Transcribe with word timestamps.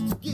more 0.00 0.33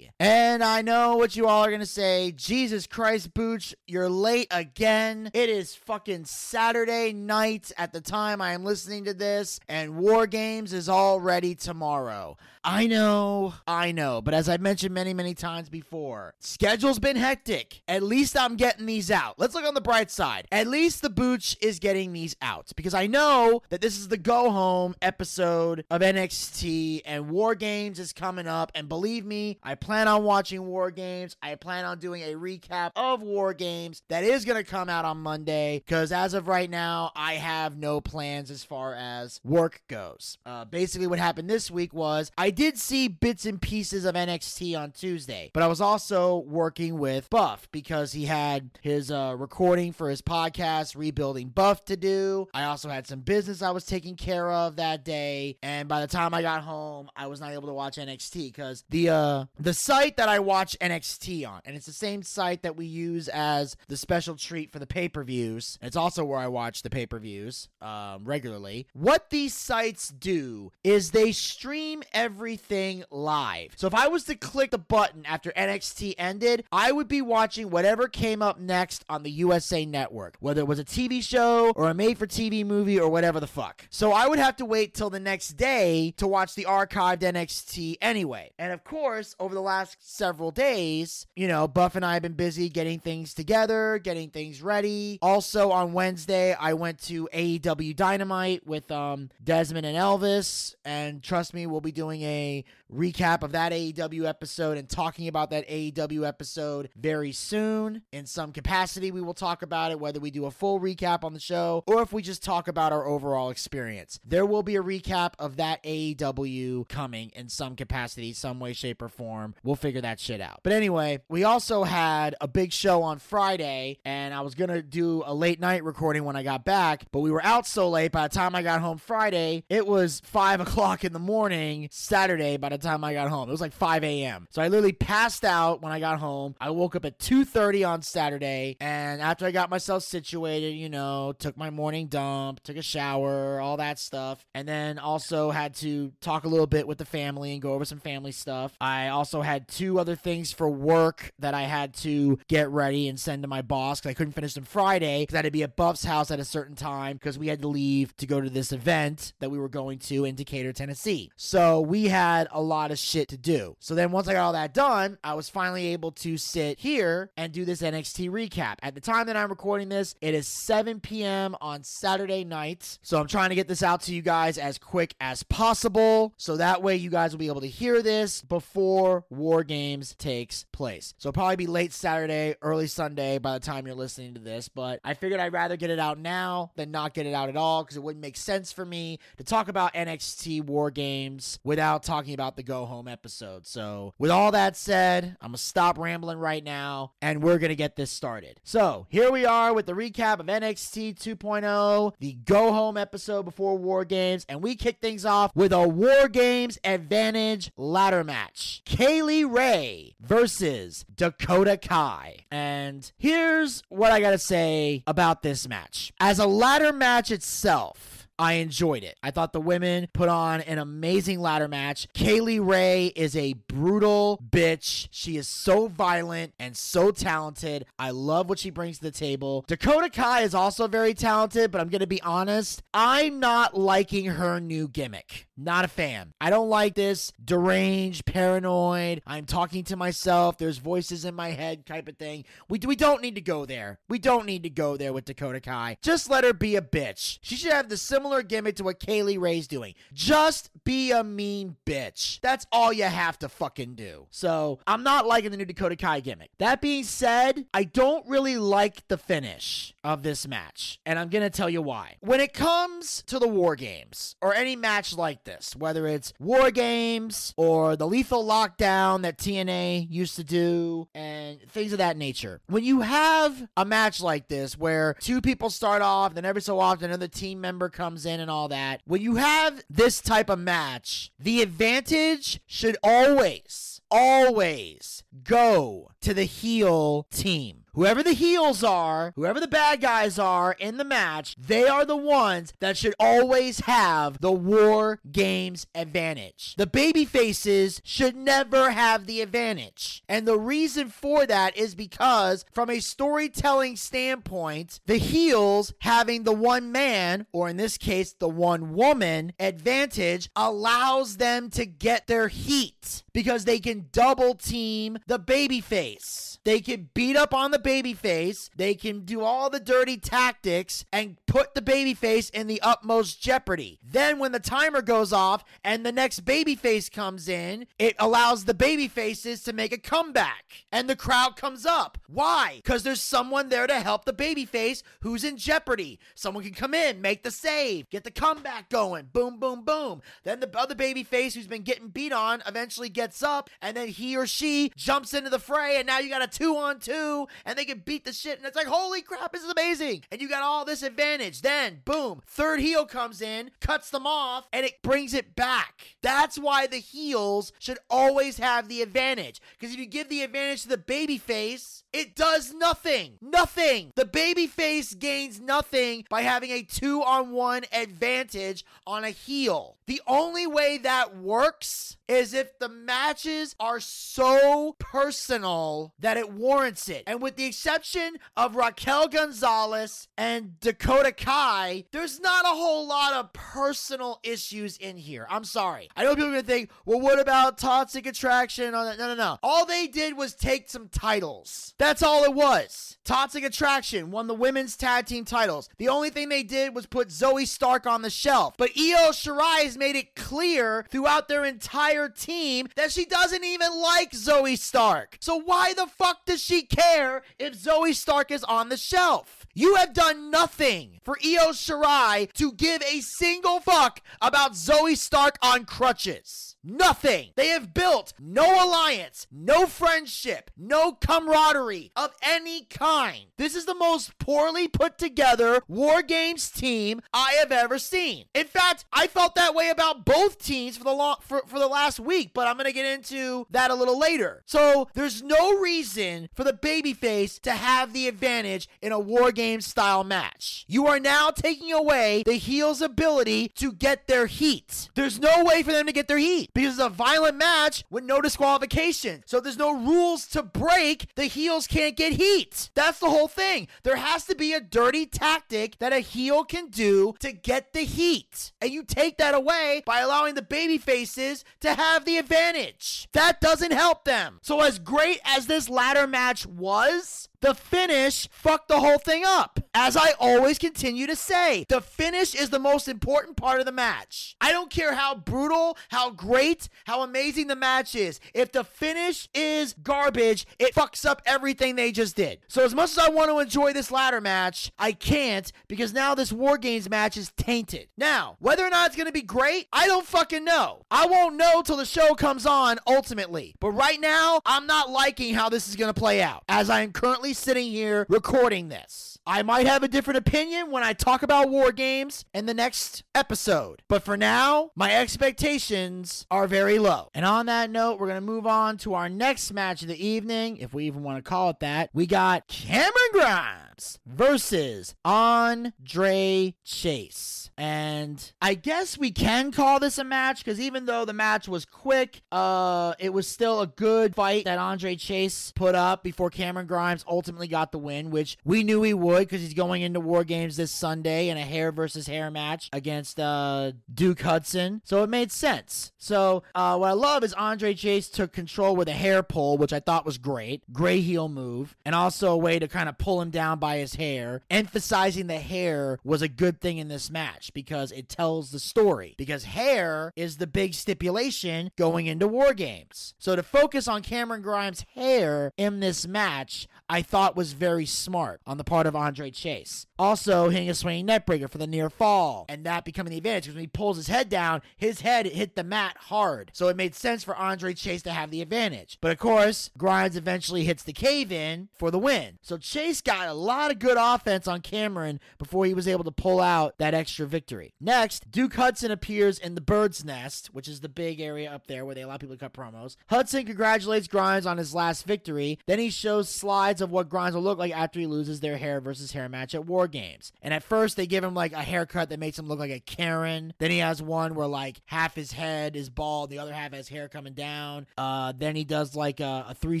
And 0.18 0.64
I 0.64 0.80
know 0.80 1.16
what 1.16 1.36
you 1.36 1.46
all 1.46 1.62
are 1.62 1.68
going 1.68 1.80
to 1.80 1.86
say. 1.86 2.32
Jesus 2.32 2.86
Christ, 2.86 3.34
Booch, 3.34 3.74
you're 3.86 4.08
late 4.08 4.46
again. 4.50 5.30
It 5.34 5.50
is 5.50 5.74
fucking 5.74 6.24
Saturday 6.24 7.12
night 7.12 7.70
at 7.76 7.92
the 7.92 8.00
time 8.00 8.40
I 8.40 8.52
am 8.52 8.64
listening 8.64 9.04
to 9.04 9.12
this, 9.12 9.60
and 9.68 9.98
War 9.98 10.26
Games 10.26 10.72
is 10.72 10.88
already 10.88 11.54
tomorrow. 11.54 12.38
I 12.68 12.88
know, 12.88 13.54
I 13.68 13.92
know, 13.92 14.20
but 14.20 14.34
as 14.34 14.48
I 14.48 14.56
mentioned 14.56 14.92
many, 14.92 15.14
many 15.14 15.34
times 15.34 15.68
before, 15.68 16.34
schedule's 16.40 16.98
been 16.98 17.14
hectic. 17.14 17.82
At 17.86 18.02
least 18.02 18.36
I'm 18.36 18.56
getting 18.56 18.86
these 18.86 19.08
out. 19.08 19.38
Let's 19.38 19.54
look 19.54 19.64
on 19.64 19.74
the 19.74 19.80
bright 19.80 20.10
side. 20.10 20.48
At 20.50 20.66
least 20.66 21.00
the 21.00 21.10
Booch 21.10 21.56
is 21.60 21.78
getting 21.78 22.12
these 22.12 22.34
out 22.42 22.72
because 22.74 22.92
I 22.92 23.06
know 23.06 23.62
that 23.68 23.82
this 23.82 23.96
is 23.96 24.08
the 24.08 24.16
go 24.16 24.50
home 24.50 24.96
episode 25.00 25.84
of 25.90 26.00
NXT 26.00 27.02
and 27.04 27.30
War 27.30 27.54
Games 27.54 28.00
is 28.00 28.12
coming 28.12 28.48
up. 28.48 28.72
And 28.74 28.88
believe 28.88 29.24
me, 29.24 29.58
I 29.62 29.76
plan 29.76 30.05
on 30.06 30.24
watching 30.24 30.66
War 30.66 30.90
Games. 30.90 31.36
I 31.42 31.54
plan 31.54 31.84
on 31.84 31.98
doing 31.98 32.22
a 32.22 32.34
recap 32.34 32.92
of 32.96 33.22
War 33.22 33.54
Games 33.54 34.02
that 34.08 34.24
is 34.24 34.44
going 34.44 34.62
to 34.62 34.68
come 34.68 34.88
out 34.88 35.04
on 35.04 35.18
Monday 35.18 35.82
because 35.84 36.12
as 36.12 36.34
of 36.34 36.48
right 36.48 36.68
now, 36.70 37.12
I 37.14 37.34
have 37.34 37.76
no 37.76 38.00
plans 38.00 38.50
as 38.50 38.64
far 38.64 38.94
as 38.94 39.40
work 39.44 39.82
goes. 39.88 40.38
Uh, 40.46 40.64
basically, 40.64 41.06
what 41.06 41.18
happened 41.18 41.48
this 41.48 41.70
week 41.70 41.92
was 41.94 42.30
I 42.36 42.50
did 42.50 42.78
see 42.78 43.08
bits 43.08 43.46
and 43.46 43.60
pieces 43.60 44.04
of 44.04 44.14
NXT 44.14 44.78
on 44.78 44.92
Tuesday, 44.92 45.50
but 45.52 45.62
I 45.62 45.66
was 45.66 45.80
also 45.80 46.38
working 46.38 46.98
with 46.98 47.28
Buff 47.30 47.68
because 47.72 48.12
he 48.12 48.26
had 48.26 48.70
his 48.80 49.10
uh, 49.10 49.34
recording 49.36 49.92
for 49.92 50.10
his 50.10 50.22
podcast, 50.22 50.96
Rebuilding 50.96 51.48
Buff, 51.48 51.84
to 51.86 51.96
do. 51.96 52.48
I 52.54 52.64
also 52.64 52.88
had 52.88 53.06
some 53.06 53.20
business 53.20 53.62
I 53.62 53.70
was 53.70 53.84
taking 53.84 54.16
care 54.16 54.50
of 54.50 54.76
that 54.76 55.04
day, 55.04 55.58
and 55.62 55.88
by 55.88 56.00
the 56.00 56.06
time 56.06 56.34
I 56.34 56.42
got 56.42 56.62
home, 56.62 57.08
I 57.16 57.26
was 57.26 57.40
not 57.40 57.52
able 57.52 57.68
to 57.68 57.74
watch 57.74 57.96
NXT 57.96 58.52
because 58.52 58.84
the 58.90 59.10
uh, 59.10 59.44
the 59.58 59.74
site 59.96 60.16
that 60.18 60.28
I 60.28 60.40
watch 60.40 60.76
NXT 60.78 61.48
on, 61.48 61.62
and 61.64 61.74
it's 61.74 61.86
the 61.86 61.92
same 61.92 62.22
site 62.22 62.62
that 62.62 62.76
we 62.76 62.84
use 62.84 63.28
as 63.28 63.76
the 63.88 63.96
special 63.96 64.36
treat 64.36 64.70
for 64.70 64.78
the 64.78 64.86
pay 64.86 65.08
per 65.08 65.24
views. 65.24 65.78
It's 65.80 65.96
also 65.96 66.22
where 66.22 66.38
I 66.38 66.48
watch 66.48 66.82
the 66.82 66.90
pay 66.90 67.06
per 67.06 67.18
views 67.18 67.70
um, 67.80 68.24
regularly. 68.24 68.86
What 68.92 69.30
these 69.30 69.54
sites 69.54 70.08
do 70.08 70.70
is 70.84 71.12
they 71.12 71.32
stream 71.32 72.02
everything 72.12 73.04
live. 73.10 73.70
So 73.76 73.86
if 73.86 73.94
I 73.94 74.08
was 74.08 74.24
to 74.24 74.34
click 74.34 74.70
the 74.70 74.78
button 74.78 75.24
after 75.24 75.50
NXT 75.52 76.14
ended, 76.18 76.64
I 76.70 76.92
would 76.92 77.08
be 77.08 77.22
watching 77.22 77.70
whatever 77.70 78.06
came 78.06 78.42
up 78.42 78.60
next 78.60 79.02
on 79.08 79.22
the 79.22 79.30
USA 79.30 79.86
Network, 79.86 80.36
whether 80.40 80.60
it 80.60 80.66
was 80.66 80.78
a 80.78 80.84
TV 80.84 81.22
show 81.22 81.72
or 81.74 81.88
a 81.88 81.94
made 81.94 82.18
for 82.18 82.26
TV 82.26 82.66
movie 82.66 83.00
or 83.00 83.08
whatever 83.08 83.40
the 83.40 83.46
fuck. 83.46 83.86
So 83.88 84.12
I 84.12 84.26
would 84.26 84.38
have 84.38 84.56
to 84.56 84.66
wait 84.66 84.92
till 84.92 85.08
the 85.08 85.20
next 85.20 85.54
day 85.56 86.12
to 86.18 86.26
watch 86.26 86.54
the 86.54 86.64
archived 86.64 87.20
NXT 87.20 87.96
anyway. 88.02 88.50
And 88.58 88.72
of 88.72 88.84
course, 88.84 89.34
over 89.40 89.54
the 89.54 89.62
last 89.62 89.85
past 89.86 90.16
several 90.16 90.50
days, 90.50 91.26
you 91.36 91.48
know, 91.48 91.68
Buff 91.68 91.96
and 91.96 92.04
I 92.04 92.14
have 92.14 92.22
been 92.22 92.32
busy 92.32 92.68
getting 92.68 92.98
things 92.98 93.34
together, 93.34 93.98
getting 94.02 94.30
things 94.30 94.62
ready. 94.62 95.18
Also 95.22 95.70
on 95.70 95.92
Wednesday, 95.92 96.54
I 96.54 96.74
went 96.74 97.00
to 97.04 97.28
AEW 97.32 97.94
Dynamite 97.94 98.66
with 98.66 98.90
um 98.90 99.30
Desmond 99.42 99.86
and 99.86 99.96
Elvis, 99.96 100.74
and 100.84 101.22
trust 101.22 101.54
me, 101.54 101.66
we'll 101.66 101.80
be 101.80 101.92
doing 101.92 102.22
a 102.22 102.64
recap 102.92 103.42
of 103.42 103.52
that 103.52 103.72
AEW 103.72 104.26
episode 104.26 104.78
and 104.78 104.88
talking 104.88 105.28
about 105.28 105.50
that 105.50 105.68
AEW 105.68 106.26
episode 106.26 106.88
very 106.96 107.32
soon. 107.32 108.02
In 108.12 108.26
some 108.26 108.52
capacity, 108.52 109.10
we 109.10 109.20
will 109.20 109.34
talk 109.34 109.62
about 109.62 109.90
it, 109.90 109.98
whether 109.98 110.20
we 110.20 110.30
do 110.30 110.46
a 110.46 110.50
full 110.50 110.80
recap 110.80 111.24
on 111.24 111.32
the 111.32 111.40
show 111.40 111.82
or 111.86 112.02
if 112.02 112.12
we 112.12 112.22
just 112.22 112.42
talk 112.42 112.68
about 112.68 112.92
our 112.92 113.06
overall 113.06 113.50
experience. 113.50 114.20
There 114.24 114.46
will 114.46 114.62
be 114.62 114.76
a 114.76 114.82
recap 114.82 115.32
of 115.38 115.56
that 115.56 115.82
AEW 115.82 116.88
coming 116.88 117.30
in 117.34 117.48
some 117.48 117.76
capacity, 117.76 118.32
some 118.32 118.60
way, 118.60 118.72
shape, 118.72 119.02
or 119.02 119.08
form. 119.08 119.54
We'll 119.62 119.75
figure 119.76 120.02
that 120.02 120.20
shit 120.20 120.40
out. 120.40 120.60
But 120.62 120.72
anyway, 120.72 121.20
we 121.28 121.44
also 121.44 121.84
had 121.84 122.34
a 122.40 122.48
big 122.48 122.72
show 122.72 123.02
on 123.02 123.18
Friday, 123.18 123.98
and 124.04 124.34
I 124.34 124.42
was 124.42 124.54
to 124.54 124.82
do 124.82 125.22
a 125.26 125.34
late 125.34 125.60
night 125.60 125.84
recording 125.84 126.24
when 126.24 126.36
I 126.36 126.42
got 126.42 126.64
back, 126.64 127.04
but 127.12 127.20
we 127.20 127.30
were 127.30 127.44
out 127.44 127.66
so 127.66 127.88
late 127.88 128.12
by 128.12 128.28
the 128.28 128.34
time 128.34 128.54
I 128.54 128.62
got 128.62 128.80
home 128.80 128.98
Friday, 128.98 129.64
it 129.68 129.86
was 129.86 130.20
5 130.24 130.60
o'clock 130.66 131.04
in 131.04 131.12
the 131.12 131.18
morning 131.18 131.88
Saturday 131.90 132.56
by 132.56 132.70
the 132.70 132.78
time 132.78 133.04
I 133.04 133.12
got 133.12 133.28
home. 133.28 133.48
It 133.48 133.52
was 133.52 133.60
like 133.60 133.72
5 133.72 134.04
a.m. 134.04 134.48
So 134.50 134.62
I 134.62 134.68
literally 134.68 134.92
passed 134.92 135.44
out 135.44 135.82
when 135.82 135.92
I 135.92 136.00
got 136.00 136.18
home. 136.18 136.54
I 136.60 136.70
woke 136.70 136.96
up 136.96 137.04
at 137.04 137.18
2.30 137.18 137.88
on 137.88 138.02
Saturday, 138.02 138.76
and 138.80 139.20
after 139.20 139.46
I 139.46 139.50
got 139.50 139.70
myself 139.70 140.02
situated, 140.02 140.74
you 140.74 140.88
know, 140.88 141.34
took 141.38 141.56
my 141.56 141.70
morning 141.70 142.06
dump, 142.06 142.62
took 142.62 142.76
a 142.76 142.82
shower, 142.82 143.60
all 143.60 143.76
that 143.78 143.98
stuff, 143.98 144.44
and 144.54 144.66
then 144.68 144.98
also 144.98 145.50
had 145.50 145.74
to 145.76 146.12
talk 146.20 146.44
a 146.44 146.48
little 146.48 146.66
bit 146.66 146.86
with 146.86 146.98
the 146.98 147.04
family 147.04 147.52
and 147.52 147.62
go 147.62 147.74
over 147.74 147.84
some 147.84 148.00
family 148.00 148.32
stuff. 148.32 148.76
I 148.80 149.08
also 149.08 149.42
had 149.42 149.65
two 149.68 149.98
other 149.98 150.16
things 150.16 150.52
for 150.52 150.68
work 150.68 151.32
that 151.38 151.54
I 151.54 151.62
had 151.62 151.94
to 151.94 152.38
get 152.48 152.70
ready 152.70 153.08
and 153.08 153.18
send 153.18 153.42
to 153.42 153.48
my 153.48 153.62
boss 153.62 154.00
because 154.00 154.10
I 154.10 154.14
couldn't 154.14 154.32
finish 154.32 154.54
them 154.54 154.64
Friday 154.64 155.22
because 155.22 155.34
I 155.34 155.38
had 155.38 155.44
to 155.44 155.50
be 155.50 155.62
at 155.62 155.76
Buff's 155.76 156.04
house 156.04 156.30
at 156.30 156.40
a 156.40 156.44
certain 156.44 156.76
time 156.76 157.16
because 157.16 157.38
we 157.38 157.48
had 157.48 157.62
to 157.62 157.68
leave 157.68 158.16
to 158.16 158.26
go 158.26 158.40
to 158.40 158.50
this 158.50 158.72
event 158.72 159.32
that 159.40 159.50
we 159.50 159.58
were 159.58 159.68
going 159.68 159.98
to 160.00 160.24
in 160.24 160.34
Decatur, 160.34 160.72
Tennessee. 160.72 161.30
So 161.36 161.80
we 161.80 162.08
had 162.08 162.48
a 162.50 162.60
lot 162.60 162.90
of 162.90 162.98
shit 162.98 163.28
to 163.28 163.36
do. 163.36 163.76
So 163.80 163.94
then 163.94 164.12
once 164.12 164.28
I 164.28 164.34
got 164.34 164.44
all 164.44 164.52
that 164.52 164.74
done, 164.74 165.18
I 165.24 165.34
was 165.34 165.48
finally 165.48 165.86
able 165.88 166.12
to 166.12 166.36
sit 166.36 166.78
here 166.78 167.30
and 167.36 167.52
do 167.52 167.64
this 167.64 167.82
NXT 167.82 168.30
recap. 168.30 168.76
At 168.82 168.94
the 168.94 169.00
time 169.00 169.26
that 169.26 169.36
I'm 169.36 169.48
recording 169.48 169.88
this, 169.88 170.14
it 170.20 170.34
is 170.34 170.46
7 170.46 171.00
p.m. 171.00 171.56
on 171.60 171.82
Saturday 171.82 172.44
night. 172.44 172.98
So 173.02 173.20
I'm 173.20 173.26
trying 173.26 173.50
to 173.50 173.54
get 173.54 173.68
this 173.68 173.82
out 173.82 174.02
to 174.02 174.14
you 174.14 174.22
guys 174.22 174.58
as 174.58 174.78
quick 174.78 175.14
as 175.20 175.42
possible. 175.42 176.34
So 176.36 176.56
that 176.56 176.82
way 176.82 176.96
you 176.96 177.10
guys 177.10 177.32
will 177.32 177.38
be 177.38 177.48
able 177.48 177.60
to 177.60 177.66
hear 177.66 178.02
this 178.02 178.42
before 178.42 179.24
War 179.30 179.55
Games 179.64 180.14
takes 180.18 180.64
place. 180.72 181.14
So 181.18 181.32
probably 181.32 181.56
be 181.56 181.66
late 181.66 181.92
Saturday, 181.92 182.54
early 182.62 182.86
Sunday 182.86 183.38
by 183.38 183.54
the 183.54 183.64
time 183.64 183.86
you're 183.86 183.94
listening 183.94 184.34
to 184.34 184.40
this. 184.40 184.68
But 184.68 185.00
I 185.04 185.14
figured 185.14 185.40
I'd 185.40 185.52
rather 185.52 185.76
get 185.76 185.90
it 185.90 185.98
out 185.98 186.18
now 186.18 186.72
than 186.76 186.90
not 186.90 187.14
get 187.14 187.26
it 187.26 187.34
out 187.34 187.48
at 187.48 187.56
all 187.56 187.82
because 187.82 187.96
it 187.96 188.02
wouldn't 188.02 188.22
make 188.22 188.36
sense 188.36 188.72
for 188.72 188.84
me 188.84 189.18
to 189.36 189.44
talk 189.44 189.68
about 189.68 189.94
NXT 189.94 190.64
War 190.64 190.90
Games 190.90 191.58
without 191.64 192.02
talking 192.02 192.34
about 192.34 192.56
the 192.56 192.62
go 192.62 192.86
home 192.86 193.08
episode. 193.08 193.66
So 193.66 194.14
with 194.18 194.30
all 194.30 194.52
that 194.52 194.76
said, 194.76 195.36
I'm 195.40 195.52
to 195.52 195.58
stop 195.58 195.98
rambling 195.98 196.38
right 196.38 196.62
now 196.62 197.12
and 197.20 197.42
we're 197.42 197.58
to 197.70 197.76
get 197.76 197.96
this 197.96 198.10
started. 198.10 198.60
So 198.62 199.06
here 199.08 199.30
we 199.30 199.44
are 199.44 199.72
with 199.72 199.86
the 199.86 199.92
recap 199.92 200.38
of 200.40 200.46
NXT 200.46 201.16
2.0, 201.16 202.12
the 202.18 202.32
go 202.32 202.72
home 202.72 202.96
episode 202.96 203.44
before 203.44 203.76
War 203.76 204.04
Games. 204.04 204.44
And 204.48 204.62
we 204.62 204.76
kick 204.76 204.98
things 205.00 205.24
off 205.24 205.54
with 205.54 205.72
a 205.72 205.86
War 205.86 206.28
Games 206.28 206.78
Advantage 206.84 207.72
ladder 207.76 208.24
match. 208.24 208.82
Kay 208.84 209.22
Lee 209.22 209.44
Ray 209.46 210.14
versus 210.20 211.04
Dakota 211.14 211.76
Kai. 211.76 212.36
And 212.50 213.10
here's 213.16 213.82
what 213.88 214.12
I 214.12 214.20
got 214.20 214.32
to 214.32 214.38
say 214.38 215.02
about 215.06 215.42
this 215.42 215.68
match. 215.68 216.12
As 216.20 216.38
a 216.38 216.46
ladder 216.46 216.92
match 216.92 217.30
itself, 217.30 218.15
I 218.38 218.54
enjoyed 218.54 219.02
it. 219.02 219.18
I 219.22 219.30
thought 219.30 219.52
the 219.52 219.60
women 219.60 220.08
put 220.12 220.28
on 220.28 220.60
an 220.62 220.78
amazing 220.78 221.40
ladder 221.40 221.68
match. 221.68 222.06
Kay 222.12 222.40
Lee 222.40 222.58
Ray 222.58 223.06
is 223.16 223.36
a 223.36 223.54
brutal 223.54 224.42
bitch. 224.50 225.08
She 225.10 225.36
is 225.36 225.48
so 225.48 225.88
violent 225.88 226.52
and 226.58 226.76
so 226.76 227.10
talented. 227.10 227.86
I 227.98 228.10
love 228.10 228.48
what 228.48 228.58
she 228.58 228.70
brings 228.70 228.98
to 228.98 229.04
the 229.04 229.10
table. 229.10 229.64
Dakota 229.66 230.10
Kai 230.10 230.42
is 230.42 230.54
also 230.54 230.86
very 230.86 231.14
talented, 231.14 231.70
but 231.70 231.80
I'm 231.80 231.88
going 231.88 232.00
to 232.00 232.06
be 232.06 232.22
honest. 232.22 232.82
I'm 232.92 233.40
not 233.40 233.76
liking 233.76 234.26
her 234.26 234.60
new 234.60 234.88
gimmick. 234.88 235.46
Not 235.56 235.86
a 235.86 235.88
fan. 235.88 236.34
I 236.38 236.50
don't 236.50 236.68
like 236.68 236.94
this 236.94 237.32
deranged, 237.42 238.26
paranoid. 238.26 239.22
I'm 239.26 239.46
talking 239.46 239.84
to 239.84 239.96
myself. 239.96 240.58
There's 240.58 240.78
voices 240.78 241.24
in 241.24 241.34
my 241.34 241.50
head 241.50 241.86
type 241.86 242.08
of 242.08 242.18
thing. 242.18 242.44
We, 242.68 242.80
we 242.84 242.96
don't 242.96 243.22
need 243.22 243.36
to 243.36 243.40
go 243.40 243.64
there. 243.64 243.98
We 244.08 244.18
don't 244.18 244.44
need 244.44 244.64
to 244.64 244.70
go 244.70 244.98
there 244.98 245.14
with 245.14 245.24
Dakota 245.24 245.60
Kai. 245.60 245.96
Just 246.02 246.28
let 246.28 246.44
her 246.44 246.52
be 246.52 246.76
a 246.76 246.82
bitch. 246.82 247.38
She 247.40 247.56
should 247.56 247.72
have 247.72 247.88
the 247.88 247.96
similar 247.96 248.25
gimmick 248.42 248.76
to 248.76 248.84
what 248.84 249.00
Kay 249.00 249.22
Lee 249.22 249.36
Ray's 249.36 249.66
doing. 249.68 249.94
Just 250.12 250.70
be 250.84 251.12
a 251.12 251.22
mean 251.22 251.76
bitch. 251.86 252.40
That's 252.40 252.66
all 252.72 252.92
you 252.92 253.04
have 253.04 253.38
to 253.38 253.48
fucking 253.48 253.94
do. 253.94 254.26
So 254.30 254.80
I'm 254.86 255.02
not 255.02 255.26
liking 255.26 255.50
the 255.50 255.56
new 255.56 255.64
Dakota 255.64 255.96
Kai 255.96 256.20
gimmick. 256.20 256.50
That 256.58 256.80
being 256.80 257.04
said, 257.04 257.66
I 257.72 257.84
don't 257.84 258.26
really 258.28 258.56
like 258.56 259.06
the 259.08 259.18
finish 259.18 259.94
of 260.02 260.22
this 260.22 260.46
match. 260.46 261.00
And 261.06 261.18
I'm 261.18 261.28
to 261.30 261.50
tell 261.50 261.70
you 261.70 261.82
why. 261.82 262.16
When 262.20 262.40
it 262.40 262.52
comes 262.52 263.22
to 263.26 263.38
the 263.38 263.48
War 263.48 263.76
Games 263.76 264.36
or 264.40 264.54
any 264.54 264.76
match 264.76 265.14
like 265.16 265.44
this, 265.44 265.74
whether 265.76 266.06
it's 266.06 266.32
War 266.38 266.70
Games 266.70 267.52
or 267.56 267.96
the 267.96 268.06
Lethal 268.06 268.44
Lockdown 268.44 269.22
that 269.22 269.38
TNA 269.38 270.06
used 270.10 270.36
to 270.36 270.44
do 270.44 271.08
and 271.14 271.60
things 271.70 271.92
of 271.92 271.98
that 271.98 272.16
nature, 272.16 272.60
when 272.68 272.84
you 272.84 273.00
have 273.00 273.68
a 273.76 273.84
match 273.84 274.20
like 274.20 274.48
this 274.48 274.78
where 274.78 275.14
two 275.20 275.40
people 275.40 275.70
start 275.70 276.02
off, 276.02 276.34
then 276.34 276.44
every 276.44 276.62
so 276.62 276.78
often 276.78 277.06
another 277.06 277.28
team 277.28 277.60
member 277.60 277.88
comes 277.88 278.15
in 278.24 278.40
and 278.40 278.50
all 278.50 278.68
that, 278.68 279.02
when 279.04 279.20
you 279.20 279.36
have 279.36 279.84
this 279.90 280.20
type 280.20 280.48
of 280.48 280.58
match, 280.58 281.30
the 281.38 281.60
advantage 281.60 282.60
should 282.66 282.96
always, 283.02 284.00
always 284.10 285.24
go 285.42 286.10
to 286.20 286.32
the 286.32 286.44
heel 286.44 287.26
team. 287.30 287.84
Whoever 287.96 288.22
the 288.22 288.34
heels 288.34 288.84
are, 288.84 289.32
whoever 289.36 289.58
the 289.58 289.66
bad 289.66 290.02
guys 290.02 290.38
are 290.38 290.76
in 290.78 290.98
the 290.98 291.04
match, 291.04 291.56
they 291.58 291.88
are 291.88 292.04
the 292.04 292.14
ones 292.14 292.74
that 292.78 292.94
should 292.94 293.14
always 293.18 293.80
have 293.80 294.38
the 294.42 294.52
War 294.52 295.18
Games 295.32 295.86
advantage. 295.94 296.74
The 296.76 296.86
baby 296.86 297.24
faces 297.24 298.02
should 298.04 298.36
never 298.36 298.90
have 298.90 299.24
the 299.24 299.40
advantage. 299.40 300.22
And 300.28 300.46
the 300.46 300.58
reason 300.58 301.08
for 301.08 301.46
that 301.46 301.74
is 301.74 301.94
because, 301.94 302.66
from 302.70 302.90
a 302.90 303.00
storytelling 303.00 303.96
standpoint, 303.96 305.00
the 305.06 305.16
heels 305.16 305.94
having 306.02 306.42
the 306.42 306.52
one 306.52 306.92
man, 306.92 307.46
or 307.50 307.66
in 307.66 307.78
this 307.78 307.96
case, 307.96 308.34
the 308.34 308.46
one 308.46 308.92
woman 308.92 309.54
advantage, 309.58 310.50
allows 310.54 311.38
them 311.38 311.70
to 311.70 311.86
get 311.86 312.26
their 312.26 312.48
heat 312.48 313.22
because 313.32 313.64
they 313.64 313.78
can 313.78 314.10
double 314.12 314.54
team 314.54 315.16
the 315.26 315.38
baby 315.38 315.80
face. 315.80 316.58
They 316.64 316.80
can 316.80 317.08
beat 317.14 317.36
up 317.36 317.54
on 317.54 317.70
the 317.70 317.85
baby 317.86 318.14
face. 318.14 318.68
They 318.74 318.96
can 318.96 319.20
do 319.20 319.42
all 319.42 319.70
the 319.70 319.78
dirty 319.78 320.16
tactics 320.16 321.04
and 321.12 321.36
put 321.46 321.76
the 321.76 321.80
baby 321.80 322.14
face 322.14 322.50
in 322.50 322.66
the 322.66 322.82
utmost 322.82 323.40
jeopardy. 323.40 324.00
Then 324.02 324.40
when 324.40 324.50
the 324.50 324.58
timer 324.58 325.02
goes 325.02 325.32
off 325.32 325.62
and 325.84 326.04
the 326.04 326.10
next 326.10 326.40
baby 326.40 326.74
face 326.74 327.08
comes 327.08 327.48
in, 327.48 327.86
it 327.96 328.16
allows 328.18 328.64
the 328.64 328.74
baby 328.74 329.06
faces 329.06 329.62
to 329.62 329.72
make 329.72 329.92
a 329.92 329.98
comeback 329.98 330.84
and 330.90 331.08
the 331.08 331.14
crowd 331.14 331.54
comes 331.54 331.86
up. 331.86 332.18
Why? 332.26 332.82
Cuz 332.84 333.04
there's 333.04 333.22
someone 333.22 333.68
there 333.68 333.86
to 333.86 334.00
help 334.00 334.24
the 334.24 334.32
baby 334.32 334.64
face 334.64 335.04
who's 335.20 335.44
in 335.44 335.56
jeopardy. 335.56 336.18
Someone 336.34 336.64
can 336.64 336.74
come 336.74 336.92
in, 336.92 337.20
make 337.20 337.44
the 337.44 337.52
save, 337.52 338.10
get 338.10 338.24
the 338.24 338.32
comeback 338.32 338.90
going. 338.90 339.26
Boom 339.32 339.60
boom 339.60 339.84
boom. 339.84 340.22
Then 340.42 340.58
the 340.58 340.76
other 340.76 340.96
baby 340.96 341.22
face 341.22 341.54
who's 341.54 341.68
been 341.68 341.82
getting 341.82 342.08
beat 342.08 342.32
on 342.32 342.64
eventually 342.66 343.10
gets 343.10 343.44
up 343.44 343.70
and 343.80 343.96
then 343.96 344.08
he 344.08 344.36
or 344.36 344.48
she 344.48 344.90
jumps 344.96 345.32
into 345.32 345.50
the 345.50 345.60
fray 345.60 345.98
and 345.98 346.08
now 346.08 346.18
you 346.18 346.28
got 346.28 346.42
a 346.42 346.48
2 346.48 346.76
on 346.76 346.98
2 346.98 347.46
and 347.64 347.75
they 347.76 347.84
can 347.84 348.02
beat 348.04 348.24
the 348.24 348.32
shit 348.32 348.58
and 348.58 348.66
it's 348.66 348.76
like 348.76 348.86
holy 348.86 349.22
crap 349.22 349.52
this 349.52 349.62
is 349.62 349.70
amazing. 349.70 350.22
And 350.30 350.40
you 350.40 350.48
got 350.48 350.62
all 350.62 350.84
this 350.84 351.02
advantage. 351.02 351.62
Then 351.62 352.02
boom, 352.04 352.42
third 352.46 352.80
heel 352.80 353.06
comes 353.06 353.40
in, 353.40 353.70
cuts 353.80 354.10
them 354.10 354.26
off 354.26 354.68
and 354.72 354.84
it 354.84 355.02
brings 355.02 355.34
it 355.34 355.54
back. 355.54 356.16
That's 356.22 356.58
why 356.58 356.86
the 356.86 356.96
heels 356.96 357.72
should 357.78 357.98
always 358.10 358.58
have 358.58 358.88
the 358.88 359.02
advantage 359.02 359.60
because 359.78 359.92
if 359.92 360.00
you 360.00 360.06
give 360.06 360.28
the 360.28 360.42
advantage 360.42 360.82
to 360.82 360.88
the 360.88 360.98
baby 360.98 361.38
face, 361.38 362.04
it 362.16 362.34
does 362.34 362.72
nothing. 362.72 363.34
Nothing. 363.42 364.12
The 364.16 364.24
baby 364.24 364.66
face 364.66 365.14
gains 365.14 365.60
nothing 365.60 366.24
by 366.30 366.42
having 366.42 366.70
a 366.70 366.82
2 366.82 367.22
on 367.22 367.50
1 367.50 367.84
advantage 367.92 368.84
on 369.06 369.22
a 369.22 369.30
heel. 369.30 369.96
The 370.06 370.22
only 370.26 370.66
way 370.66 370.98
that 370.98 371.36
works 371.36 372.16
is 372.28 372.54
if 372.54 372.78
the 372.78 372.88
matches 372.88 373.74
are 373.78 374.00
so 374.00 374.94
personal 374.98 376.14
that 376.18 376.36
it 376.36 376.52
warrants 376.52 377.08
it. 377.08 377.24
And 377.26 377.42
with 377.42 377.56
the 377.56 377.64
exception 377.64 378.38
of 378.56 378.76
Raquel 378.76 379.28
Gonzalez 379.28 380.28
and 380.38 380.78
Dakota 380.80 381.32
Kai, 381.32 382.04
there's 382.12 382.40
not 382.40 382.64
a 382.64 382.68
whole 382.68 383.06
lot 383.06 383.34
of 383.34 383.52
personal 383.52 384.40
issues 384.42 384.96
in 384.96 385.16
here. 385.16 385.46
I'm 385.50 385.64
sorry. 385.64 386.08
I 386.16 386.22
know 386.22 386.30
people 386.30 386.48
are 386.48 386.52
going 386.52 386.62
to 386.62 386.66
think, 386.66 386.90
well, 387.04 387.20
what 387.20 387.40
about 387.40 387.78
Toxic 387.78 388.26
Attraction? 388.26 388.92
No, 388.92 389.14
no, 389.16 389.34
no. 389.34 389.58
All 389.62 389.86
they 389.86 390.06
did 390.06 390.36
was 390.36 390.54
take 390.54 390.88
some 390.88 391.08
titles. 391.08 391.94
All 392.06 392.44
it 392.44 392.54
was. 392.54 393.18
Toxic 393.24 393.64
Attraction 393.64 394.30
won 394.30 394.46
the 394.46 394.54
women's 394.54 394.96
tag 394.96 395.26
team 395.26 395.44
titles. 395.44 395.88
The 395.98 396.08
only 396.08 396.30
thing 396.30 396.48
they 396.48 396.62
did 396.62 396.94
was 396.94 397.04
put 397.04 397.30
Zoey 397.30 397.66
Stark 397.66 398.06
on 398.06 398.22
the 398.22 398.30
shelf. 398.30 398.76
But 398.78 398.90
Io 398.96 399.30
Shirai 399.32 399.82
has 399.82 399.98
made 399.98 400.14
it 400.14 400.36
clear 400.36 401.04
throughout 401.10 401.48
their 401.48 401.64
entire 401.64 402.28
team 402.28 402.86
that 402.94 403.10
she 403.10 403.24
doesn't 403.24 403.64
even 403.64 404.00
like 404.00 404.30
Zoey 404.30 404.78
Stark. 404.78 405.36
So 405.40 405.60
why 405.60 405.94
the 405.94 406.06
fuck 406.06 406.46
does 406.46 406.62
she 406.62 406.82
care 406.82 407.42
if 407.58 407.74
Zoey 407.74 408.14
Stark 408.14 408.52
is 408.52 408.62
on 408.62 408.88
the 408.88 408.96
shelf? 408.96 409.66
You 409.74 409.96
have 409.96 410.14
done 410.14 410.52
nothing 410.52 411.18
for 411.24 411.36
Io 411.44 411.72
Shirai 411.72 412.52
to 412.52 412.72
give 412.72 413.02
a 413.02 413.20
single 413.20 413.80
fuck 413.80 414.20
about 414.40 414.74
Zoey 414.74 415.16
Stark 415.16 415.58
on 415.60 415.84
crutches. 415.84 416.75
Nothing. 416.86 417.50
They 417.56 417.68
have 417.68 417.92
built 417.92 418.32
no 418.38 418.62
alliance, 418.64 419.48
no 419.50 419.86
friendship, 419.86 420.70
no 420.76 421.12
camaraderie 421.12 422.12
of 422.14 422.30
any 422.40 422.84
kind. 422.84 423.46
This 423.58 423.74
is 423.74 423.86
the 423.86 423.94
most 423.94 424.38
poorly 424.38 424.86
put 424.86 425.18
together 425.18 425.82
War 425.88 426.22
Games 426.22 426.70
team 426.70 427.22
I 427.32 427.56
have 427.58 427.72
ever 427.72 427.98
seen. 427.98 428.44
In 428.54 428.66
fact, 428.66 429.04
I 429.12 429.26
felt 429.26 429.56
that 429.56 429.74
way 429.74 429.88
about 429.88 430.24
both 430.24 430.62
teams 430.62 430.96
for 430.96 431.02
the 431.02 431.10
long, 431.10 431.38
for, 431.40 431.62
for 431.66 431.80
the 431.80 431.88
last 431.88 432.20
week, 432.20 432.52
but 432.54 432.68
I'm 432.68 432.76
gonna 432.76 432.92
get 432.92 433.04
into 433.04 433.66
that 433.70 433.90
a 433.90 433.94
little 433.94 434.18
later. 434.18 434.62
So 434.66 435.08
there's 435.14 435.42
no 435.42 435.76
reason 435.80 436.48
for 436.54 436.62
the 436.62 436.72
babyface 436.72 437.60
to 437.62 437.72
have 437.72 438.12
the 438.12 438.28
advantage 438.28 438.88
in 439.02 439.10
a 439.10 439.18
War 439.18 439.50
Games 439.50 439.86
style 439.86 440.22
match. 440.22 440.84
You 440.86 441.08
are 441.08 441.18
now 441.18 441.50
taking 441.50 441.92
away 441.92 442.44
the 442.46 442.54
heel's 442.54 443.02
ability 443.02 443.72
to 443.74 443.90
get 443.90 444.28
their 444.28 444.46
heat. 444.46 445.10
There's 445.16 445.40
no 445.40 445.64
way 445.64 445.82
for 445.82 445.90
them 445.90 446.06
to 446.06 446.12
get 446.12 446.28
their 446.28 446.38
heat 446.38 446.70
because 446.76 446.98
it's 446.98 447.06
a 447.06 447.08
violent 447.08 447.56
match 447.56 448.04
with 448.10 448.22
no 448.22 448.42
disqualification. 448.42 449.42
So 449.46 449.60
there's 449.60 449.78
no 449.78 449.94
rules 449.94 450.46
to 450.48 450.62
break. 450.62 451.34
The 451.34 451.46
heels 451.46 451.86
can't 451.86 452.14
get 452.14 452.34
heat. 452.34 452.90
That's 452.94 453.18
the 453.18 453.30
whole 453.30 453.48
thing. 453.48 453.88
There 454.02 454.16
has 454.16 454.44
to 454.44 454.54
be 454.54 454.74
a 454.74 454.80
dirty 454.80 455.24
tactic 455.24 455.98
that 456.00 456.12
a 456.12 456.20
heel 456.20 456.64
can 456.64 456.88
do 456.88 457.34
to 457.40 457.52
get 457.52 457.94
the 457.94 458.02
heat. 458.02 458.72
And 458.82 458.90
you 458.90 459.04
take 459.04 459.38
that 459.38 459.54
away 459.54 460.02
by 460.04 460.20
allowing 460.20 460.54
the 460.54 460.60
baby 460.60 460.98
faces 460.98 461.64
to 461.80 461.94
have 461.94 462.26
the 462.26 462.36
advantage. 462.36 463.28
That 463.32 463.58
doesn't 463.62 463.92
help 463.92 464.24
them. 464.24 464.58
So 464.60 464.82
as 464.82 464.98
great 464.98 465.40
as 465.46 465.68
this 465.68 465.88
ladder 465.88 466.26
match 466.26 466.66
was, 466.66 467.48
the 467.60 467.74
finish 467.74 468.48
fucked 468.50 468.88
the 468.88 469.00
whole 469.00 469.18
thing 469.18 469.44
up. 469.46 469.80
As 469.94 470.16
I 470.16 470.32
always 470.38 470.78
continue 470.78 471.26
to 471.26 471.36
say, 471.36 471.86
the 471.88 472.00
finish 472.00 472.54
is 472.54 472.70
the 472.70 472.78
most 472.78 473.08
important 473.08 473.56
part 473.56 473.80
of 473.80 473.86
the 473.86 473.92
match. 473.92 474.54
I 474.60 474.72
don't 474.72 474.90
care 474.90 475.14
how 475.14 475.34
brutal, 475.34 475.96
how 476.10 476.30
great, 476.30 476.88
how 477.06 477.22
amazing 477.22 477.68
the 477.68 477.76
match 477.76 478.14
is. 478.14 478.40
If 478.52 478.72
the 478.72 478.84
finish 478.84 479.48
is 479.54 479.94
garbage, 480.02 480.66
it 480.78 480.94
fucks 480.94 481.24
up 481.24 481.40
everything 481.46 481.96
they 481.96 482.12
just 482.12 482.36
did. 482.36 482.58
So 482.68 482.84
as 482.84 482.94
much 482.94 483.12
as 483.12 483.18
I 483.18 483.30
want 483.30 483.50
to 483.50 483.58
enjoy 483.58 483.92
this 483.92 484.10
ladder 484.10 484.40
match, 484.40 484.92
I 484.98 485.12
can't 485.12 485.70
because 485.88 486.12
now 486.12 486.34
this 486.34 486.52
War 486.52 486.76
Games 486.78 487.08
match 487.08 487.36
is 487.36 487.52
tainted. 487.56 488.08
Now, 488.16 488.56
whether 488.58 488.84
or 488.84 488.90
not 488.90 489.06
it's 489.06 489.16
going 489.16 489.26
to 489.26 489.32
be 489.32 489.42
great, 489.42 489.88
I 489.92 490.06
don't 490.06 490.26
fucking 490.26 490.64
know. 490.64 491.06
I 491.10 491.26
won't 491.26 491.56
know 491.56 491.82
till 491.82 491.96
the 491.96 492.04
show 492.04 492.34
comes 492.34 492.66
on 492.66 492.98
ultimately. 493.06 493.74
But 493.80 493.92
right 493.92 494.20
now, 494.20 494.60
I'm 494.66 494.86
not 494.86 495.10
liking 495.10 495.54
how 495.54 495.68
this 495.68 495.88
is 495.88 495.96
going 495.96 496.12
to 496.12 496.18
play 496.18 496.42
out 496.42 496.64
as 496.68 496.90
I 496.90 497.00
am 497.00 497.12
currently 497.12 497.45
sitting 497.52 497.90
here 497.90 498.26
recording 498.28 498.88
this. 498.88 499.38
I 499.46 499.62
might 499.62 499.86
have 499.86 500.02
a 500.02 500.08
different 500.08 500.38
opinion 500.38 500.90
when 500.90 501.04
I 501.04 501.12
talk 501.12 501.42
about 501.42 501.68
war 501.68 501.92
games 501.92 502.44
in 502.52 502.66
the 502.66 502.74
next 502.74 503.22
episode. 503.34 504.02
But 504.08 504.24
for 504.24 504.36
now, 504.36 504.90
my 504.96 505.14
expectations 505.14 506.46
are 506.50 506.66
very 506.66 506.98
low. 506.98 507.30
And 507.32 507.44
on 507.44 507.66
that 507.66 507.90
note, 507.90 508.18
we're 508.18 508.26
going 508.26 508.40
to 508.40 508.46
move 508.46 508.66
on 508.66 508.96
to 508.98 509.14
our 509.14 509.28
next 509.28 509.72
match 509.72 510.02
of 510.02 510.08
the 510.08 510.26
evening, 510.26 510.78
if 510.78 510.92
we 510.92 511.06
even 511.06 511.22
want 511.22 511.38
to 511.38 511.48
call 511.48 511.70
it 511.70 511.80
that. 511.80 512.10
We 512.12 512.26
got 512.26 512.66
Cameron 512.66 513.12
Grimes 513.32 513.85
versus 514.26 515.14
Andre 515.24 516.74
Chase. 516.84 517.70
And 517.78 518.52
I 518.60 518.74
guess 518.74 519.18
we 519.18 519.30
can 519.30 519.70
call 519.70 520.00
this 520.00 520.18
a 520.18 520.24
match 520.24 520.64
because 520.64 520.80
even 520.80 521.04
though 521.04 521.24
the 521.24 521.34
match 521.34 521.68
was 521.68 521.84
quick, 521.84 522.40
uh, 522.50 523.14
it 523.18 523.32
was 523.32 523.46
still 523.46 523.82
a 523.82 523.86
good 523.86 524.34
fight 524.34 524.64
that 524.64 524.78
Andre 524.78 525.16
Chase 525.16 525.72
put 525.74 525.94
up 525.94 526.22
before 526.22 526.48
Cameron 526.48 526.86
Grimes 526.86 527.24
ultimately 527.28 527.68
got 527.68 527.92
the 527.92 527.98
win, 527.98 528.30
which 528.30 528.56
we 528.64 528.82
knew 528.82 529.02
he 529.02 529.12
would 529.14 529.40
because 529.40 529.60
he's 529.60 529.74
going 529.74 530.02
into 530.02 530.20
War 530.20 530.42
Games 530.42 530.76
this 530.76 530.90
Sunday 530.90 531.50
in 531.50 531.58
a 531.58 531.62
hair 531.62 531.92
versus 531.92 532.26
hair 532.26 532.50
match 532.50 532.88
against 532.92 533.38
uh, 533.38 533.92
Duke 534.12 534.40
Hudson. 534.40 535.02
So 535.04 535.22
it 535.22 535.28
made 535.28 535.52
sense. 535.52 536.12
So 536.16 536.62
uh, 536.74 536.96
what 536.96 537.10
I 537.10 537.12
love 537.12 537.44
is 537.44 537.52
Andre 537.54 537.94
Chase 537.94 538.28
took 538.28 538.52
control 538.52 538.96
with 538.96 539.08
a 539.08 539.12
hair 539.12 539.42
pull, 539.42 539.76
which 539.76 539.92
I 539.92 540.00
thought 540.00 540.24
was 540.24 540.38
great. 540.38 540.82
Gray 540.92 541.20
heel 541.20 541.48
move, 541.48 541.94
and 542.04 542.14
also 542.14 542.52
a 542.52 542.56
way 542.56 542.78
to 542.78 542.88
kind 542.88 543.08
of 543.08 543.18
pull 543.18 543.40
him 543.40 543.50
down 543.50 543.78
by 543.78 543.85
his 543.94 544.16
hair, 544.16 544.62
emphasizing 544.70 545.46
the 545.46 545.58
hair 545.58 546.18
was 546.24 546.42
a 546.42 546.48
good 546.48 546.80
thing 546.80 546.98
in 546.98 547.08
this 547.08 547.30
match 547.30 547.72
because 547.72 548.12
it 548.12 548.28
tells 548.28 548.70
the 548.70 548.80
story. 548.80 549.34
Because 549.38 549.64
hair 549.64 550.32
is 550.36 550.56
the 550.56 550.66
big 550.66 550.94
stipulation 550.94 551.90
going 551.96 552.26
into 552.26 552.48
War 552.48 552.74
Games. 552.74 553.34
So 553.38 553.56
to 553.56 553.62
focus 553.62 554.08
on 554.08 554.22
Cameron 554.22 554.62
Grimes' 554.62 555.04
hair 555.14 555.72
in 555.76 556.00
this 556.00 556.26
match, 556.26 556.88
I 557.08 557.22
thought 557.22 557.56
was 557.56 557.72
very 557.72 558.06
smart 558.06 558.60
on 558.66 558.78
the 558.78 558.84
part 558.84 559.06
of 559.06 559.14
Andre 559.14 559.50
Chase. 559.50 560.06
Also, 560.18 560.70
hitting 560.70 560.90
a 560.90 560.94
swinging 560.94 561.26
neckbreaker 561.26 561.70
for 561.70 561.78
the 561.78 561.86
near 561.86 562.10
fall, 562.10 562.64
and 562.68 562.84
that 562.84 563.04
becoming 563.04 563.30
the 563.30 563.36
advantage 563.36 563.64
because 563.64 563.74
when 563.74 563.82
he 563.82 563.88
pulls 563.88 564.16
his 564.16 564.28
head 564.28 564.48
down, 564.48 564.82
his 564.96 565.20
head 565.20 565.46
hit 565.46 565.76
the 565.76 565.84
mat 565.84 566.16
hard. 566.18 566.70
So 566.74 566.88
it 566.88 566.96
made 566.96 567.14
sense 567.14 567.44
for 567.44 567.54
Andre 567.54 567.94
Chase 567.94 568.22
to 568.22 568.32
have 568.32 568.50
the 568.50 568.62
advantage. 568.62 569.18
But 569.20 569.32
of 569.32 569.38
course, 569.38 569.90
Grimes 569.96 570.36
eventually 570.36 570.84
hits 570.84 571.02
the 571.02 571.12
cave 571.12 571.52
in 571.52 571.88
for 571.94 572.10
the 572.10 572.18
win. 572.18 572.58
So 572.62 572.76
Chase 572.78 573.20
got 573.20 573.48
a 573.48 573.54
lot 573.54 573.90
of 573.90 573.98
good 573.98 574.16
offense 574.18 574.66
on 574.66 574.80
Cameron 574.80 575.40
before 575.58 575.86
he 575.86 575.94
was 575.94 576.08
able 576.08 576.24
to 576.24 576.30
pull 576.30 576.60
out 576.60 576.98
that 576.98 577.14
extra 577.14 577.46
victory. 577.46 577.94
Next, 578.00 578.50
Duke 578.50 578.74
Hudson 578.74 579.10
appears 579.10 579.58
in 579.58 579.74
the 579.74 579.80
bird's 579.80 580.24
nest, 580.24 580.68
which 580.72 580.88
is 580.88 581.00
the 581.00 581.08
big 581.08 581.40
area 581.40 581.70
up 581.70 581.86
there 581.86 582.04
where 582.04 582.14
they 582.14 582.22
allow 582.22 582.36
people 582.36 582.56
to 582.56 582.60
cut 582.60 582.72
promos. 582.72 583.16
Hudson 583.28 583.64
congratulates 583.66 584.28
Grimes 584.28 584.66
on 584.66 584.78
his 584.78 584.94
last 584.94 585.24
victory. 585.24 585.78
Then 585.86 585.98
he 585.98 586.10
shows 586.10 586.48
slides 586.48 586.95
of 587.00 587.10
what 587.10 587.28
Grimes 587.28 587.54
will 587.54 587.62
look 587.62 587.78
like 587.78 587.92
after 587.92 588.20
he 588.20 588.26
loses 588.26 588.60
their 588.60 588.76
hair 588.76 589.00
versus 589.00 589.32
hair 589.32 589.48
match 589.48 589.74
at 589.74 589.86
War 589.86 590.08
Games. 590.08 590.52
And 590.62 590.72
at 590.74 590.82
first, 590.82 591.16
they 591.16 591.26
give 591.26 591.44
him 591.44 591.54
like 591.54 591.72
a 591.72 591.82
haircut 591.82 592.30
that 592.30 592.40
makes 592.40 592.58
him 592.58 592.66
look 592.66 592.78
like 592.78 592.90
a 592.90 593.00
Karen. 593.00 593.74
Then 593.78 593.90
he 593.90 593.98
has 593.98 594.22
one 594.22 594.54
where 594.54 594.66
like 594.66 595.00
half 595.06 595.34
his 595.34 595.52
head 595.52 595.96
is 595.96 596.10
bald, 596.10 596.50
the 596.50 596.58
other 596.58 596.72
half 596.72 596.92
has 596.92 597.08
hair 597.08 597.28
coming 597.28 597.54
down. 597.54 598.06
Uh, 598.16 598.52
then 598.56 598.76
he 598.76 598.84
does 598.84 599.14
like 599.14 599.40
a, 599.40 599.66
a 599.68 599.74
Three 599.74 600.00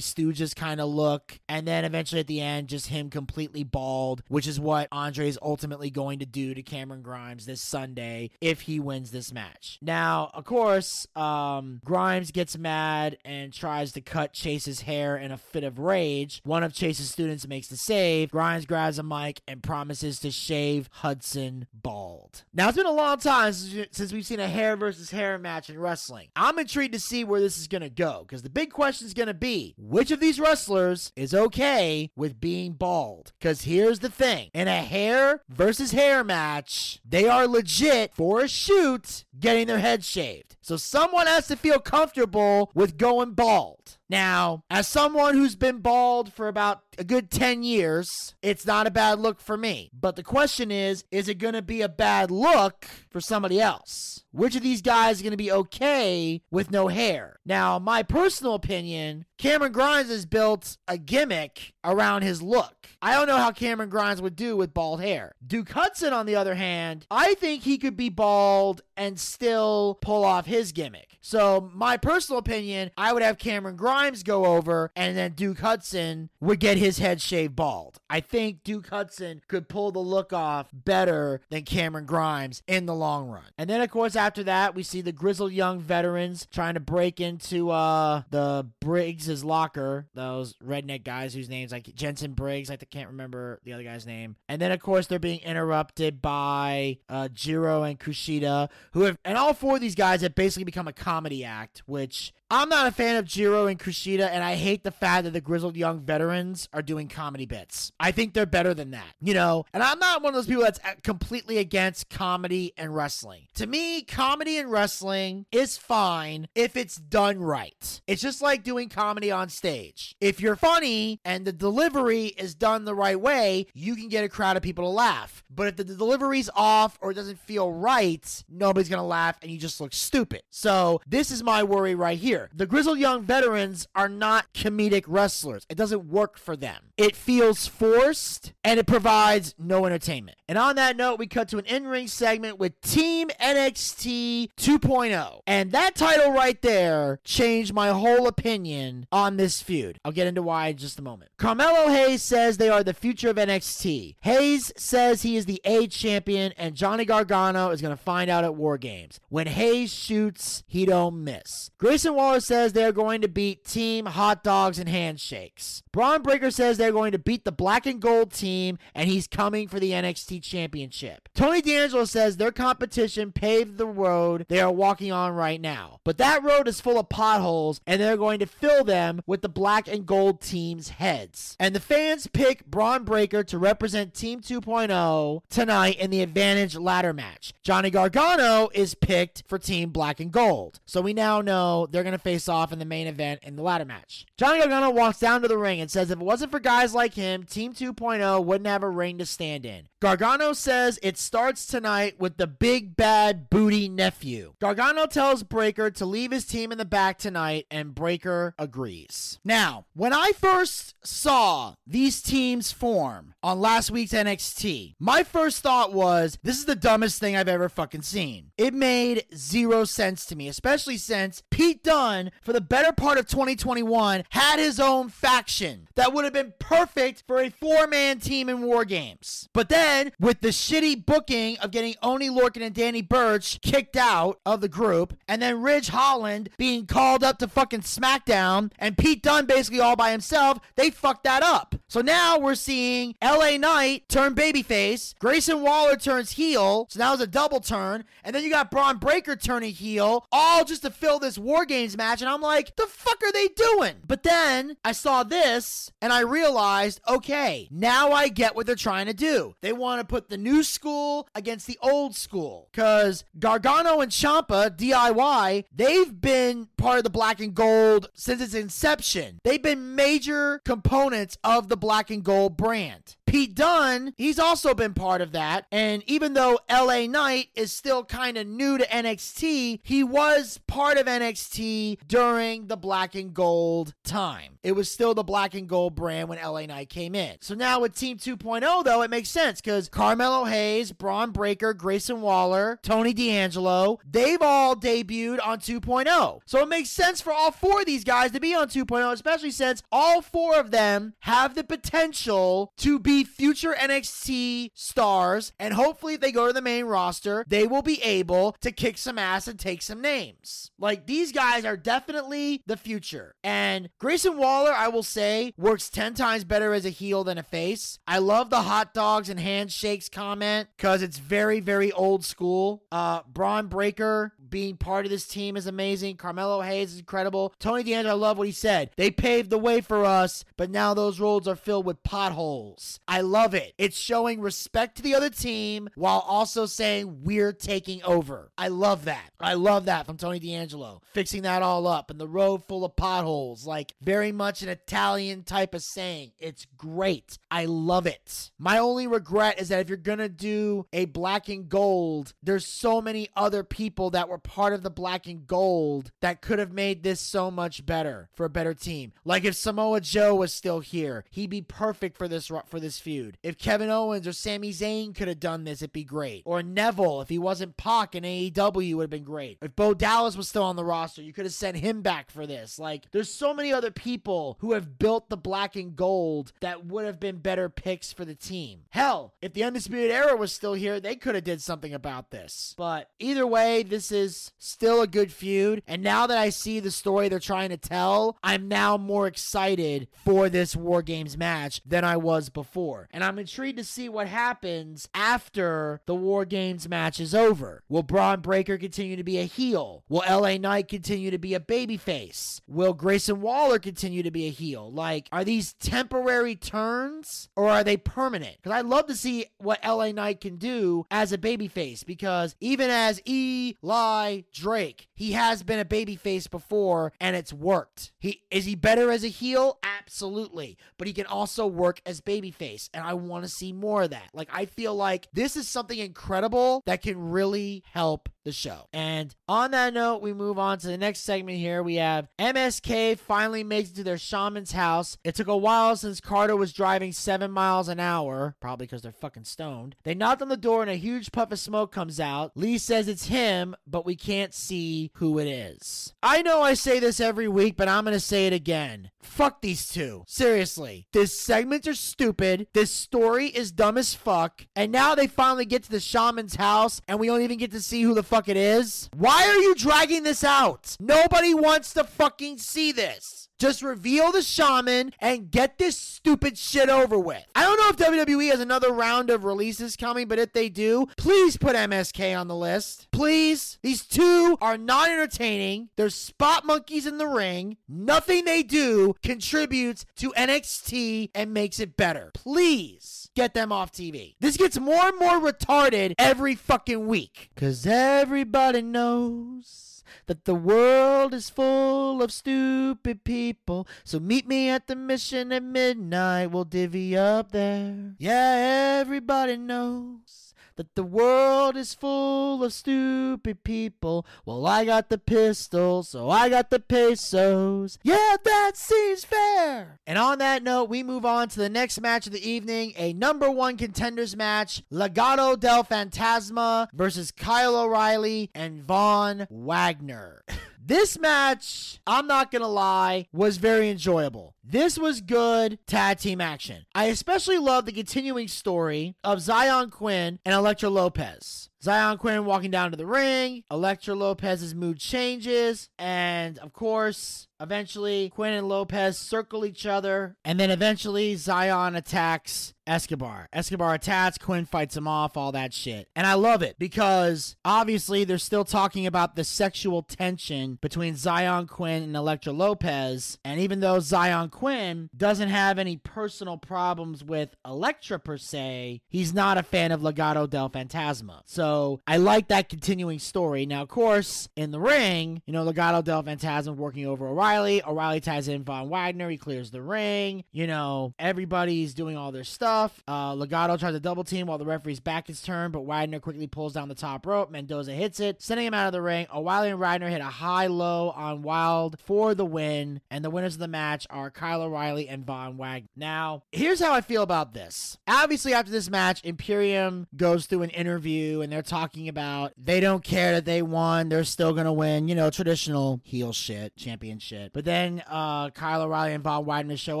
Stooges 0.00 0.54
kind 0.54 0.80
of 0.80 0.88
look. 0.88 1.38
And 1.48 1.66
then 1.66 1.84
eventually 1.84 2.20
at 2.20 2.26
the 2.26 2.40
end, 2.40 2.68
just 2.68 2.88
him 2.88 3.10
completely 3.10 3.64
bald, 3.64 4.22
which 4.28 4.46
is 4.46 4.58
what 4.60 4.88
Andre 4.92 5.28
is 5.28 5.38
ultimately 5.42 5.90
going 5.90 6.20
to 6.20 6.26
do 6.26 6.54
to 6.54 6.62
Cameron 6.62 7.02
Grimes 7.02 7.46
this 7.46 7.60
Sunday 7.60 8.30
if 8.40 8.62
he 8.62 8.80
wins 8.80 9.10
this 9.10 9.32
match. 9.32 9.78
Now, 9.82 10.30
of 10.34 10.44
course, 10.44 11.06
um, 11.14 11.80
Grimes 11.84 12.30
gets 12.30 12.56
mad 12.56 13.18
and 13.24 13.52
tries 13.52 13.92
to 13.92 14.00
cut 14.00 14.32
Chase's 14.32 14.82
hair 14.82 15.16
in 15.16 15.32
a 15.32 15.36
fit 15.36 15.64
of 15.64 15.78
rage. 15.78 16.40
One 16.44 16.62
of 16.62 16.72
students 16.92 17.46
makes 17.46 17.68
the 17.68 17.76
save. 17.76 18.30
Grimes 18.30 18.66
grabs 18.66 18.98
a 18.98 19.02
mic 19.02 19.40
and 19.46 19.62
promises 19.62 20.20
to 20.20 20.30
shave 20.30 20.88
Hudson 20.92 21.66
bald. 21.72 22.44
Now, 22.52 22.68
it's 22.68 22.76
been 22.76 22.86
a 22.86 22.92
long 22.92 23.18
time 23.18 23.52
since 23.52 24.12
we've 24.12 24.26
seen 24.26 24.40
a 24.40 24.48
hair 24.48 24.76
versus 24.76 25.10
hair 25.10 25.38
match 25.38 25.70
in 25.70 25.78
wrestling. 25.78 26.28
I'm 26.36 26.58
intrigued 26.58 26.94
to 26.94 27.00
see 27.00 27.24
where 27.24 27.40
this 27.40 27.58
is 27.58 27.68
going 27.68 27.82
to 27.82 27.90
go 27.90 28.24
because 28.26 28.42
the 28.42 28.50
big 28.50 28.72
question 28.72 29.06
is 29.06 29.14
going 29.14 29.28
to 29.28 29.34
be 29.34 29.74
which 29.78 30.10
of 30.10 30.20
these 30.20 30.40
wrestlers 30.40 31.12
is 31.16 31.34
okay 31.34 32.10
with 32.16 32.40
being 32.40 32.72
bald? 32.72 33.32
Because 33.38 33.62
here's 33.62 34.00
the 34.00 34.10
thing 34.10 34.50
in 34.54 34.68
a 34.68 34.82
hair 34.82 35.42
versus 35.48 35.92
hair 35.92 36.24
match, 36.24 37.00
they 37.08 37.28
are 37.28 37.46
legit 37.46 38.14
for 38.14 38.40
a 38.40 38.48
shoot 38.48 39.24
getting 39.38 39.66
their 39.66 39.78
head 39.78 40.04
shaved. 40.04 40.56
So 40.60 40.76
someone 40.76 41.26
has 41.26 41.46
to 41.48 41.56
feel 41.56 41.78
comfortable 41.78 42.70
with 42.74 42.96
going 42.96 43.32
bald. 43.32 43.95
Now, 44.08 44.62
as 44.70 44.86
someone 44.86 45.34
who's 45.34 45.56
been 45.56 45.78
bald 45.78 46.32
for 46.32 46.46
about 46.48 46.85
a 46.98 47.04
good 47.04 47.30
10 47.30 47.62
years, 47.62 48.34
it's 48.42 48.66
not 48.66 48.86
a 48.86 48.90
bad 48.90 49.18
look 49.18 49.40
for 49.40 49.56
me. 49.56 49.90
But 49.92 50.16
the 50.16 50.22
question 50.22 50.70
is 50.70 51.04
is 51.10 51.28
it 51.28 51.38
going 51.38 51.54
to 51.54 51.62
be 51.62 51.82
a 51.82 51.88
bad 51.88 52.30
look 52.30 52.86
for 53.10 53.20
somebody 53.20 53.60
else? 53.60 54.24
Which 54.36 54.54
of 54.54 54.62
these 54.62 54.82
guys 54.82 55.16
is 55.16 55.22
going 55.22 55.30
to 55.30 55.36
be 55.38 55.50
okay 55.50 56.42
with 56.50 56.70
no 56.70 56.88
hair? 56.88 57.40
Now, 57.46 57.78
my 57.78 58.02
personal 58.02 58.52
opinion, 58.52 59.24
Cameron 59.38 59.72
Grimes 59.72 60.10
has 60.10 60.26
built 60.26 60.76
a 60.86 60.98
gimmick 60.98 61.72
around 61.82 62.20
his 62.20 62.42
look. 62.42 62.88
I 63.00 63.14
don't 63.14 63.28
know 63.28 63.38
how 63.38 63.50
Cameron 63.50 63.88
Grimes 63.88 64.20
would 64.20 64.36
do 64.36 64.54
with 64.54 64.74
bald 64.74 65.00
hair. 65.00 65.36
Duke 65.46 65.70
Hudson, 65.70 66.12
on 66.12 66.26
the 66.26 66.36
other 66.36 66.54
hand, 66.54 67.06
I 67.10 67.32
think 67.34 67.62
he 67.62 67.78
could 67.78 67.96
be 67.96 68.10
bald 68.10 68.82
and 68.94 69.18
still 69.18 69.98
pull 70.02 70.22
off 70.22 70.44
his 70.44 70.72
gimmick. 70.72 71.16
So, 71.22 71.70
my 71.74 71.96
personal 71.96 72.38
opinion, 72.38 72.90
I 72.96 73.14
would 73.14 73.22
have 73.22 73.38
Cameron 73.38 73.76
Grimes 73.76 74.22
go 74.22 74.44
over 74.44 74.92
and 74.94 75.16
then 75.16 75.32
Duke 75.32 75.60
Hudson 75.60 76.28
would 76.40 76.60
get 76.60 76.76
his 76.76 76.85
head 76.98 77.20
shaved 77.20 77.56
bald. 77.56 77.98
I 78.08 78.20
think 78.20 78.62
Duke 78.62 78.88
Hudson 78.88 79.42
could 79.48 79.68
pull 79.68 79.90
the 79.90 79.98
look 79.98 80.32
off 80.32 80.68
better 80.72 81.40
than 81.50 81.64
Cameron 81.64 82.06
Grimes 82.06 82.62
in 82.66 82.86
the 82.86 82.94
long 82.94 83.28
run. 83.28 83.44
And 83.58 83.68
then, 83.68 83.80
of 83.80 83.90
course, 83.90 84.14
after 84.14 84.42
that, 84.44 84.74
we 84.74 84.82
see 84.82 85.00
the 85.00 85.12
grizzled 85.12 85.52
young 85.52 85.80
veterans 85.80 86.46
trying 86.52 86.74
to 86.74 86.80
break 86.80 87.20
into 87.20 87.70
uh, 87.70 88.22
the 88.30 88.66
Briggs' 88.80 89.44
locker, 89.44 90.06
those 90.14 90.54
redneck 90.64 91.04
guys 91.04 91.34
whose 91.34 91.48
names 91.48 91.72
like 91.72 91.94
Jensen 91.94 92.32
Briggs, 92.32 92.70
I 92.70 92.76
can't 92.76 93.08
remember 93.08 93.60
the 93.64 93.72
other 93.72 93.82
guy's 93.82 94.06
name. 94.06 94.36
And 94.48 94.60
then, 94.60 94.72
of 94.72 94.80
course, 94.80 95.06
they're 95.06 95.18
being 95.18 95.40
interrupted 95.40 96.22
by 96.22 96.98
uh, 97.08 97.28
Jiro 97.28 97.82
and 97.82 97.98
Kushida, 97.98 98.68
who 98.92 99.02
have, 99.02 99.18
and 99.24 99.36
all 99.36 99.54
four 99.54 99.76
of 99.76 99.80
these 99.80 99.94
guys 99.94 100.22
have 100.22 100.34
basically 100.34 100.64
become 100.64 100.88
a 100.88 100.92
comedy 100.92 101.44
act, 101.44 101.82
which 101.86 102.32
I'm 102.48 102.68
not 102.68 102.86
a 102.86 102.92
fan 102.92 103.16
of 103.16 103.24
Jiro 103.24 103.66
and 103.66 103.76
Kushida, 103.76 104.28
and 104.30 104.44
I 104.44 104.54
hate 104.54 104.84
the 104.84 104.92
fact 104.92 105.24
that 105.24 105.32
the 105.32 105.40
grizzled 105.40 105.76
young 105.76 105.98
veterans 105.98 106.68
are 106.72 106.80
doing 106.80 107.08
comedy 107.08 107.44
bits. 107.44 107.90
I 107.98 108.12
think 108.12 108.34
they're 108.34 108.46
better 108.46 108.72
than 108.72 108.92
that, 108.92 109.08
you 109.20 109.34
know? 109.34 109.64
And 109.74 109.82
I'm 109.82 109.98
not 109.98 110.22
one 110.22 110.30
of 110.30 110.36
those 110.36 110.46
people 110.46 110.62
that's 110.62 110.78
uh, 110.84 110.92
completely 111.02 111.58
against 111.58 112.08
comedy 112.08 112.72
and 112.76 112.94
wrestling. 112.94 113.48
To 113.56 113.66
me, 113.66 114.02
comedy 114.02 114.58
and 114.58 114.70
wrestling 114.70 115.46
is 115.50 115.76
fine 115.76 116.46
if 116.54 116.76
it's 116.76 116.94
done 116.94 117.40
right. 117.40 118.00
It's 118.06 118.22
just 118.22 118.40
like 118.40 118.62
doing 118.62 118.90
comedy 118.90 119.32
on 119.32 119.48
stage. 119.48 120.14
If 120.20 120.40
you're 120.40 120.54
funny 120.54 121.20
and 121.24 121.44
the 121.44 121.52
delivery 121.52 122.26
is 122.26 122.54
done 122.54 122.84
the 122.84 122.94
right 122.94 123.20
way, 123.20 123.66
you 123.74 123.96
can 123.96 124.08
get 124.08 124.22
a 124.22 124.28
crowd 124.28 124.56
of 124.56 124.62
people 124.62 124.84
to 124.84 124.90
laugh. 124.90 125.42
But 125.50 125.66
if 125.66 125.76
the 125.76 125.84
delivery's 125.84 126.50
off 126.54 126.96
or 127.00 127.10
it 127.10 127.14
doesn't 127.14 127.40
feel 127.40 127.72
right, 127.72 128.44
nobody's 128.48 128.88
gonna 128.88 129.04
laugh 129.04 129.36
and 129.42 129.50
you 129.50 129.58
just 129.58 129.80
look 129.80 129.92
stupid. 129.92 130.42
So, 130.50 131.00
this 131.08 131.32
is 131.32 131.42
my 131.42 131.64
worry 131.64 131.96
right 131.96 132.18
here. 132.18 132.35
The 132.54 132.66
grizzled 132.66 132.98
young 132.98 133.22
veterans 133.22 133.88
are 133.94 134.08
not 134.08 134.52
comedic 134.52 135.04
wrestlers. 135.06 135.66
It 135.68 135.76
doesn't 135.76 136.08
work 136.08 136.38
for 136.38 136.56
them. 136.56 136.92
It 136.96 137.16
feels 137.16 137.66
forced 137.66 138.52
and 138.64 138.80
it 138.80 138.86
provides 138.86 139.54
no 139.58 139.86
entertainment. 139.86 140.38
And 140.48 140.58
on 140.58 140.76
that 140.76 140.96
note, 140.96 141.18
we 141.18 141.26
cut 141.26 141.48
to 141.48 141.58
an 141.58 141.66
in 141.66 141.86
ring 141.86 142.08
segment 142.08 142.58
with 142.58 142.80
Team 142.80 143.28
NXT 143.40 144.50
2.0. 144.56 145.40
And 145.46 145.72
that 145.72 145.94
title 145.94 146.32
right 146.32 146.60
there 146.62 147.20
changed 147.24 147.72
my 147.72 147.88
whole 147.88 148.26
opinion 148.26 149.06
on 149.12 149.36
this 149.36 149.62
feud. 149.62 149.98
I'll 150.04 150.12
get 150.12 150.26
into 150.26 150.42
why 150.42 150.68
in 150.68 150.76
just 150.76 150.98
a 150.98 151.02
moment. 151.02 151.30
Carmelo 151.36 151.88
Hayes 151.88 152.22
says 152.22 152.56
they 152.56 152.68
are 152.68 152.82
the 152.82 152.94
future 152.94 153.30
of 153.30 153.36
NXT. 153.36 154.16
Hayes 154.20 154.72
says 154.76 155.22
he 155.22 155.36
is 155.36 155.46
the 155.46 155.60
A 155.64 155.86
champion, 155.86 156.52
and 156.56 156.74
Johnny 156.74 157.04
Gargano 157.04 157.70
is 157.70 157.80
going 157.80 157.96
to 157.96 158.02
find 158.02 158.30
out 158.30 158.44
at 158.44 158.54
War 158.54 158.78
Games. 158.78 159.20
When 159.28 159.46
Hayes 159.46 159.92
shoots, 159.92 160.64
he 160.66 160.86
don't 160.86 161.22
miss. 161.22 161.70
Grayson 161.78 162.14
Waller 162.14 162.25
says 162.40 162.72
they're 162.72 162.92
going 162.92 163.20
to 163.22 163.28
beat 163.28 163.64
Team 163.64 164.06
Hot 164.06 164.42
Dogs 164.44 164.78
and 164.78 164.88
Handshakes. 164.88 165.82
Bron 165.92 166.22
Breakker 166.22 166.50
says 166.50 166.76
they're 166.76 166.92
going 166.92 167.12
to 167.12 167.18
beat 167.18 167.44
the 167.44 167.52
Black 167.52 167.86
and 167.86 168.00
Gold 168.00 168.32
team, 168.32 168.78
and 168.94 169.08
he's 169.08 169.26
coming 169.26 169.66
for 169.68 169.80
the 169.80 169.92
NXT 169.92 170.42
Championship. 170.42 171.28
Tony 171.34 171.62
D'Angelo 171.62 172.04
says 172.04 172.36
their 172.36 172.52
competition 172.52 173.32
paved 173.32 173.78
the 173.78 173.86
road 173.86 174.44
they 174.48 174.60
are 174.60 174.72
walking 174.72 175.12
on 175.12 175.32
right 175.32 175.60
now. 175.60 176.00
But 176.04 176.18
that 176.18 176.42
road 176.42 176.68
is 176.68 176.80
full 176.80 176.98
of 176.98 177.08
potholes, 177.08 177.80
and 177.86 178.00
they're 178.00 178.16
going 178.16 178.40
to 178.40 178.46
fill 178.46 178.84
them 178.84 179.22
with 179.26 179.42
the 179.42 179.48
Black 179.48 179.88
and 179.88 180.06
Gold 180.06 180.40
team's 180.40 180.90
heads. 180.90 181.56
And 181.58 181.74
the 181.74 181.80
fans 181.80 182.26
pick 182.26 182.66
Bron 182.66 183.04
Breakker 183.04 183.42
to 183.44 183.58
represent 183.58 184.14
Team 184.14 184.40
2.0 184.40 185.42
tonight 185.48 185.98
in 185.98 186.10
the 186.10 186.22
Advantage 186.22 186.76
ladder 186.76 187.12
match. 187.12 187.54
Johnny 187.62 187.90
Gargano 187.90 188.68
is 188.74 188.94
picked 188.94 189.44
for 189.48 189.58
Team 189.58 189.90
Black 189.90 190.20
and 190.20 190.30
Gold. 190.32 190.80
So 190.86 191.00
we 191.00 191.14
now 191.14 191.40
know 191.40 191.86
they're 191.86 192.02
going 192.02 192.12
to 192.12 192.15
face 192.18 192.48
off 192.48 192.72
in 192.72 192.78
the 192.78 192.84
main 192.84 193.06
event 193.06 193.40
in 193.42 193.56
the 193.56 193.62
ladder 193.62 193.84
match. 193.84 194.26
Johnny 194.36 194.58
Gargano 194.58 194.90
walks 194.90 195.18
down 195.18 195.42
to 195.42 195.48
the 195.48 195.58
ring 195.58 195.80
and 195.80 195.90
says 195.90 196.10
if 196.10 196.20
it 196.20 196.24
wasn't 196.24 196.50
for 196.50 196.60
guys 196.60 196.94
like 196.94 197.14
him, 197.14 197.44
Team 197.44 197.72
2.0 197.72 198.44
wouldn't 198.44 198.66
have 198.66 198.82
a 198.82 198.88
ring 198.90 199.18
to 199.18 199.26
stand 199.26 199.64
in. 199.66 199.88
Gargano 200.00 200.52
says 200.52 200.98
it 201.02 201.16
starts 201.16 201.66
tonight 201.66 202.20
with 202.20 202.36
the 202.36 202.46
big 202.46 202.96
bad 202.96 203.48
booty 203.48 203.88
nephew. 203.88 204.52
Gargano 204.60 205.06
tells 205.06 205.42
Breakker 205.42 205.90
to 205.90 206.06
leave 206.06 206.32
his 206.32 206.44
team 206.44 206.70
in 206.70 206.78
the 206.78 206.84
back 206.84 207.18
tonight, 207.18 207.66
and 207.70 207.94
Breakker 207.94 208.54
agrees. 208.58 209.38
Now, 209.44 209.86
when 209.94 210.12
I 210.12 210.32
first 210.32 210.94
saw 211.02 211.74
these 211.86 212.20
teams 212.20 212.72
form 212.72 213.34
on 213.42 213.60
last 213.60 213.90
week's 213.90 214.12
NXT, 214.12 214.94
my 215.00 215.22
first 215.22 215.62
thought 215.62 215.92
was 215.92 216.38
this 216.42 216.58
is 216.58 216.66
the 216.66 216.76
dumbest 216.76 217.18
thing 217.18 217.34
I've 217.34 217.48
ever 217.48 217.68
fucking 217.68 218.02
seen. 218.02 218.50
It 218.58 218.74
made 218.74 219.24
zero 219.34 219.84
sense 219.84 220.26
to 220.26 220.36
me, 220.36 220.48
especially 220.48 220.98
since 220.98 221.42
Pete 221.50 221.82
Dunne, 221.82 221.96
for 222.42 222.52
the 222.52 222.60
better 222.60 222.92
part 222.92 223.18
of 223.18 223.26
2021, 223.26 224.24
had 224.30 224.58
his 224.58 224.78
own 224.78 225.08
faction 225.08 225.88
that 225.96 226.12
would 226.12 226.24
have 226.24 226.32
been 226.32 226.54
perfect 226.58 227.24
for 227.26 227.40
a 227.40 227.50
four 227.50 227.86
man 227.86 228.20
team 228.20 228.48
in 228.48 228.62
War 228.62 228.84
Games. 228.84 229.48
But 229.52 229.68
then, 229.68 230.12
with 230.20 230.40
the 230.40 230.48
shitty 230.48 231.04
booking 231.04 231.58
of 231.58 231.70
getting 231.70 231.94
Oni 232.02 232.28
Lorcan 232.28 232.62
and 232.62 232.74
Danny 232.74 233.02
Burch 233.02 233.60
kicked 233.60 233.96
out 233.96 234.40
of 234.46 234.60
the 234.60 234.68
group, 234.68 235.16
and 235.26 235.40
then 235.42 235.62
Ridge 235.62 235.88
Holland 235.88 236.50
being 236.58 236.86
called 236.86 237.24
up 237.24 237.38
to 237.38 237.48
fucking 237.48 237.80
SmackDown, 237.80 238.70
and 238.78 238.96
Pete 238.96 239.22
Dunne 239.22 239.46
basically 239.46 239.80
all 239.80 239.96
by 239.96 240.10
himself, 240.10 240.58
they 240.76 240.90
fucked 240.90 241.24
that 241.24 241.42
up. 241.42 241.74
So 241.88 242.00
now 242.00 242.38
we're 242.38 242.54
seeing 242.54 243.14
LA 243.22 243.56
Knight 243.56 244.08
turn 244.08 244.34
babyface, 244.34 245.18
Grayson 245.18 245.62
Waller 245.62 245.96
turns 245.96 246.32
heel, 246.32 246.86
so 246.90 246.98
now 246.98 247.14
it's 247.14 247.22
a 247.22 247.26
double 247.26 247.60
turn, 247.60 248.04
and 248.24 248.34
then 248.34 248.44
you 248.44 248.50
got 248.50 248.70
Bron 248.70 248.98
Breakker 248.98 249.36
turning 249.36 249.72
heel, 249.72 250.26
all 250.30 250.64
just 250.64 250.82
to 250.82 250.90
fill 250.90 251.18
this 251.18 251.38
War 251.38 251.64
Games 251.64 251.95
match, 251.96 252.20
and 252.20 252.30
I'm 252.30 252.40
like, 252.40 252.76
the 252.76 252.86
fuck 252.86 253.22
are 253.22 253.32
they 253.32 253.48
doing? 253.48 253.96
But 254.06 254.22
then 254.22 254.76
I 254.84 254.92
saw 254.92 255.22
this, 255.22 255.90
and 256.00 256.12
I 256.12 256.20
realized, 256.20 257.00
okay, 257.08 257.68
now 257.70 258.12
I 258.12 258.28
get 258.28 258.54
what 258.54 258.66
they're 258.66 258.74
trying 258.74 259.06
to 259.06 259.14
do. 259.14 259.54
They 259.60 259.72
want 259.72 260.00
to 260.00 260.06
put 260.06 260.28
the 260.28 260.36
new 260.36 260.62
school 260.62 261.28
against 261.34 261.66
the 261.66 261.78
old 261.82 262.14
school, 262.14 262.68
because 262.72 263.24
Gargano 263.38 264.00
and 264.00 264.12
Ciampa, 264.12 264.76
DIY, 264.76 265.64
they've 265.74 266.20
been 266.20 266.68
part 266.76 266.98
of 266.98 267.04
the 267.04 267.10
black 267.10 267.40
and 267.40 267.54
gold 267.54 268.10
since 268.14 268.40
its 268.40 268.54
inception. 268.54 269.40
They've 269.44 269.62
been 269.62 269.94
major 269.94 270.60
components 270.64 271.38
of 271.42 271.68
the 271.68 271.76
black 271.76 272.10
and 272.10 272.22
gold 272.22 272.56
brand. 272.56 273.16
Pete 273.36 273.54
Dunne, 273.54 274.14
he's 274.16 274.38
also 274.38 274.72
been 274.72 274.94
part 274.94 275.20
of 275.20 275.32
that. 275.32 275.66
And 275.70 276.02
even 276.06 276.32
though 276.32 276.58
LA 276.70 277.04
Knight 277.06 277.48
is 277.54 277.70
still 277.70 278.02
kind 278.02 278.38
of 278.38 278.46
new 278.46 278.78
to 278.78 278.86
NXT, 278.86 279.80
he 279.82 280.02
was 280.02 280.58
part 280.66 280.96
of 280.96 281.04
NXT 281.04 281.98
during 282.08 282.68
the 282.68 282.78
black 282.78 283.14
and 283.14 283.34
gold 283.34 283.92
time. 284.04 284.58
It 284.62 284.72
was 284.72 284.90
still 284.90 285.12
the 285.12 285.22
black 285.22 285.52
and 285.52 285.68
gold 285.68 285.94
brand 285.94 286.30
when 286.30 286.38
LA 286.42 286.64
Knight 286.64 286.88
came 286.88 287.14
in. 287.14 287.36
So 287.42 287.54
now 287.54 287.80
with 287.80 287.94
Team 287.94 288.16
2.0, 288.16 288.84
though, 288.84 289.02
it 289.02 289.10
makes 289.10 289.28
sense 289.28 289.60
because 289.60 289.90
Carmelo 289.90 290.44
Hayes, 290.44 290.92
Bron 290.92 291.30
Breakker, 291.30 291.74
Grayson 291.74 292.22
Waller, 292.22 292.80
Tony 292.82 293.12
D'Angelo, 293.12 293.98
they've 294.10 294.40
all 294.40 294.74
debuted 294.74 295.40
on 295.44 295.58
2.0. 295.58 296.40
So 296.46 296.62
it 296.62 296.70
makes 296.70 296.88
sense 296.88 297.20
for 297.20 297.34
all 297.34 297.50
four 297.50 297.80
of 297.80 297.86
these 297.86 298.02
guys 298.02 298.30
to 298.30 298.40
be 298.40 298.54
on 298.54 298.68
2.0, 298.68 299.12
especially 299.12 299.50
since 299.50 299.82
all 299.92 300.22
four 300.22 300.58
of 300.58 300.70
them 300.70 301.12
have 301.20 301.54
the 301.54 301.64
potential 301.64 302.72
to 302.78 302.98
be 302.98 303.25
future 303.26 303.74
NXT 303.78 304.70
stars, 304.74 305.52
and 305.58 305.74
hopefully, 305.74 306.14
if 306.14 306.20
they 306.20 306.32
go 306.32 306.46
to 306.46 306.52
the 306.52 306.62
main 306.62 306.86
roster, 306.86 307.44
they 307.46 307.66
will 307.66 307.82
be 307.82 308.02
able 308.02 308.56
to 308.60 308.72
kick 308.72 308.98
some 308.98 309.18
ass 309.18 309.48
and 309.48 309.58
take 309.58 309.82
some 309.82 310.00
names. 310.00 310.70
Like, 310.78 311.06
these 311.06 311.32
guys 311.32 311.64
are 311.64 311.76
definitely 311.76 312.62
the 312.66 312.76
future. 312.76 313.34
And 313.42 313.90
Grayson 313.98 314.36
Waller, 314.36 314.72
I 314.72 314.88
will 314.88 315.02
say, 315.02 315.52
works 315.56 315.88
10 315.90 316.14
times 316.14 316.44
better 316.44 316.72
as 316.72 316.86
a 316.86 316.90
heel 316.90 317.24
than 317.24 317.38
a 317.38 317.42
face. 317.42 317.98
I 318.06 318.18
love 318.18 318.50
the 318.50 318.62
hot 318.62 318.94
dogs 318.94 319.28
and 319.28 319.40
handshakes 319.40 320.08
comment 320.08 320.68
because 320.76 321.02
it's 321.02 321.18
very, 321.18 321.60
very 321.60 321.92
old 321.92 322.24
school. 322.24 322.84
Uh, 322.90 323.20
Bron 323.26 323.66
Breakker 323.66 324.32
being 324.56 324.76
part 324.78 325.04
of 325.04 325.10
this 325.10 325.26
team 325.26 325.54
is 325.54 325.66
amazing. 325.66 326.16
Carmelo 326.16 326.60
Hayes 326.62 326.94
is 326.94 327.00
incredible. 327.00 327.52
Tony 327.58 327.82
D'Angelo, 327.82 328.14
I 328.14 328.18
love 328.18 328.38
what 328.38 328.46
he 328.46 328.52
said. 328.52 328.90
They 328.96 329.10
paved 329.10 329.50
the 329.50 329.58
way 329.58 329.80
for 329.80 330.04
us, 330.06 330.44
but 330.56 330.70
now 330.70 330.94
those 330.94 331.20
roads 331.20 331.46
are 331.46 331.56
filled 331.56 331.84
with 331.84 332.02
potholes. 332.02 332.98
I 333.06 333.20
love 333.20 333.54
it. 333.54 333.74
It's 333.76 333.98
showing 333.98 334.40
respect 334.40 334.96
to 334.96 335.02
the 335.02 335.14
other 335.14 335.30
team 335.30 335.90
while 335.94 336.20
also 336.20 336.66
saying 336.66 337.22
we're 337.22 337.52
taking 337.52 338.02
over. 338.04 338.50
I 338.56 338.68
love 338.68 339.04
that. 339.06 339.30
I 339.40 339.54
love 339.54 339.86
that 339.86 340.06
from 340.06 340.16
Tony 340.16 340.38
D'Angelo. 340.38 341.02
Fixing 341.12 341.42
that 341.42 341.62
all 341.62 341.86
up 341.86 342.10
and 342.10 342.20
the 342.20 342.28
road 342.28 342.64
full 342.64 342.84
of 342.84 342.96
potholes. 342.96 343.66
Like 343.66 343.94
very 344.00 344.32
much 344.32 344.62
an 344.62 344.68
Italian 344.68 345.42
type 345.42 345.74
of 345.74 345.82
saying. 345.82 346.32
It's 346.38 346.66
great. 346.78 347.36
I 347.50 347.66
love 347.66 348.06
it. 348.06 348.50
My 348.58 348.78
only 348.78 349.06
regret 349.06 349.60
is 349.60 349.68
that 349.68 349.80
if 349.80 349.88
you're 349.88 349.98
going 349.98 350.18
to 350.18 350.28
do 350.28 350.86
a 350.92 351.04
black 351.04 351.50
and 351.50 351.68
gold, 351.68 352.32
there's 352.42 352.64
so 352.64 353.02
many 353.02 353.28
other 353.36 353.62
people 353.62 354.10
that 354.10 354.28
were 354.28 354.36
were 354.36 354.45
part 354.46 354.72
of 354.72 354.82
the 354.82 354.90
black 354.90 355.26
and 355.26 355.46
gold 355.46 356.12
that 356.20 356.40
could 356.40 356.58
have 356.58 356.72
made 356.72 357.02
this 357.02 357.20
so 357.20 357.50
much 357.50 357.84
better 357.84 358.28
for 358.32 358.46
a 358.46 358.50
better 358.50 358.72
team. 358.72 359.12
Like 359.24 359.44
if 359.44 359.56
Samoa 359.56 360.00
Joe 360.00 360.36
was 360.36 360.52
still 360.52 360.80
here, 360.80 361.24
he'd 361.30 361.50
be 361.50 361.62
perfect 361.62 362.16
for 362.16 362.28
this 362.28 362.50
for 362.66 362.80
this 362.80 362.98
feud. 362.98 363.38
If 363.42 363.58
Kevin 363.58 363.90
Owens 363.90 364.26
or 364.26 364.32
Sami 364.32 364.72
Zayn 364.72 365.14
could 365.14 365.28
have 365.28 365.40
done 365.40 365.64
this, 365.64 365.82
it'd 365.82 365.92
be 365.92 366.04
great. 366.04 366.42
Or 366.46 366.62
Neville, 366.62 367.20
if 367.20 367.28
he 367.28 367.38
wasn't 367.38 367.76
Pac 367.76 368.14
in 368.14 368.22
AEW, 368.24 368.94
would 368.94 369.02
have 369.02 369.10
been 369.10 369.24
great. 369.24 369.58
If 369.60 369.74
Bo 369.74 369.94
Dallas 369.94 370.36
was 370.36 370.48
still 370.48 370.62
on 370.62 370.76
the 370.76 370.84
roster, 370.84 371.22
you 371.22 371.32
could 371.32 371.44
have 371.44 371.54
sent 371.54 371.76
him 371.78 372.02
back 372.02 372.30
for 372.30 372.46
this. 372.46 372.78
Like 372.78 373.10
there's 373.10 373.32
so 373.32 373.52
many 373.52 373.72
other 373.72 373.90
people 373.90 374.56
who 374.60 374.72
have 374.72 374.98
built 374.98 375.28
the 375.28 375.36
black 375.36 375.74
and 375.76 375.96
gold 375.96 376.52
that 376.60 376.86
would 376.86 377.04
have 377.04 377.18
been 377.18 377.38
better 377.38 377.68
picks 377.68 378.12
for 378.12 378.24
the 378.24 378.34
team. 378.34 378.80
Hell, 378.90 379.34
if 379.42 379.52
the 379.52 379.64
Undisputed 379.64 380.10
Era 380.10 380.36
was 380.36 380.52
still 380.52 380.74
here, 380.74 381.00
they 381.00 381.16
could 381.16 381.34
have 381.34 381.44
did 381.44 381.60
something 381.60 381.92
about 381.92 382.30
this. 382.30 382.74
But 382.76 383.10
either 383.18 383.46
way, 383.46 383.82
this 383.82 384.12
is 384.12 384.25
still 384.58 385.02
a 385.02 385.06
good 385.06 385.32
feud. 385.32 385.82
And 385.86 386.02
now 386.02 386.26
that 386.26 386.38
I 386.38 386.50
see 386.50 386.80
the 386.80 386.90
story 386.90 387.28
they're 387.28 387.38
trying 387.38 387.70
to 387.70 387.76
tell, 387.76 388.36
I'm 388.42 388.68
now 388.68 388.96
more 388.96 389.26
excited 389.26 390.08
for 390.24 390.48
this 390.48 390.74
War 390.74 391.02
Games 391.02 391.36
match 391.36 391.80
than 391.84 392.04
I 392.04 392.16
was 392.16 392.48
before. 392.48 393.08
And 393.12 393.22
I'm 393.22 393.38
intrigued 393.38 393.78
to 393.78 393.84
see 393.84 394.08
what 394.08 394.28
happens 394.28 395.08
after 395.14 396.00
the 396.06 396.14
War 396.14 396.44
Games 396.44 396.88
match 396.88 397.20
is 397.20 397.34
over. 397.34 397.82
Will 397.88 398.02
Bron 398.02 398.40
Breakker 398.40 398.78
continue 398.78 399.16
to 399.16 399.24
be 399.24 399.38
a 399.38 399.44
heel? 399.44 400.04
Will 400.08 400.24
LA 400.28 400.56
Knight 400.56 400.88
continue 400.88 401.30
to 401.30 401.38
be 401.38 401.54
a 401.54 401.60
babyface? 401.60 402.60
Will 402.66 402.92
Grayson 402.92 403.40
Waller 403.40 403.78
continue 403.78 404.22
to 404.22 404.30
be 404.30 404.46
a 404.46 404.50
heel? 404.50 404.90
Like, 404.90 405.28
are 405.32 405.44
these 405.44 405.74
temporary 405.74 406.56
turns 406.56 407.48
or 407.56 407.68
are 407.68 407.84
they 407.84 407.96
permanent? 407.96 408.56
Because 408.56 408.72
I'd 408.72 408.86
love 408.86 409.06
to 409.06 409.14
see 409.14 409.46
what 409.58 409.84
LA 409.84 410.12
Knight 410.12 410.40
can 410.40 410.56
do 410.56 411.06
as 411.10 411.32
a 411.32 411.38
babyface 411.38 412.04
because 412.04 412.54
even 412.60 412.90
as 412.90 413.20
Eli 413.28 414.15
Drake, 414.52 415.08
he 415.14 415.32
has 415.32 415.62
been 415.62 415.78
a 415.78 415.84
babyface 415.84 416.50
before 416.50 417.12
and 417.20 417.36
it's 417.36 417.52
worked. 417.52 418.12
He 418.18 418.42
is 418.50 418.64
he 418.64 418.74
better 418.74 419.10
as 419.10 419.24
a 419.24 419.28
heel? 419.28 419.78
Absolutely. 419.82 420.78
But 420.98 421.06
he 421.06 421.12
can 421.12 421.26
also 421.26 421.66
work 421.66 422.00
as 422.06 422.20
babyface 422.20 422.88
and 422.94 423.04
I 423.04 423.14
want 423.14 423.44
to 423.44 423.50
see 423.50 423.72
more 423.72 424.02
of 424.02 424.10
that. 424.10 424.30
Like 424.32 424.48
I 424.52 424.66
feel 424.66 424.94
like 424.94 425.28
this 425.32 425.56
is 425.56 425.68
something 425.68 425.98
incredible 425.98 426.82
that 426.86 427.02
can 427.02 427.30
really 427.30 427.82
help 427.92 428.28
the 428.46 428.52
show. 428.52 428.88
And 428.92 429.34
on 429.48 429.72
that 429.72 429.92
note, 429.92 430.22
we 430.22 430.32
move 430.32 430.58
on 430.58 430.78
to 430.78 430.86
the 430.86 430.96
next 430.96 431.20
segment 431.20 431.58
here. 431.58 431.82
We 431.82 431.96
have 431.96 432.28
MSK 432.38 433.18
finally 433.18 433.64
makes 433.64 433.90
it 433.90 433.96
to 433.96 434.04
their 434.04 434.16
shaman's 434.16 434.72
house. 434.72 435.18
It 435.24 435.34
took 435.34 435.48
a 435.48 435.56
while 435.56 435.96
since 435.96 436.20
Carter 436.20 436.56
was 436.56 436.72
driving 436.72 437.12
seven 437.12 437.50
miles 437.50 437.88
an 437.88 438.00
hour, 438.00 438.54
probably 438.60 438.86
because 438.86 439.02
they're 439.02 439.12
fucking 439.12 439.44
stoned. 439.44 439.96
They 440.04 440.14
knocked 440.14 440.42
on 440.42 440.48
the 440.48 440.56
door 440.56 440.80
and 440.80 440.90
a 440.90 440.94
huge 440.94 441.32
puff 441.32 441.50
of 441.50 441.58
smoke 441.58 441.92
comes 441.92 442.20
out. 442.20 442.52
Lee 442.54 442.78
says 442.78 443.08
it's 443.08 443.26
him, 443.26 443.74
but 443.86 444.05
we 444.06 444.16
can't 444.16 444.54
see 444.54 445.10
who 445.16 445.38
it 445.38 445.46
is. 445.46 446.14
I 446.22 446.40
know 446.40 446.62
I 446.62 446.74
say 446.74 447.00
this 447.00 447.20
every 447.20 447.48
week, 447.48 447.76
but 447.76 447.88
I'm 447.88 448.04
going 448.04 448.14
to 448.14 448.20
say 448.20 448.46
it 448.46 448.52
again. 448.52 449.10
Fuck 449.20 449.60
these 449.60 449.88
two. 449.88 450.24
Seriously. 450.26 451.08
This 451.12 451.38
segments 451.38 451.88
are 451.88 451.94
stupid. 451.94 452.68
This 452.72 452.90
story 452.90 453.48
is 453.48 453.72
dumb 453.72 453.98
as 453.98 454.14
fuck. 454.14 454.66
And 454.76 454.92
now 454.92 455.14
they 455.14 455.26
finally 455.26 455.66
get 455.66 455.82
to 455.82 455.90
the 455.90 456.00
shaman's 456.00 456.54
house 456.54 457.00
and 457.08 457.18
we 457.18 457.26
don't 457.26 457.42
even 457.42 457.58
get 457.58 457.72
to 457.72 457.82
see 457.82 458.02
who 458.02 458.14
the 458.14 458.22
fuck 458.22 458.48
it 458.48 458.56
is. 458.56 459.10
Why 459.14 459.46
are 459.46 459.58
you 459.58 459.74
dragging 459.74 460.22
this 460.22 460.44
out? 460.44 460.96
Nobody 461.00 461.52
wants 461.52 461.92
to 461.94 462.04
fucking 462.04 462.58
see 462.58 462.92
this. 462.92 463.45
Just 463.58 463.82
reveal 463.82 464.32
the 464.32 464.42
shaman 464.42 465.12
and 465.18 465.50
get 465.50 465.78
this 465.78 465.96
stupid 465.96 466.58
shit 466.58 466.88
over 466.88 467.18
with. 467.18 467.44
I 467.54 467.62
don't 467.62 467.78
know 467.78 467.88
if 467.88 468.12
WWE 468.12 468.50
has 468.50 468.60
another 468.60 468.92
round 468.92 469.30
of 469.30 469.44
releases 469.44 469.96
coming, 469.96 470.28
but 470.28 470.38
if 470.38 470.52
they 470.52 470.68
do, 470.68 471.06
please 471.16 471.56
put 471.56 471.74
MSK 471.74 472.38
on 472.38 472.48
the 472.48 472.54
list. 472.56 473.08
Please. 473.12 473.78
These 473.82 474.04
two 474.04 474.58
are 474.60 474.76
not 474.76 475.08
entertaining. 475.08 475.88
They're 475.96 476.10
spot 476.10 476.66
monkeys 476.66 477.06
in 477.06 477.18
the 477.18 477.26
ring. 477.26 477.78
Nothing 477.88 478.44
they 478.44 478.62
do 478.62 479.14
contributes 479.22 480.04
to 480.16 480.32
NXT 480.32 481.30
and 481.34 481.54
makes 481.54 481.80
it 481.80 481.96
better. 481.96 482.30
Please 482.34 483.30
get 483.34 483.54
them 483.54 483.72
off 483.72 483.92
TV. 483.92 484.34
This 484.40 484.56
gets 484.56 484.78
more 484.78 485.06
and 485.06 485.18
more 485.18 485.40
retarded 485.40 486.14
every 486.18 486.54
fucking 486.54 487.06
week. 487.06 487.50
Cause 487.56 487.86
everybody 487.86 488.82
knows 488.82 489.85
that 490.26 490.44
the 490.44 490.54
world 490.54 491.34
is 491.34 491.50
full 491.50 492.22
of 492.22 492.32
stupid 492.32 493.24
people. 493.24 493.86
So 494.04 494.20
meet 494.20 494.46
me 494.46 494.68
at 494.68 494.86
the 494.86 494.96
mission 494.96 495.52
at 495.52 495.62
midnight. 495.62 496.50
We'll 496.50 496.64
divvy 496.64 497.16
up 497.16 497.52
there. 497.52 498.14
Yeah, 498.18 499.00
everybody 499.00 499.56
knows 499.56 500.45
that 500.76 500.94
the 500.94 501.02
world 501.02 501.76
is 501.76 501.94
full 501.94 502.62
of 502.62 502.72
stupid 502.72 503.64
people. 503.64 504.26
Well, 504.44 504.66
I 504.66 504.84
got 504.84 505.08
the 505.08 505.18
pistol, 505.18 506.02
so 506.02 506.30
I 506.30 506.48
got 506.48 506.70
the 506.70 506.80
pesos. 506.80 507.98
Yeah, 508.02 508.36
that 508.44 508.72
seems 508.76 509.24
fair. 509.24 510.00
And 510.06 510.18
on 510.18 510.38
that 510.38 510.62
note, 510.62 510.88
we 510.88 511.02
move 511.02 511.24
on 511.24 511.48
to 511.48 511.58
the 511.58 511.68
next 511.68 512.00
match 512.00 512.26
of 512.26 512.32
the 512.32 512.48
evening 512.48 512.92
a 512.96 513.12
number 513.12 513.50
one 513.50 513.76
contenders 513.76 514.36
match 514.36 514.82
Legado 514.92 515.58
del 515.58 515.84
Fantasma 515.84 516.88
versus 516.92 517.30
Kyle 517.30 517.76
O'Reilly 517.76 518.50
and 518.54 518.82
Von 518.82 519.46
Wagner. 519.50 520.42
This 520.86 521.18
match, 521.18 522.00
I'm 522.06 522.28
not 522.28 522.52
going 522.52 522.62
to 522.62 522.68
lie, 522.68 523.26
was 523.32 523.56
very 523.56 523.90
enjoyable. 523.90 524.54
This 524.68 524.98
was 524.98 525.20
good 525.20 525.78
tag 525.86 526.18
team 526.18 526.40
action. 526.40 526.86
I 526.92 527.04
especially 527.04 527.58
love 527.58 527.86
the 527.86 527.92
continuing 527.92 528.48
story 528.48 529.14
of 529.22 529.38
Xyon 529.38 529.92
Quinn 529.92 530.40
and 530.44 530.54
Elektra 530.54 530.90
Lopez. 530.90 531.70
Xyon 531.84 532.18
Quinn 532.18 532.44
walking 532.44 532.72
down 532.72 532.90
to 532.90 532.96
the 532.96 533.06
ring. 533.06 533.62
Elektra 533.70 534.14
Lopez's 534.14 534.74
mood 534.74 534.98
changes. 534.98 535.88
And 535.98 536.58
of 536.58 536.72
course, 536.72 537.46
eventually, 537.60 538.30
Quinn 538.30 538.54
and 538.54 538.68
Lopez 538.68 539.18
circle 539.18 539.64
each 539.64 539.86
other. 539.86 540.36
And 540.44 540.58
then 540.58 540.72
eventually, 540.72 541.36
Xyon 541.36 541.96
attacks 541.96 542.74
Escobar. 542.86 543.48
Escobar 543.52 543.94
attacks, 543.94 544.38
Quinn 544.38 544.64
fights 544.64 544.96
him 544.96 545.08
off, 545.08 545.36
all 545.36 545.52
that 545.52 545.74
shit. 545.74 546.08
And 546.14 546.26
I 546.26 546.34
love 546.34 546.62
it 546.62 546.76
because 546.78 547.56
obviously 547.64 548.24
they're 548.24 548.38
still 548.38 548.64
talking 548.64 549.06
about 549.06 549.34
the 549.34 549.44
sexual 549.44 550.02
tension 550.02 550.78
between 550.80 551.14
Xyon 551.14 551.68
Quinn 551.68 552.02
and 552.04 552.16
Elektra 552.16 552.52
Lopez. 552.52 553.38
And 553.44 553.60
even 553.60 553.80
though 553.80 553.98
Xyon 553.98 554.50
Quinn 554.56 555.10
doesn't 555.14 555.50
have 555.50 555.78
any 555.78 555.98
personal 555.98 556.56
problems 556.56 557.22
with 557.22 557.54
Elektra 557.66 558.18
per 558.18 558.38
se, 558.38 559.02
he's 559.06 559.34
not 559.34 559.58
a 559.58 559.62
fan 559.62 559.92
of 559.92 560.00
Legado 560.00 560.48
del 560.48 560.70
Fantasma. 560.70 561.42
So 561.44 562.00
I 562.06 562.16
like 562.16 562.48
that 562.48 562.70
continuing 562.70 563.18
story. 563.18 563.66
Now, 563.66 563.82
of 563.82 563.88
course, 563.88 564.48
in 564.56 564.70
the 564.70 564.80
ring, 564.80 565.42
you 565.44 565.52
know, 565.52 565.62
Legado 565.62 566.02
del 566.02 566.22
Fantasma 566.22 566.74
working 566.74 567.06
over 567.06 567.28
O'Reilly. 567.28 567.82
O'Reilly 567.84 568.20
ties 568.20 568.48
in 568.48 568.64
Von 568.64 568.88
Wagner. 568.88 569.28
He 569.28 569.36
clears 569.36 569.70
the 569.70 569.82
ring. 569.82 570.42
You 570.52 570.66
know, 570.66 571.12
everybody's 571.18 571.92
doing 571.92 572.16
all 572.16 572.32
their 572.32 572.42
stuff. 572.42 573.02
Uh, 573.06 573.34
Legado 573.34 573.78
tries 573.78 573.92
to 573.92 574.00
double 574.00 574.24
team 574.24 574.46
while 574.46 574.56
the 574.56 574.64
referee's 574.64 575.00
back 575.00 575.28
is 575.28 575.42
turned, 575.42 575.74
but 575.74 575.82
Wagner 575.82 576.18
quickly 576.18 576.46
pulls 576.46 576.72
down 576.72 576.88
the 576.88 576.94
top 576.94 577.26
rope. 577.26 577.50
Mendoza 577.50 577.92
hits 577.92 578.20
it, 578.20 578.40
sending 578.40 578.66
him 578.66 578.72
out 578.72 578.86
of 578.86 578.94
the 578.94 579.02
ring. 579.02 579.26
O'Reilly 579.34 579.68
and 579.68 579.80
Wagner 579.80 580.08
hit 580.08 580.22
a 580.22 580.24
high 580.24 580.68
low 580.68 581.10
on 581.10 581.42
Wilde 581.42 581.98
for 582.00 582.34
the 582.34 582.46
win, 582.46 583.02
and 583.10 583.22
the 583.22 583.28
winners 583.28 583.52
of 583.52 583.60
the 583.60 583.68
match 583.68 584.06
are 584.08 584.30
Kyle 584.30 584.45
O'Reilly 584.54 585.08
and 585.08 585.24
Von 585.24 585.56
Wagner. 585.56 585.88
Now, 585.96 586.42
here's 586.52 586.80
how 586.80 586.92
I 586.92 587.00
feel 587.00 587.22
about 587.22 587.54
this. 587.54 587.98
Obviously, 588.06 588.52
after 588.52 588.70
this 588.70 588.90
match, 588.90 589.20
Imperium 589.24 590.06
goes 590.16 590.46
through 590.46 590.62
an 590.62 590.70
interview 590.70 591.40
and 591.40 591.52
they're 591.52 591.62
talking 591.62 592.08
about 592.08 592.52
they 592.56 592.80
don't 592.80 593.02
care 593.02 593.32
that 593.32 593.44
they 593.44 593.62
won, 593.62 594.08
they're 594.08 594.24
still 594.24 594.52
gonna 594.52 594.72
win. 594.72 595.08
You 595.08 595.14
know, 595.14 595.30
traditional 595.30 596.00
heel 596.04 596.32
shit, 596.32 596.76
champion 596.76 597.18
shit. 597.18 597.52
But 597.52 597.64
then 597.64 598.02
uh, 598.08 598.50
Kyle 598.50 598.82
O'Reilly 598.82 599.14
and 599.14 599.24
Von 599.24 599.44
Wagner 599.44 599.76
show 599.76 600.00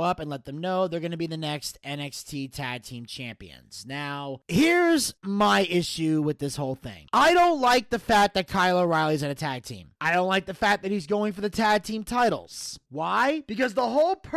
up 0.00 0.20
and 0.20 0.30
let 0.30 0.44
them 0.44 0.58
know 0.58 0.88
they're 0.88 1.00
gonna 1.00 1.16
be 1.16 1.26
the 1.26 1.36
next 1.36 1.78
NXT 1.84 2.52
tag 2.52 2.66
tag 2.66 2.82
team 2.82 3.06
champions. 3.06 3.84
Now, 3.86 4.40
here's 4.48 5.14
my 5.22 5.62
issue 5.62 6.20
with 6.22 6.38
this 6.38 6.56
whole 6.56 6.74
thing. 6.74 7.06
I 7.12 7.32
don't 7.32 7.60
like 7.60 7.90
the 7.90 7.98
fact 7.98 8.34
that 8.34 8.48
Kyle 8.48 8.78
O'Reilly's 8.78 9.22
in 9.22 9.30
a 9.30 9.34
tag 9.34 9.62
team. 9.64 9.92
I 10.00 10.12
don't 10.12 10.28
like 10.28 10.46
the 10.46 10.54
fact 10.54 10.82
that 10.82 10.90
he's 10.90 11.06
going 11.06 11.32
for 11.32 11.40
the 11.40 11.50
tag 11.50 11.84
team 11.84 12.04
titles. 12.04 12.78
Why? 12.90 13.42
Because 13.46 13.74
the 13.74 13.88
whole 13.88 14.16
purpose 14.16 14.35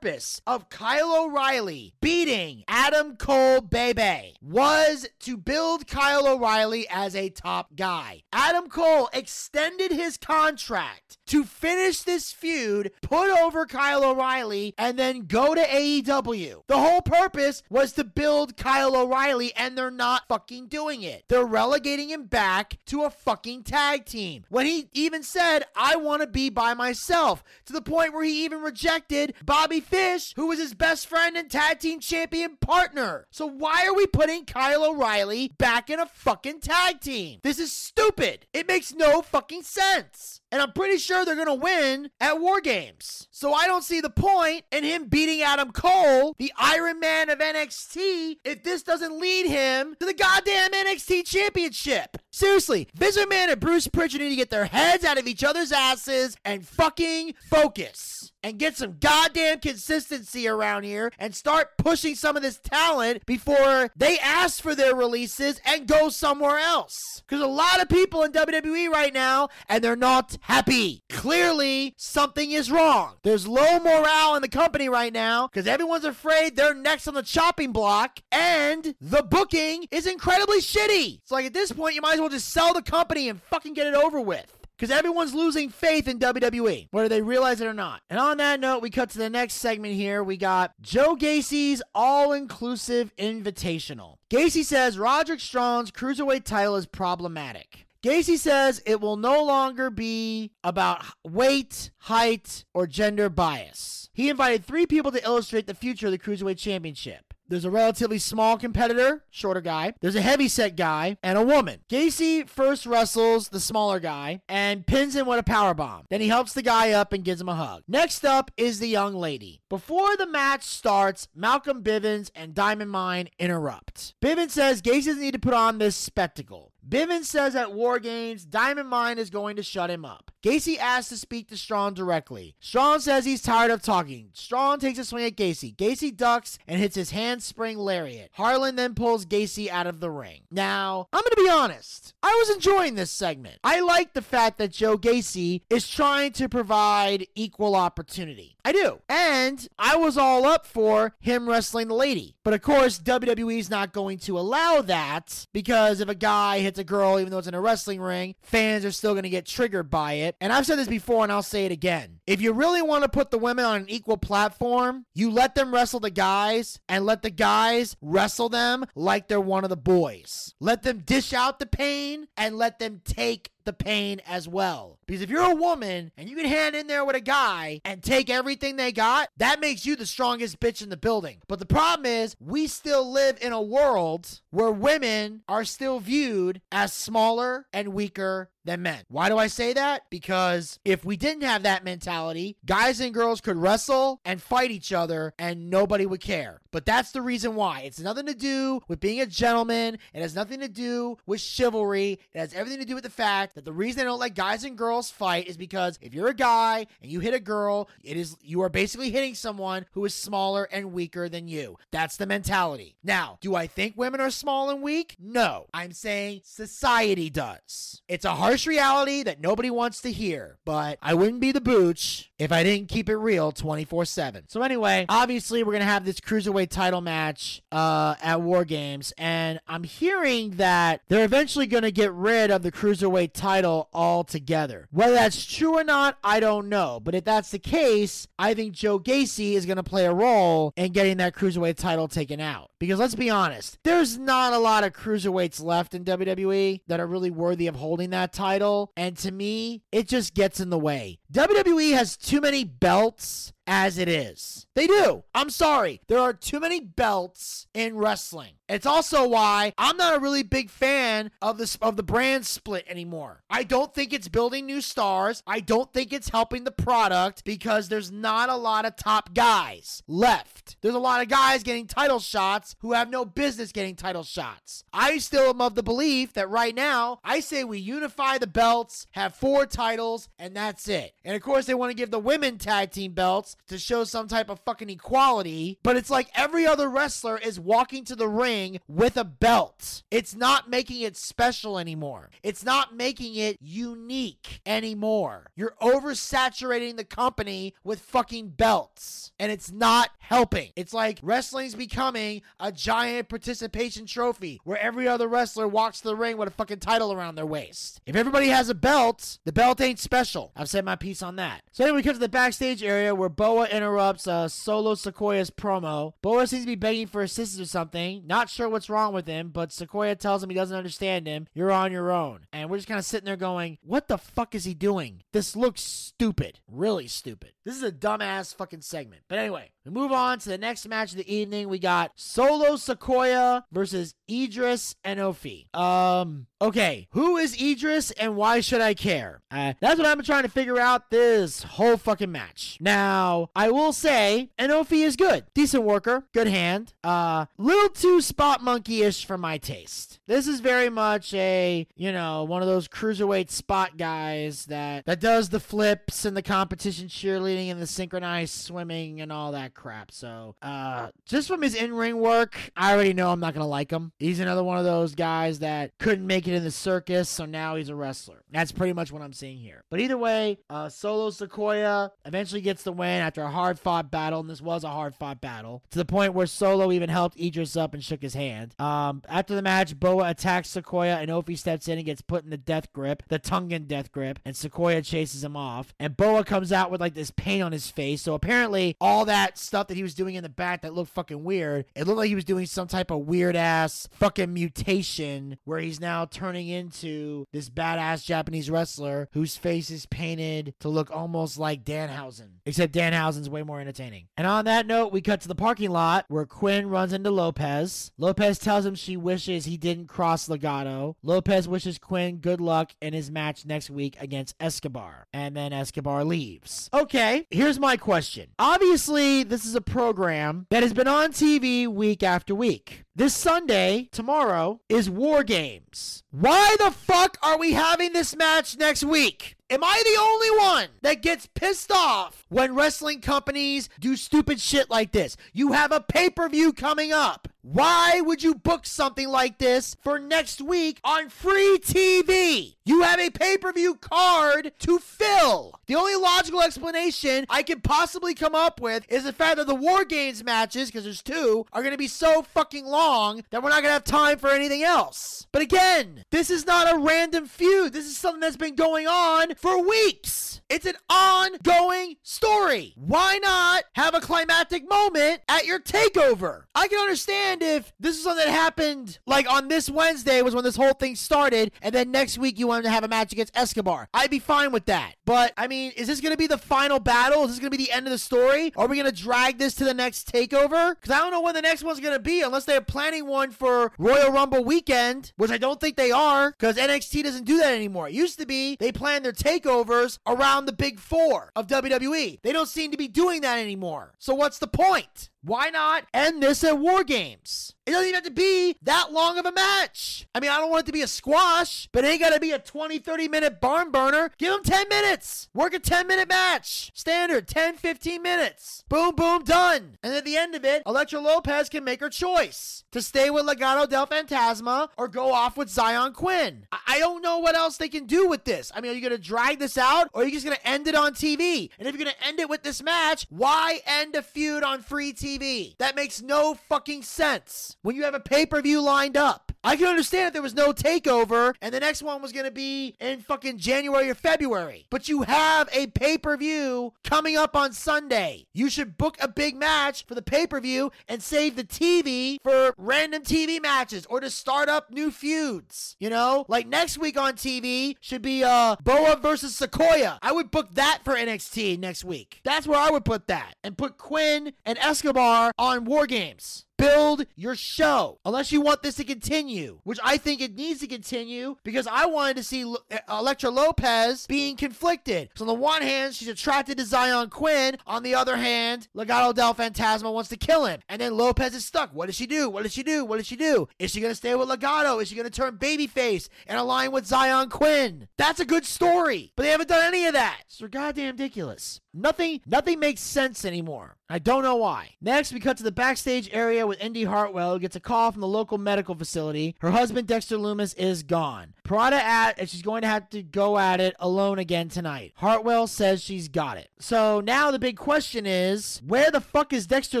of 0.46 0.68
Kyle 0.68 1.24
O'Reilly 1.24 1.94
beating 2.02 2.64
Adam 2.68 3.16
Cole 3.16 3.62
Bebe 3.62 4.36
was 4.42 5.08
to 5.20 5.38
build 5.38 5.86
Kyle 5.86 6.28
O'Reilly 6.28 6.86
as 6.90 7.16
a 7.16 7.30
top 7.30 7.74
guy. 7.76 8.22
Adam 8.30 8.68
Cole 8.68 9.08
extended 9.14 9.90
his 9.90 10.18
contract 10.18 11.16
to 11.26 11.44
finish 11.44 12.02
this 12.02 12.30
feud, 12.30 12.90
put 13.00 13.30
over 13.30 13.64
Kyle 13.64 14.04
O'Reilly, 14.04 14.74
and 14.76 14.98
then 14.98 15.26
go 15.26 15.54
to 15.54 15.62
AEW. 15.62 16.62
The 16.66 16.78
whole 16.78 17.00
purpose 17.00 17.62
was 17.70 17.92
to 17.94 18.04
build 18.04 18.56
Kyle 18.58 18.94
O'Reilly, 18.94 19.54
and 19.56 19.78
they're 19.78 19.90
not 19.90 20.28
fucking 20.28 20.66
doing 20.66 21.02
it. 21.02 21.24
They're 21.28 21.44
relegating 21.44 22.10
him 22.10 22.26
back 22.26 22.78
to 22.86 23.04
a 23.04 23.10
fucking 23.10 23.62
tag 23.62 24.04
team. 24.04 24.44
When 24.48 24.66
he 24.66 24.88
even 24.92 25.22
said, 25.22 25.64
I 25.74 25.96
want 25.96 26.20
to 26.20 26.26
be 26.26 26.50
by 26.50 26.74
myself, 26.74 27.42
to 27.64 27.72
the 27.72 27.80
point 27.80 28.12
where 28.12 28.24
he 28.24 28.44
even 28.44 28.60
rejected 28.60 29.34
Bobby 29.70 29.80
Fish, 29.80 30.32
who 30.34 30.48
was 30.48 30.58
his 30.58 30.74
best 30.74 31.06
friend 31.06 31.36
and 31.36 31.48
tag 31.48 31.78
team 31.78 32.00
champion 32.00 32.56
partner. 32.56 33.28
So 33.30 33.46
why 33.46 33.86
are 33.86 33.94
we 33.94 34.04
putting 34.04 34.44
Kyle 34.44 34.84
O'Reilly 34.84 35.52
back 35.58 35.88
in 35.88 36.00
a 36.00 36.06
fucking 36.06 36.58
tag 36.58 37.00
team. 37.00 37.38
This 37.44 37.60
is 37.60 37.70
stupid. 37.70 38.46
It 38.52 38.66
makes 38.66 38.92
no 38.92 39.22
fucking 39.22 39.62
sense. 39.62 40.40
And 40.50 40.60
I'm 40.60 40.72
pretty 40.72 40.98
sure 40.98 41.24
they're 41.24 41.36
going 41.36 41.46
to 41.46 41.54
win 41.54 42.10
at 42.18 42.40
War 42.40 42.60
Games. 42.60 43.28
So 43.30 43.52
I 43.52 43.68
don't 43.68 43.84
see 43.84 44.00
the 44.00 44.10
point 44.10 44.64
in 44.72 44.82
him 44.82 45.06
beating 45.06 45.42
Adam 45.42 45.70
Cole, 45.70 46.34
the 46.38 46.52
Iron 46.58 46.98
Man 46.98 47.30
of 47.30 47.38
NXT, 47.38 48.38
if 48.44 48.64
this 48.64 48.82
doesn't 48.82 49.20
lead 49.20 49.46
him 49.46 49.94
to 50.00 50.06
the 50.06 50.14
goddamn 50.14 50.72
NXT 50.72 51.26
championship. 51.26 52.16
Seriously, 52.40 52.88
McMahon 52.96 53.52
and 53.52 53.60
Bruce 53.60 53.86
Pritchard 53.86 54.22
need 54.22 54.30
to 54.30 54.36
get 54.36 54.48
their 54.48 54.64
heads 54.64 55.04
out 55.04 55.18
of 55.18 55.26
each 55.26 55.44
other's 55.44 55.72
asses 55.72 56.38
and 56.42 56.66
fucking 56.66 57.34
focus 57.50 58.32
and 58.42 58.58
get 58.58 58.76
some 58.76 58.96
goddamn 58.98 59.58
consistency 59.60 60.48
around 60.48 60.84
here 60.84 61.12
and 61.18 61.34
start 61.34 61.76
pushing 61.76 62.14
some 62.14 62.36
of 62.36 62.42
this 62.42 62.58
talent 62.58 63.26
before 63.26 63.90
they 63.94 64.18
ask 64.18 64.62
for 64.62 64.74
their 64.74 64.94
releases 64.94 65.60
and 65.66 65.86
go 65.86 66.08
somewhere 66.08 66.58
else. 66.58 67.22
Because 67.26 67.42
a 67.42 67.46
lot 67.46 67.82
of 67.82 67.88
people 67.88 68.22
in 68.22 68.32
WWE 68.32 68.88
right 68.88 69.12
now, 69.12 69.48
and 69.68 69.84
they're 69.84 69.96
not 69.96 70.38
happy. 70.40 71.02
Clearly, 71.10 71.94
something 71.98 72.52
is 72.52 72.70
wrong. 72.70 73.16
There's 73.22 73.46
low 73.46 73.78
morale 73.78 74.34
in 74.36 74.42
the 74.42 74.48
company 74.48 74.88
right 74.88 75.12
now 75.12 75.48
because 75.48 75.66
everyone's 75.66 76.04
afraid 76.04 76.56
they're 76.56 76.74
next 76.74 77.06
on 77.06 77.14
the 77.14 77.22
chopping 77.22 77.72
block, 77.72 78.20
and 78.32 78.94
the 79.00 79.22
booking 79.22 79.86
is 79.90 80.06
incredibly 80.06 80.60
shitty. 80.60 81.18
It's 81.18 81.30
like 81.30 81.44
at 81.44 81.54
this 81.54 81.72
point, 81.72 81.94
you 81.94 82.00
might 82.00 82.14
as 82.14 82.20
well 82.20 82.29
just 82.30 82.48
sell 82.48 82.72
the 82.72 82.82
company 82.82 83.28
and 83.28 83.40
fucking 83.42 83.74
get 83.74 83.86
it 83.86 83.94
over 83.94 84.20
with 84.20 84.60
because 84.80 84.90
everyone's 84.90 85.34
losing 85.34 85.68
faith 85.68 86.08
in 86.08 86.18
WWE, 86.18 86.88
whether 86.90 87.08
they 87.08 87.20
realize 87.20 87.60
it 87.60 87.66
or 87.66 87.74
not. 87.74 88.00
And 88.08 88.18
on 88.18 88.38
that 88.38 88.60
note, 88.60 88.80
we 88.80 88.88
cut 88.88 89.10
to 89.10 89.18
the 89.18 89.28
next 89.28 89.54
segment 89.54 89.94
here. 89.94 90.24
We 90.24 90.38
got 90.38 90.72
Joe 90.80 91.16
Gacy's 91.16 91.82
all 91.94 92.32
inclusive 92.32 93.14
invitational. 93.16 94.16
Gacy 94.30 94.64
says 94.64 94.98
Roderick 94.98 95.40
Strong's 95.40 95.90
cruiserweight 95.90 96.44
title 96.44 96.76
is 96.76 96.86
problematic. 96.86 97.86
Gacy 98.02 98.38
says 98.38 98.82
it 98.86 99.02
will 99.02 99.18
no 99.18 99.44
longer 99.44 99.90
be 99.90 100.52
about 100.64 101.04
weight, 101.22 101.90
height, 101.98 102.64
or 102.72 102.86
gender 102.86 103.28
bias. 103.28 104.08
He 104.14 104.30
invited 104.30 104.64
three 104.64 104.86
people 104.86 105.12
to 105.12 105.22
illustrate 105.22 105.66
the 105.66 105.74
future 105.74 106.06
of 106.06 106.12
the 106.12 106.18
Cruiserweight 106.18 106.56
Championship. 106.56 107.29
There's 107.50 107.64
a 107.64 107.70
relatively 107.70 108.20
small 108.20 108.56
competitor, 108.56 109.24
shorter 109.28 109.60
guy. 109.60 109.94
There's 110.00 110.14
a 110.14 110.20
heavy 110.20 110.46
set 110.46 110.76
guy 110.76 111.18
and 111.20 111.36
a 111.36 111.42
woman. 111.42 111.80
Gacy 111.90 112.48
first 112.48 112.86
wrestles 112.86 113.48
the 113.48 113.58
smaller 113.58 113.98
guy 113.98 114.40
and 114.48 114.86
pins 114.86 115.16
him 115.16 115.26
with 115.26 115.40
a 115.40 115.42
power 115.42 115.74
bomb. 115.74 116.06
Then 116.10 116.20
he 116.20 116.28
helps 116.28 116.52
the 116.52 116.62
guy 116.62 116.92
up 116.92 117.12
and 117.12 117.24
gives 117.24 117.40
him 117.40 117.48
a 117.48 117.56
hug. 117.56 117.82
Next 117.88 118.24
up 118.24 118.52
is 118.56 118.78
the 118.78 118.86
young 118.86 119.14
lady. 119.14 119.62
Before 119.68 120.16
the 120.16 120.28
match 120.28 120.62
starts, 120.62 121.26
Malcolm 121.34 121.82
Bivens 121.82 122.30
and 122.36 122.54
Diamond 122.54 122.92
Mine 122.92 123.30
interrupt. 123.36 124.14
Bivens 124.22 124.50
says 124.50 124.80
Gacy 124.80 125.06
doesn't 125.06 125.20
need 125.20 125.32
to 125.32 125.40
put 125.40 125.54
on 125.54 125.78
this 125.78 125.96
spectacle. 125.96 126.70
Bivens 126.90 127.26
says 127.26 127.54
at 127.54 127.72
War 127.72 128.00
Games, 128.00 128.44
Diamond 128.44 128.88
Mine 128.88 129.16
is 129.16 129.30
going 129.30 129.54
to 129.54 129.62
shut 129.62 129.90
him 129.90 130.04
up. 130.04 130.32
Gacy 130.42 130.76
asks 130.76 131.10
to 131.10 131.16
speak 131.16 131.48
to 131.48 131.56
Strong 131.56 131.94
directly. 131.94 132.56
Strong 132.58 133.00
says 133.00 133.24
he's 133.24 133.42
tired 133.42 133.70
of 133.70 133.80
talking. 133.80 134.30
Strong 134.32 134.80
takes 134.80 134.98
a 134.98 135.04
swing 135.04 135.24
at 135.24 135.36
Gacy. 135.36 135.76
Gacy 135.76 136.16
ducks 136.16 136.58
and 136.66 136.80
hits 136.80 136.96
his 136.96 137.12
handspring 137.12 137.78
lariat. 137.78 138.30
Harland 138.32 138.76
then 138.76 138.94
pulls 138.96 139.24
Gacy 139.24 139.68
out 139.68 139.86
of 139.86 140.00
the 140.00 140.10
ring. 140.10 140.40
Now, 140.50 141.06
I'm 141.12 141.20
going 141.20 141.30
to 141.36 141.44
be 141.44 141.48
honest. 141.48 142.14
I 142.24 142.34
was 142.40 142.56
enjoying 142.56 142.96
this 142.96 143.12
segment. 143.12 143.60
I 143.62 143.80
like 143.80 144.12
the 144.14 144.22
fact 144.22 144.58
that 144.58 144.72
Joe 144.72 144.98
Gacy 144.98 145.60
is 145.70 145.88
trying 145.88 146.32
to 146.32 146.48
provide 146.48 147.28
equal 147.36 147.76
opportunity. 147.76 148.56
I 148.64 148.72
do. 148.72 149.00
And 149.08 149.66
I 149.78 149.96
was 149.96 150.16
all 150.16 150.44
up 150.44 150.66
for 150.66 151.14
him 151.20 151.48
wrestling 151.48 151.88
the 151.88 151.94
lady. 151.94 152.36
But 152.44 152.54
of 152.54 152.62
course, 152.62 152.98
WWE's 152.98 153.70
not 153.70 153.92
going 153.92 154.18
to 154.20 154.38
allow 154.38 154.82
that 154.82 155.46
because 155.52 156.00
if 156.00 156.08
a 156.08 156.14
guy 156.14 156.60
hits 156.60 156.78
a 156.78 156.84
girl, 156.84 157.18
even 157.18 157.30
though 157.30 157.38
it's 157.38 157.48
in 157.48 157.54
a 157.54 157.60
wrestling 157.60 158.00
ring, 158.00 158.34
fans 158.42 158.84
are 158.84 158.92
still 158.92 159.12
going 159.12 159.24
to 159.24 159.30
get 159.30 159.46
triggered 159.46 159.90
by 159.90 160.14
it. 160.14 160.36
And 160.40 160.52
I've 160.52 160.66
said 160.66 160.78
this 160.78 160.88
before 160.88 161.22
and 161.22 161.32
I'll 161.32 161.42
say 161.42 161.66
it 161.66 161.72
again. 161.72 162.20
If 162.26 162.40
you 162.40 162.52
really 162.52 162.82
want 162.82 163.02
to 163.04 163.08
put 163.08 163.30
the 163.30 163.38
women 163.38 163.64
on 163.64 163.82
an 163.82 163.90
equal 163.90 164.16
platform, 164.16 165.06
you 165.14 165.30
let 165.30 165.54
them 165.54 165.72
wrestle 165.72 166.00
the 166.00 166.10
guys 166.10 166.78
and 166.88 167.04
let 167.04 167.22
the 167.22 167.30
guys 167.30 167.96
wrestle 168.00 168.48
them 168.48 168.84
like 168.94 169.28
they're 169.28 169.40
one 169.40 169.64
of 169.64 169.70
the 169.70 169.76
boys. 169.76 170.54
Let 170.60 170.82
them 170.82 170.98
dish 170.98 171.32
out 171.32 171.58
the 171.58 171.66
pain 171.66 172.28
and 172.36 172.56
let 172.56 172.78
them 172.78 173.00
take 173.04 173.50
the 173.64 173.72
pain 173.72 174.20
as 174.26 174.48
well. 174.48 174.98
Because 175.06 175.22
if 175.22 175.30
you're 175.30 175.50
a 175.50 175.54
woman 175.54 176.12
and 176.16 176.28
you 176.28 176.36
can 176.36 176.46
hand 176.46 176.74
in 176.76 176.86
there 176.86 177.04
with 177.04 177.16
a 177.16 177.20
guy 177.20 177.80
and 177.84 178.02
take 178.02 178.30
everything 178.30 178.76
they 178.76 178.92
got, 178.92 179.28
that 179.38 179.60
makes 179.60 179.84
you 179.84 179.96
the 179.96 180.06
strongest 180.06 180.60
bitch 180.60 180.82
in 180.82 180.88
the 180.88 180.96
building. 180.96 181.38
But 181.48 181.58
the 181.58 181.66
problem 181.66 182.06
is, 182.06 182.36
we 182.40 182.66
still 182.66 183.10
live 183.10 183.38
in 183.40 183.52
a 183.52 183.62
world 183.62 184.40
where 184.50 184.70
women 184.70 185.42
are 185.48 185.64
still 185.64 186.00
viewed 186.00 186.60
as 186.70 186.92
smaller 186.92 187.66
and 187.72 187.88
weaker 187.88 188.50
than 188.64 188.82
men. 188.82 189.04
Why 189.08 189.28
do 189.28 189.38
I 189.38 189.46
say 189.46 189.72
that? 189.72 190.04
Because 190.10 190.78
if 190.84 191.04
we 191.04 191.16
didn't 191.16 191.42
have 191.42 191.62
that 191.62 191.84
mentality, 191.84 192.56
guys 192.66 193.00
and 193.00 193.14
girls 193.14 193.40
could 193.40 193.56
wrestle 193.56 194.20
and 194.24 194.42
fight 194.42 194.70
each 194.70 194.92
other 194.92 195.34
and 195.38 195.70
nobody 195.70 196.06
would 196.06 196.20
care. 196.20 196.60
But 196.72 196.86
that's 196.86 197.10
the 197.10 197.22
reason 197.22 197.54
why. 197.54 197.80
It's 197.80 198.00
nothing 198.00 198.26
to 198.26 198.34
do 198.34 198.80
with 198.88 199.00
being 199.00 199.20
a 199.20 199.26
gentleman. 199.26 199.98
It 200.14 200.22
has 200.22 200.34
nothing 200.34 200.60
to 200.60 200.68
do 200.68 201.18
with 201.26 201.40
chivalry. 201.40 202.20
It 202.32 202.38
has 202.38 202.54
everything 202.54 202.80
to 202.80 202.86
do 202.86 202.94
with 202.94 203.04
the 203.04 203.10
fact 203.10 203.54
that 203.54 203.64
the 203.64 203.72
reason 203.72 203.98
they 203.98 204.04
don't 204.04 204.20
let 204.20 204.34
guys 204.34 204.64
and 204.64 204.78
girls 204.78 205.10
fight 205.10 205.48
is 205.48 205.56
because 205.56 205.98
if 206.00 206.14
you're 206.14 206.28
a 206.28 206.34
guy 206.34 206.86
and 207.02 207.10
you 207.10 207.20
hit 207.20 207.34
a 207.34 207.40
girl, 207.40 207.88
it 208.04 208.16
is 208.16 208.36
you 208.42 208.62
are 208.62 208.68
basically 208.68 209.10
hitting 209.10 209.34
someone 209.34 209.86
who 209.92 210.04
is 210.04 210.14
smaller 210.14 210.68
and 210.70 210.92
weaker 210.92 211.28
than 211.28 211.48
you. 211.48 211.76
That's 211.90 212.16
the 212.16 212.26
mentality. 212.26 212.96
Now, 213.02 213.38
do 213.40 213.54
I 213.54 213.66
think 213.66 213.96
women 213.96 214.20
are 214.20 214.30
small 214.30 214.70
and 214.70 214.82
weak? 214.82 215.16
No. 215.18 215.66
I'm 215.74 215.92
saying 215.92 216.42
society 216.44 217.30
does. 217.30 218.02
It's 218.08 218.24
a 218.24 218.34
harsh 218.50 218.66
reality 218.66 219.22
that 219.22 219.40
nobody 219.40 219.70
wants 219.70 220.00
to 220.02 220.10
hear, 220.10 220.58
but 220.64 220.98
I 221.00 221.14
wouldn't 221.14 221.40
be 221.40 221.52
the 221.52 221.60
booch 221.60 222.32
if 222.36 222.50
I 222.50 222.64
didn't 222.64 222.88
keep 222.88 223.08
it 223.08 223.14
real 223.14 223.52
24 223.52 224.04
7. 224.04 224.48
So, 224.48 224.62
anyway, 224.62 225.06
obviously, 225.08 225.62
we're 225.62 225.72
going 225.72 225.84
to 225.84 225.86
have 225.86 226.04
this 226.04 226.18
cruiserweight 226.18 226.68
title 226.70 227.00
match 227.00 227.62
uh, 227.70 228.16
at 228.20 228.40
War 228.40 228.64
Games, 228.64 229.12
and 229.16 229.60
I'm 229.68 229.84
hearing 229.84 230.52
that 230.52 231.02
they're 231.06 231.24
eventually 231.24 231.68
going 231.68 231.84
to 231.84 231.92
get 231.92 232.12
rid 232.12 232.50
of 232.50 232.62
the 232.62 232.72
cruiserweight 232.72 233.34
title 233.34 233.88
altogether. 233.92 234.88
Whether 234.90 235.14
that's 235.14 235.44
true 235.44 235.78
or 235.78 235.84
not, 235.84 236.18
I 236.24 236.40
don't 236.40 236.68
know. 236.68 236.98
But 236.98 237.14
if 237.14 237.22
that's 237.22 237.52
the 237.52 237.60
case, 237.60 238.26
I 238.36 238.54
think 238.54 238.74
Joe 238.74 238.98
Gacy 238.98 239.52
is 239.52 239.64
going 239.64 239.76
to 239.76 239.84
play 239.84 240.06
a 240.06 240.12
role 240.12 240.72
in 240.76 240.90
getting 240.90 241.18
that 241.18 241.36
cruiserweight 241.36 241.76
title 241.76 242.08
taken 242.08 242.40
out. 242.40 242.69
Because 242.80 242.98
let's 242.98 243.14
be 243.14 243.28
honest, 243.28 243.78
there's 243.84 244.18
not 244.18 244.54
a 244.54 244.58
lot 244.58 244.84
of 244.84 244.94
cruiserweights 244.94 245.62
left 245.62 245.94
in 245.94 246.02
WWE 246.02 246.80
that 246.86 246.98
are 246.98 247.06
really 247.06 247.30
worthy 247.30 247.66
of 247.66 247.76
holding 247.76 248.08
that 248.10 248.32
title. 248.32 248.90
And 248.96 249.18
to 249.18 249.30
me, 249.30 249.82
it 249.92 250.08
just 250.08 250.32
gets 250.32 250.60
in 250.60 250.70
the 250.70 250.78
way. 250.78 251.18
WWE 251.30 251.92
has 251.92 252.16
too 252.16 252.40
many 252.40 252.64
belts 252.64 253.52
as 253.66 253.98
it 253.98 254.08
is. 254.08 254.66
They 254.80 254.86
do. 254.86 255.24
I'm 255.34 255.50
sorry. 255.50 256.00
There 256.06 256.20
are 256.20 256.32
too 256.32 256.58
many 256.58 256.80
belts 256.80 257.66
in 257.74 257.98
wrestling. 257.98 258.54
It's 258.70 258.86
also 258.86 259.26
why 259.28 259.72
I'm 259.76 259.96
not 259.96 260.16
a 260.16 260.20
really 260.20 260.44
big 260.44 260.70
fan 260.70 261.32
of 261.42 261.58
this 261.58 261.76
of 261.82 261.96
the 261.96 262.04
brand 262.04 262.46
split 262.46 262.86
anymore. 262.88 263.42
I 263.50 263.64
don't 263.64 263.92
think 263.92 264.12
it's 264.12 264.28
building 264.28 264.64
new 264.64 264.80
stars. 264.80 265.42
I 265.44 265.58
don't 265.58 265.92
think 265.92 266.12
it's 266.12 266.28
helping 266.28 266.62
the 266.62 266.70
product 266.70 267.44
because 267.44 267.88
there's 267.88 268.12
not 268.12 268.48
a 268.48 268.54
lot 268.54 268.84
of 268.84 268.94
top 268.94 269.34
guys 269.34 270.04
left. 270.06 270.76
There's 270.82 270.94
a 270.94 271.00
lot 271.00 271.20
of 271.20 271.28
guys 271.28 271.64
getting 271.64 271.88
title 271.88 272.20
shots 272.20 272.76
who 272.78 272.92
have 272.92 273.10
no 273.10 273.24
business 273.24 273.72
getting 273.72 273.96
title 273.96 274.22
shots. 274.22 274.84
I 274.92 275.18
still 275.18 275.50
am 275.50 275.60
of 275.60 275.74
the 275.74 275.82
belief 275.82 276.32
that 276.34 276.48
right 276.48 276.74
now, 276.74 277.18
I 277.24 277.40
say 277.40 277.64
we 277.64 277.80
unify 277.80 278.38
the 278.38 278.46
belts, 278.46 279.08
have 279.10 279.34
four 279.34 279.66
titles, 279.66 280.28
and 280.38 280.54
that's 280.54 280.88
it. 280.88 281.12
And 281.24 281.34
of 281.34 281.42
course, 281.42 281.66
they 281.66 281.74
want 281.74 281.90
to 281.90 281.96
give 281.96 282.12
the 282.12 282.20
women 282.20 282.56
tag 282.56 282.92
team 282.92 283.14
belts 283.14 283.56
to 283.66 283.78
show 283.78 284.04
some 284.04 284.28
type 284.28 284.48
of 284.48 284.64
fucking 284.70 284.88
equality, 284.88 285.80
but 285.82 285.96
it's 285.96 286.10
like 286.10 286.30
every 286.32 286.64
other 286.64 286.88
wrestler 286.88 287.36
is 287.36 287.58
walking 287.58 288.04
to 288.04 288.14
the 288.14 288.28
ring 288.28 288.78
with 288.86 289.16
a 289.16 289.24
belt. 289.24 290.04
It's 290.12 290.36
not 290.36 290.70
making 290.70 291.00
it 291.00 291.16
special 291.16 291.76
anymore. 291.76 292.30
It's 292.44 292.64
not 292.64 292.94
making 292.94 293.34
it 293.34 293.56
unique 293.60 294.60
anymore. 294.64 295.50
You're 295.56 295.74
oversaturating 295.82 296.96
the 296.96 297.04
company 297.04 297.74
with 297.82 297.98
fucking 297.98 298.50
belts, 298.50 299.32
and 299.40 299.50
it's 299.50 299.72
not 299.72 300.10
helping. 300.20 300.70
It's 300.76 300.94
like 300.94 301.18
wrestling's 301.20 301.74
becoming 301.74 302.42
a 302.60 302.70
giant 302.70 303.28
participation 303.28 304.06
trophy 304.06 304.60
where 304.62 304.78
every 304.78 305.08
other 305.08 305.26
wrestler 305.26 305.66
walks 305.66 306.00
to 306.02 306.08
the 306.08 306.14
ring 306.14 306.36
with 306.36 306.46
a 306.46 306.52
fucking 306.52 306.78
title 306.78 307.12
around 307.12 307.34
their 307.34 307.44
waist. 307.44 308.00
If 308.06 308.14
everybody 308.14 308.46
has 308.50 308.68
a 308.68 308.74
belt, 308.76 309.38
the 309.44 309.52
belt 309.52 309.80
ain't 309.80 309.98
special. 309.98 310.52
I've 310.54 310.70
said 310.70 310.84
my 310.84 310.94
piece 310.94 311.22
on 311.22 311.34
that. 311.36 311.62
So 311.72 311.82
anyway, 311.82 311.96
we 311.96 312.02
come 312.04 312.12
to 312.12 312.20
the 312.20 312.28
backstage 312.28 312.84
area 312.84 313.16
where 313.16 313.28
Boa 313.28 313.66
interrupts 313.66 314.28
uh, 314.28 314.46
Solo 314.52 314.94
Sikoa's 314.94 315.50
promo. 315.50 316.14
Boa 316.22 316.46
seems 316.46 316.64
to 316.64 316.70
be 316.70 316.74
begging 316.74 317.06
for 317.06 317.22
assistance 317.22 317.60
or 317.60 317.70
something. 317.70 318.22
Not 318.26 318.50
sure 318.50 318.68
what's 318.68 318.90
wrong 318.90 319.12
with 319.12 319.26
him, 319.26 319.50
but 319.50 319.70
Sikoa 319.70 320.18
tells 320.18 320.42
him 320.42 320.50
he 320.50 320.56
doesn't 320.56 320.76
understand 320.76 321.26
him. 321.26 321.46
You're 321.54 321.72
on 321.72 321.92
your 321.92 322.10
own. 322.10 322.46
And 322.52 322.70
we're 322.70 322.78
just 322.78 322.88
kind 322.88 322.98
of 322.98 323.04
sitting 323.04 323.26
there 323.26 323.36
going, 323.36 323.78
what 323.82 324.08
the 324.08 324.18
fuck 324.18 324.54
is 324.54 324.64
he 324.64 324.74
doing? 324.74 325.22
This 325.32 325.56
looks 325.56 325.82
stupid. 325.82 326.60
Really 326.70 327.06
stupid. 327.06 327.52
This 327.64 327.76
is 327.76 327.82
a 327.82 327.92
dumbass 327.92 328.54
fucking 328.54 328.80
segment. 328.80 329.22
But 329.28 329.38
anyway, 329.38 329.72
we 329.84 329.90
move 329.92 330.12
on 330.12 330.38
to 330.40 330.48
the 330.48 330.58
next 330.58 330.88
match 330.88 331.12
of 331.12 331.18
the 331.18 331.32
evening. 331.32 331.68
We 331.68 331.78
got 331.78 332.12
Solo 332.16 332.74
Sikoa 332.74 333.64
versus 333.70 334.14
Edris 334.28 334.96
Enofé. 335.04 335.74
Um, 335.74 336.46
okay, 336.60 337.06
who 337.12 337.36
is 337.36 337.60
Edris 337.60 338.10
and 338.12 338.34
why 338.34 338.60
should 338.60 338.80
I 338.80 338.94
care? 338.94 339.42
Uh, 339.50 339.74
that's 339.80 339.98
what 339.98 340.06
I'm 340.06 340.22
trying 340.22 340.44
to 340.44 340.48
figure 340.48 340.78
out 340.78 341.10
this 341.10 341.62
whole 341.62 341.96
fucking 341.96 342.32
match. 342.32 342.78
Now, 342.80 343.50
I 343.54 343.70
will 343.70 343.92
say 343.92 344.39
Enofé 344.58 345.04
is 345.04 345.16
good. 345.16 345.44
Decent 345.54 345.84
worker, 345.84 346.24
good 346.32 346.46
hand. 346.46 346.94
Uh, 347.04 347.46
little 347.58 347.88
too 347.88 348.20
spot 348.20 348.62
monkey-ish 348.62 349.24
for 349.24 349.36
my 349.36 349.58
taste. 349.58 350.20
This 350.26 350.46
is 350.46 350.60
very 350.60 350.88
much 350.88 351.34
a, 351.34 351.86
you 351.96 352.12
know, 352.12 352.44
one 352.44 352.62
of 352.62 352.68
those 352.68 352.88
cruiserweight 352.88 353.50
spot 353.50 353.96
guys 353.96 354.66
that 354.66 355.04
that 355.06 355.20
does 355.20 355.48
the 355.48 355.60
flips 355.60 356.24
and 356.24 356.36
the 356.36 356.42
competition 356.42 357.08
cheerleading 357.08 357.70
and 357.70 357.80
the 357.80 357.86
synchronized 357.86 358.54
swimming 358.54 359.20
and 359.20 359.32
all 359.32 359.52
that 359.52 359.74
crap. 359.74 360.12
So, 360.12 360.54
uh, 360.62 361.08
just 361.26 361.48
from 361.48 361.62
his 361.62 361.74
in-ring 361.74 362.18
work, 362.18 362.56
I 362.76 362.92
already 362.92 363.12
know 363.12 363.32
I'm 363.32 363.40
not 363.40 363.54
gonna 363.54 363.66
like 363.66 363.90
him. 363.90 364.12
He's 364.18 364.38
another 364.38 364.62
one 364.62 364.78
of 364.78 364.84
those 364.84 365.14
guys 365.14 365.58
that 365.58 365.90
couldn't 365.98 366.26
make 366.26 366.46
it 366.46 366.54
in 366.54 366.62
the 366.62 366.70
circus, 366.70 367.28
so 367.28 367.44
now 367.44 367.74
he's 367.74 367.88
a 367.88 367.94
wrestler. 367.94 368.44
That's 368.52 368.70
pretty 368.70 368.92
much 368.92 369.10
what 369.10 369.22
I'm 369.22 369.32
seeing 369.32 369.58
here. 369.58 369.82
But 369.90 370.00
either 370.00 370.16
way, 370.16 370.58
uh, 370.68 370.88
Solo 370.88 371.30
Sikoa 371.30 372.10
eventually 372.24 372.60
gets 372.60 372.84
the 372.84 372.92
win 372.92 373.20
after 373.20 373.42
a 373.42 373.50
hard-fought 373.50 374.10
battle, 374.12 374.29
and 374.38 374.48
this 374.48 374.62
was 374.62 374.84
a 374.84 374.90
hard-fought 374.90 375.40
battle 375.40 375.82
to 375.90 375.98
the 375.98 376.04
point 376.04 376.34
where 376.34 376.46
Solo 376.46 376.92
even 376.92 377.08
helped 377.08 377.40
Edris 377.40 377.76
up 377.76 377.92
and 377.94 378.04
shook 378.04 378.22
his 378.22 378.34
hand. 378.34 378.74
Um, 378.78 379.22
after 379.28 379.56
the 379.56 379.62
match, 379.62 379.98
Boa 379.98 380.30
attacks 380.30 380.70
Sikoa, 380.70 381.20
and 381.20 381.30
Ophi 381.30 381.58
steps 381.58 381.88
in 381.88 381.98
and 381.98 382.06
gets 382.06 382.22
put 382.22 382.44
in 382.44 382.50
the 382.50 382.56
death 382.56 382.92
grip, 382.92 383.24
the 383.28 383.38
Tongan 383.38 383.86
death 383.86 384.12
grip, 384.12 384.38
and 384.44 384.54
Sikoa 384.54 385.04
chases 385.04 385.42
him 385.42 385.56
off. 385.56 385.92
And 385.98 386.16
Boa 386.16 386.44
comes 386.44 386.70
out 386.72 386.90
with 386.90 387.00
like 387.00 387.14
this 387.14 387.32
paint 387.32 387.62
on 387.62 387.72
his 387.72 387.90
face. 387.90 388.22
So 388.22 388.34
apparently, 388.34 388.96
all 389.00 389.24
that 389.24 389.58
stuff 389.58 389.88
that 389.88 389.96
he 389.96 390.02
was 390.02 390.14
doing 390.14 390.34
in 390.34 390.42
the 390.42 390.48
back 390.48 390.82
that 390.82 390.94
looked 390.94 391.12
fucking 391.12 391.42
weird, 391.42 391.86
it 391.94 392.06
looked 392.06 392.18
like 392.18 392.28
he 392.28 392.34
was 392.34 392.44
doing 392.44 392.66
some 392.66 392.86
type 392.86 393.10
of 393.10 393.26
weird 393.26 393.56
ass 393.56 394.08
fucking 394.12 394.52
mutation 394.52 395.58
where 395.64 395.80
he's 395.80 396.00
now 396.00 396.24
turning 396.24 396.68
into 396.68 397.46
this 397.52 397.70
badass 397.70 398.24
Japanese 398.24 398.70
wrestler 398.70 399.28
whose 399.32 399.56
face 399.56 399.90
is 399.90 400.06
painted 400.06 400.74
to 400.80 400.88
look 400.88 401.10
almost 401.10 401.58
like 401.58 401.84
Danhausen. 401.84 402.60
Except 402.66 402.92
Danhausen's 402.92 403.50
way 403.50 403.62
more 403.62 403.80
entertaining. 403.80 404.19
And 404.36 404.46
on 404.46 404.64
that 404.64 404.86
note, 404.86 405.12
we 405.12 405.20
cut 405.20 405.40
to 405.42 405.48
the 405.48 405.54
parking 405.54 405.90
lot 405.90 406.24
where 406.28 406.46
Quinn 406.46 406.88
runs 406.88 407.12
into 407.12 407.30
Lopez. 407.30 408.12
Lopez 408.18 408.58
tells 408.58 408.86
him 408.86 408.94
she 408.94 409.16
wishes 409.16 409.64
he 409.64 409.76
didn't 409.76 410.06
cross 410.06 410.48
Legado. 410.48 411.14
Lopez 411.22 411.68
wishes 411.68 411.98
Quinn 411.98 412.36
good 412.36 412.60
luck 412.60 412.92
in 413.00 413.12
his 413.12 413.30
match 413.30 413.66
next 413.66 413.90
week 413.90 414.16
against 414.20 414.54
Escobar. 414.60 415.26
And 415.32 415.56
then 415.56 415.72
Escobar 415.72 416.24
leaves. 416.24 416.88
Okay, 416.92 417.46
here's 417.50 417.78
my 417.78 417.96
question. 417.96 418.48
Obviously, 418.58 419.42
this 419.42 419.64
is 419.64 419.74
a 419.74 419.80
program 419.80 420.66
that 420.70 420.82
has 420.82 420.92
been 420.92 421.08
on 421.08 421.32
TV 421.32 421.86
week 421.86 422.22
after 422.22 422.54
week. 422.54 423.04
This 423.14 423.34
Sunday, 423.34 424.08
tomorrow, 424.12 424.80
is 424.88 425.10
War 425.10 425.44
Games. 425.44 426.22
Why 426.30 426.76
the 426.78 426.90
fuck 426.90 427.36
are 427.42 427.58
we 427.58 427.72
having 427.72 428.12
this 428.12 428.34
match 428.36 428.78
next 428.78 429.04
week? 429.04 429.56
Am 429.72 429.84
I 429.84 430.02
the 430.04 430.20
only 430.20 430.50
one 430.58 430.88
that 431.02 431.22
gets 431.22 431.46
pissed 431.46 431.92
off 431.92 432.44
when 432.48 432.74
wrestling 432.74 433.20
companies 433.20 433.88
do 434.00 434.16
stupid 434.16 434.60
shit 434.60 434.90
like 434.90 435.12
this? 435.12 435.36
You 435.52 435.70
have 435.70 435.92
a 435.92 436.00
pay 436.00 436.28
per 436.28 436.48
view 436.48 436.72
coming 436.72 437.12
up. 437.12 437.46
Why 437.62 438.22
would 438.22 438.42
you 438.42 438.54
book 438.54 438.86
something 438.86 439.28
like 439.28 439.58
this 439.58 439.94
for 440.02 440.18
next 440.18 440.62
week 440.62 440.98
on 441.04 441.28
free 441.28 441.78
TV? 441.78 442.76
You 442.86 443.02
have 443.02 443.20
a 443.20 443.28
pay 443.28 443.58
per 443.58 443.70
view 443.70 443.96
card 443.96 444.72
to 444.78 444.98
fill. 444.98 445.78
The 445.86 445.94
only 445.94 446.16
logical 446.16 446.62
explanation 446.62 447.44
I 447.50 447.62
can 447.62 447.82
possibly 447.82 448.32
come 448.32 448.54
up 448.54 448.80
with 448.80 449.04
is 449.10 449.24
the 449.24 449.32
fact 449.32 449.58
that 449.58 449.66
the 449.66 449.74
War 449.74 450.04
Games 450.04 450.42
matches, 450.42 450.88
because 450.88 451.04
there's 451.04 451.22
two, 451.22 451.66
are 451.72 451.82
going 451.82 451.92
to 451.92 451.98
be 451.98 452.08
so 452.08 452.40
fucking 452.42 452.86
long 452.86 453.44
that 453.50 453.62
we're 453.62 453.68
not 453.68 453.82
going 453.82 453.90
to 453.90 453.94
have 453.94 454.04
time 454.04 454.38
for 454.38 454.48
anything 454.50 454.82
else. 454.82 455.46
But 455.52 455.62
again, 455.62 456.24
this 456.30 456.48
is 456.48 456.66
not 456.66 456.90
a 456.90 456.98
random 456.98 457.44
feud. 457.44 457.92
This 457.92 458.06
is 458.06 458.16
something 458.16 458.40
that's 458.40 458.56
been 458.56 458.74
going 458.74 459.06
on 459.06 459.54
for 459.56 459.86
weeks. 459.86 460.62
It's 460.70 460.86
an 460.86 460.94
ongoing 461.10 462.16
story. 462.22 462.94
Why 462.96 463.38
not 463.42 463.84
have 463.96 464.14
a 464.14 464.20
climactic 464.20 464.88
moment 464.88 465.42
at 465.48 465.66
your 465.66 465.80
takeover? 465.80 466.62
I 466.76 466.86
can 466.86 467.00
understand 467.00 467.49
if 467.60 467.92
this 467.98 468.16
is 468.16 468.22
something 468.22 468.44
that 468.46 468.52
happened 468.52 469.18
like 469.26 469.50
on 469.50 469.68
this 469.68 469.90
Wednesday 469.90 470.42
was 470.42 470.54
when 470.54 470.64
this 470.64 470.76
whole 470.76 470.92
thing 470.92 471.16
started, 471.16 471.72
and 471.82 471.94
then 471.94 472.10
next 472.10 472.38
week 472.38 472.58
you 472.58 472.66
wanted 472.66 472.84
to 472.84 472.90
have 472.90 473.04
a 473.04 473.08
match 473.08 473.32
against 473.32 473.56
Escobar. 473.56 474.08
I'd 474.14 474.30
be 474.30 474.38
fine 474.38 474.72
with 474.72 474.86
that. 474.86 475.14
But 475.30 475.52
I 475.56 475.68
mean, 475.68 475.92
is 475.92 476.08
this 476.08 476.20
going 476.20 476.32
to 476.32 476.36
be 476.36 476.48
the 476.48 476.58
final 476.58 476.98
battle? 476.98 477.44
Is 477.44 477.50
this 477.50 477.60
going 477.60 477.70
to 477.70 477.78
be 477.78 477.84
the 477.84 477.92
end 477.92 478.04
of 478.04 478.10
the 478.10 478.18
story? 478.18 478.72
Are 478.74 478.88
we 478.88 478.96
going 478.96 479.08
to 479.08 479.16
drag 479.16 479.58
this 479.58 479.76
to 479.76 479.84
the 479.84 479.94
next 479.94 480.26
takeover? 480.32 480.96
Because 480.96 481.12
I 481.12 481.20
don't 481.20 481.30
know 481.30 481.40
when 481.40 481.54
the 481.54 481.62
next 481.62 481.84
one's 481.84 482.00
going 482.00 482.14
to 482.14 482.18
be 482.18 482.42
unless 482.42 482.64
they're 482.64 482.80
planning 482.80 483.26
one 483.28 483.52
for 483.52 483.92
Royal 483.96 484.32
Rumble 484.32 484.64
weekend, 484.64 485.32
which 485.36 485.52
I 485.52 485.56
don't 485.56 485.80
think 485.80 485.94
they 485.94 486.10
are 486.10 486.50
because 486.50 486.74
NXT 486.76 487.22
doesn't 487.22 487.44
do 487.44 487.58
that 487.58 487.72
anymore. 487.72 488.08
It 488.08 488.14
used 488.14 488.40
to 488.40 488.46
be 488.46 488.76
they 488.80 488.90
plan 488.90 489.22
their 489.22 489.30
takeovers 489.30 490.18
around 490.26 490.66
the 490.66 490.72
big 490.72 490.98
four 490.98 491.52
of 491.54 491.68
WWE. 491.68 492.40
They 492.42 492.52
don't 492.52 492.68
seem 492.68 492.90
to 492.90 492.96
be 492.96 493.06
doing 493.06 493.42
that 493.42 493.60
anymore. 493.60 494.14
So 494.18 494.34
what's 494.34 494.58
the 494.58 494.66
point? 494.66 495.30
Why 495.42 495.70
not 495.70 496.06
end 496.12 496.42
this 496.42 496.64
at 496.64 496.78
War 496.78 497.04
Games? 497.04 497.76
It 497.90 497.94
doesn't 497.94 498.08
even 498.08 498.14
have 498.14 498.24
to 498.24 498.30
be 498.30 498.76
that 498.82 499.12
long 499.12 499.38
of 499.38 499.46
a 499.46 499.52
match. 499.52 500.26
I 500.34 500.40
mean, 500.40 500.50
I 500.50 500.58
don't 500.58 500.70
want 500.70 500.84
it 500.84 500.86
to 500.86 500.92
be 500.92 501.02
a 501.02 501.08
squash, 501.08 501.88
but 501.92 502.04
it 502.04 502.08
ain't 502.08 502.20
got 502.20 502.30
to 502.30 502.40
be 502.40 502.52
a 502.52 502.58
20, 502.58 502.98
30 502.98 503.28
minute 503.28 503.60
barn 503.60 503.90
burner. 503.90 504.30
Give 504.38 504.52
them 504.52 504.62
10 504.62 504.88
minutes. 504.88 505.48
Work 505.54 505.74
a 505.74 505.78
10 505.78 506.06
minute 506.06 506.28
match. 506.28 506.92
Standard 506.94 507.48
10, 507.48 507.76
15 507.76 508.22
minutes. 508.22 508.84
Boom, 508.88 509.14
boom, 509.14 509.42
done. 509.42 509.96
And 510.02 510.14
at 510.14 510.24
the 510.24 510.36
end 510.36 510.54
of 510.54 510.64
it, 510.64 510.82
Elektra 510.86 511.20
Lopez 511.20 511.68
can 511.68 511.82
make 511.84 512.00
her 512.00 512.10
choice 512.10 512.84
to 512.92 513.02
stay 513.02 513.30
with 513.30 513.46
Legado 513.46 513.88
del 513.88 514.06
Fantasma 514.06 514.88
or 514.96 515.08
go 515.08 515.32
off 515.32 515.56
with 515.56 515.68
Xyon 515.68 516.12
Quinn. 516.12 516.66
I, 516.70 516.78
I 516.86 516.98
don't 516.98 517.22
know 517.22 517.38
what 517.38 517.56
else 517.56 517.76
they 517.76 517.88
can 517.88 518.06
do 518.06 518.28
with 518.28 518.44
this. 518.44 518.70
I 518.74 518.80
mean, 518.80 518.92
are 518.92 518.94
you 518.94 519.00
going 519.00 519.12
to 519.12 519.18
drag 519.18 519.58
this 519.58 519.78
out 519.78 520.10
or 520.12 520.22
are 520.22 520.24
you 520.24 520.32
just 520.32 520.44
going 520.44 520.56
to 520.56 520.68
end 520.68 520.86
it 520.86 520.94
on 520.94 521.14
TV? 521.14 521.70
And 521.78 521.88
if 521.88 521.94
you're 521.94 522.04
going 522.04 522.14
to 522.16 522.26
end 522.26 522.40
it 522.40 522.48
with 522.48 522.62
this 522.62 522.82
match, 522.82 523.26
why 523.30 523.80
end 523.86 524.14
a 524.14 524.22
feud 524.22 524.62
on 524.62 524.82
free 524.82 525.12
TV? 525.12 525.30
TV. 525.40 525.76
That 525.78 525.96
makes 525.96 526.22
no 526.22 526.54
fucking 526.54 527.02
sense 527.02 527.76
when 527.82 527.96
you 527.96 528.04
have 528.04 528.14
a 528.14 528.20
pay 528.20 528.46
per 528.46 528.60
view 528.60 528.80
lined 528.80 529.16
up. 529.16 529.50
I 529.62 529.76
can 529.76 529.86
understand 529.88 530.28
if 530.28 530.32
there 530.32 530.42
was 530.42 530.54
no 530.54 530.72
takeover 530.72 531.54
and 531.60 531.74
the 531.74 531.80
next 531.80 532.02
one 532.02 532.22
was 532.22 532.32
going 532.32 532.46
to 532.46 532.50
be 532.50 532.94
in 532.98 533.20
fucking 533.20 533.58
January 533.58 534.08
or 534.08 534.14
February. 534.14 534.86
But 534.88 535.08
you 535.08 535.22
have 535.22 535.68
a 535.72 535.88
pay 535.88 536.16
per 536.16 536.36
view 536.38 536.94
coming 537.04 537.36
up 537.36 537.54
on 537.54 537.72
Sunday. 537.72 538.46
You 538.54 538.70
should 538.70 538.96
book 538.96 539.18
a 539.20 539.28
big 539.28 539.56
match 539.56 540.06
for 540.06 540.14
the 540.14 540.22
pay 540.22 540.46
per 540.46 540.60
view 540.60 540.92
and 541.08 541.22
save 541.22 541.56
the 541.56 541.64
TV 541.64 542.38
for 542.42 542.72
random 542.78 543.22
TV 543.22 543.60
matches 543.60 544.06
or 544.06 544.20
to 544.20 544.30
start 544.30 544.70
up 544.70 544.90
new 544.90 545.10
feuds. 545.10 545.94
You 546.00 546.08
know, 546.08 546.46
like 546.48 546.66
next 546.66 546.96
week 546.96 547.18
on 547.18 547.34
TV 547.34 547.96
should 548.00 548.22
be 548.22 548.42
uh 548.42 548.76
Boa 548.82 549.16
versus 549.16 549.58
Sikoa. 549.60 550.18
I 550.22 550.32
would 550.32 550.50
book 550.50 550.74
that 550.74 551.00
for 551.04 551.14
NXT 551.14 551.78
next 551.78 552.02
week. 552.02 552.40
That's 552.44 552.66
where 552.66 552.80
I 552.80 552.90
would 552.90 553.04
put 553.04 553.26
that 553.26 553.56
and 553.62 553.76
put 553.76 553.98
Quinn 553.98 554.54
and 554.64 554.78
Escobar 554.78 555.52
on 555.58 555.84
War 555.84 556.06
Games. 556.06 556.64
Build 556.80 557.26
your 557.36 557.54
show. 557.54 558.18
Unless 558.24 558.52
you 558.52 558.60
want 558.60 558.82
this 558.82 558.94
to 558.96 559.04
continue, 559.04 559.80
which 559.84 559.98
I 560.02 560.16
think 560.16 560.40
it 560.40 560.54
needs 560.54 560.80
to 560.80 560.86
continue 560.86 561.56
because 561.62 561.86
I 561.86 562.06
wanted 562.06 562.36
to 562.38 562.42
see 562.42 562.64
uh, 562.64 562.98
Elektra 563.08 563.50
Lopez 563.50 564.26
being 564.26 564.56
conflicted. 564.56 565.30
So, 565.34 565.44
on 565.44 565.48
the 565.48 565.54
one 565.54 565.82
hand, 565.82 566.14
she's 566.14 566.28
attracted 566.28 566.78
to 566.78 566.84
Xyon 566.84 567.30
Quinn. 567.30 567.76
On 567.86 568.02
the 568.02 568.14
other 568.14 568.36
hand, 568.36 568.88
Legado 568.96 569.34
del 569.34 569.54
Fantasma 569.54 570.12
wants 570.12 570.30
to 570.30 570.36
kill 570.36 570.64
him. 570.64 570.80
And 570.88 571.00
then 571.00 571.16
Lopez 571.16 571.54
is 571.54 571.64
stuck. 571.64 571.92
What 571.92 572.06
does 572.06 572.16
she 572.16 572.26
do? 572.26 572.48
What 572.48 572.62
does 572.62 572.72
she 572.72 572.82
do? 572.82 573.04
What 573.04 573.18
does 573.18 573.26
she 573.26 573.36
do? 573.36 573.68
Is 573.78 573.90
she 573.90 574.00
going 574.00 574.12
to 574.12 574.16
stay 574.16 574.34
with 574.34 574.48
Legado? 574.48 575.02
Is 575.02 575.08
she 575.08 575.14
going 575.16 575.28
to 575.28 575.30
turn 575.30 575.58
babyface 575.58 576.28
and 576.46 576.58
align 576.58 576.92
with 576.92 577.04
Xyon 577.04 577.50
Quinn? 577.50 578.08
That's 578.16 578.40
a 578.40 578.44
good 578.44 578.64
story. 578.64 579.32
But 579.36 579.42
they 579.42 579.50
haven't 579.50 579.68
done 579.68 579.84
any 579.84 580.06
of 580.06 580.14
that. 580.14 580.42
So, 580.48 580.66
goddamn 580.66 581.12
ridiculous. 581.12 581.80
Nothing, 581.92 582.40
nothing 582.46 582.78
makes 582.78 583.00
sense 583.00 583.44
anymore. 583.44 583.96
I 584.08 584.18
don't 584.18 584.42
know 584.42 584.56
why. 584.56 584.90
Next, 585.00 585.32
we 585.32 585.40
cut 585.40 585.56
to 585.58 585.62
the 585.62 585.72
backstage 585.72 586.28
area 586.32 586.66
with 586.70 586.80
Indy 586.80 587.04
Hartwell, 587.04 587.58
gets 587.58 587.74
a 587.74 587.80
call 587.80 588.12
from 588.12 588.20
the 588.20 588.28
local 588.28 588.56
medical 588.56 588.94
facility. 588.94 589.56
Her 589.60 589.72
husband, 589.72 590.06
Dexter 590.06 590.36
Lumis, 590.38 590.74
is 590.78 591.02
gone. 591.02 591.52
Prada 591.64 591.96
at, 591.96 592.38
and 592.38 592.48
she's 592.48 592.62
going 592.62 592.82
to 592.82 592.88
have 592.88 593.10
to 593.10 593.22
go 593.22 593.58
at 593.58 593.80
it 593.80 593.94
alone 593.98 594.38
again 594.38 594.68
tonight. 594.68 595.12
Hartwell 595.16 595.66
says 595.66 596.00
she's 596.00 596.28
got 596.28 596.56
it. 596.56 596.68
So 596.78 597.20
now 597.20 597.50
the 597.50 597.58
big 597.58 597.76
question 597.76 598.24
is, 598.24 598.80
where 598.86 599.10
the 599.10 599.20
fuck 599.20 599.52
is 599.52 599.66
Dexter 599.66 600.00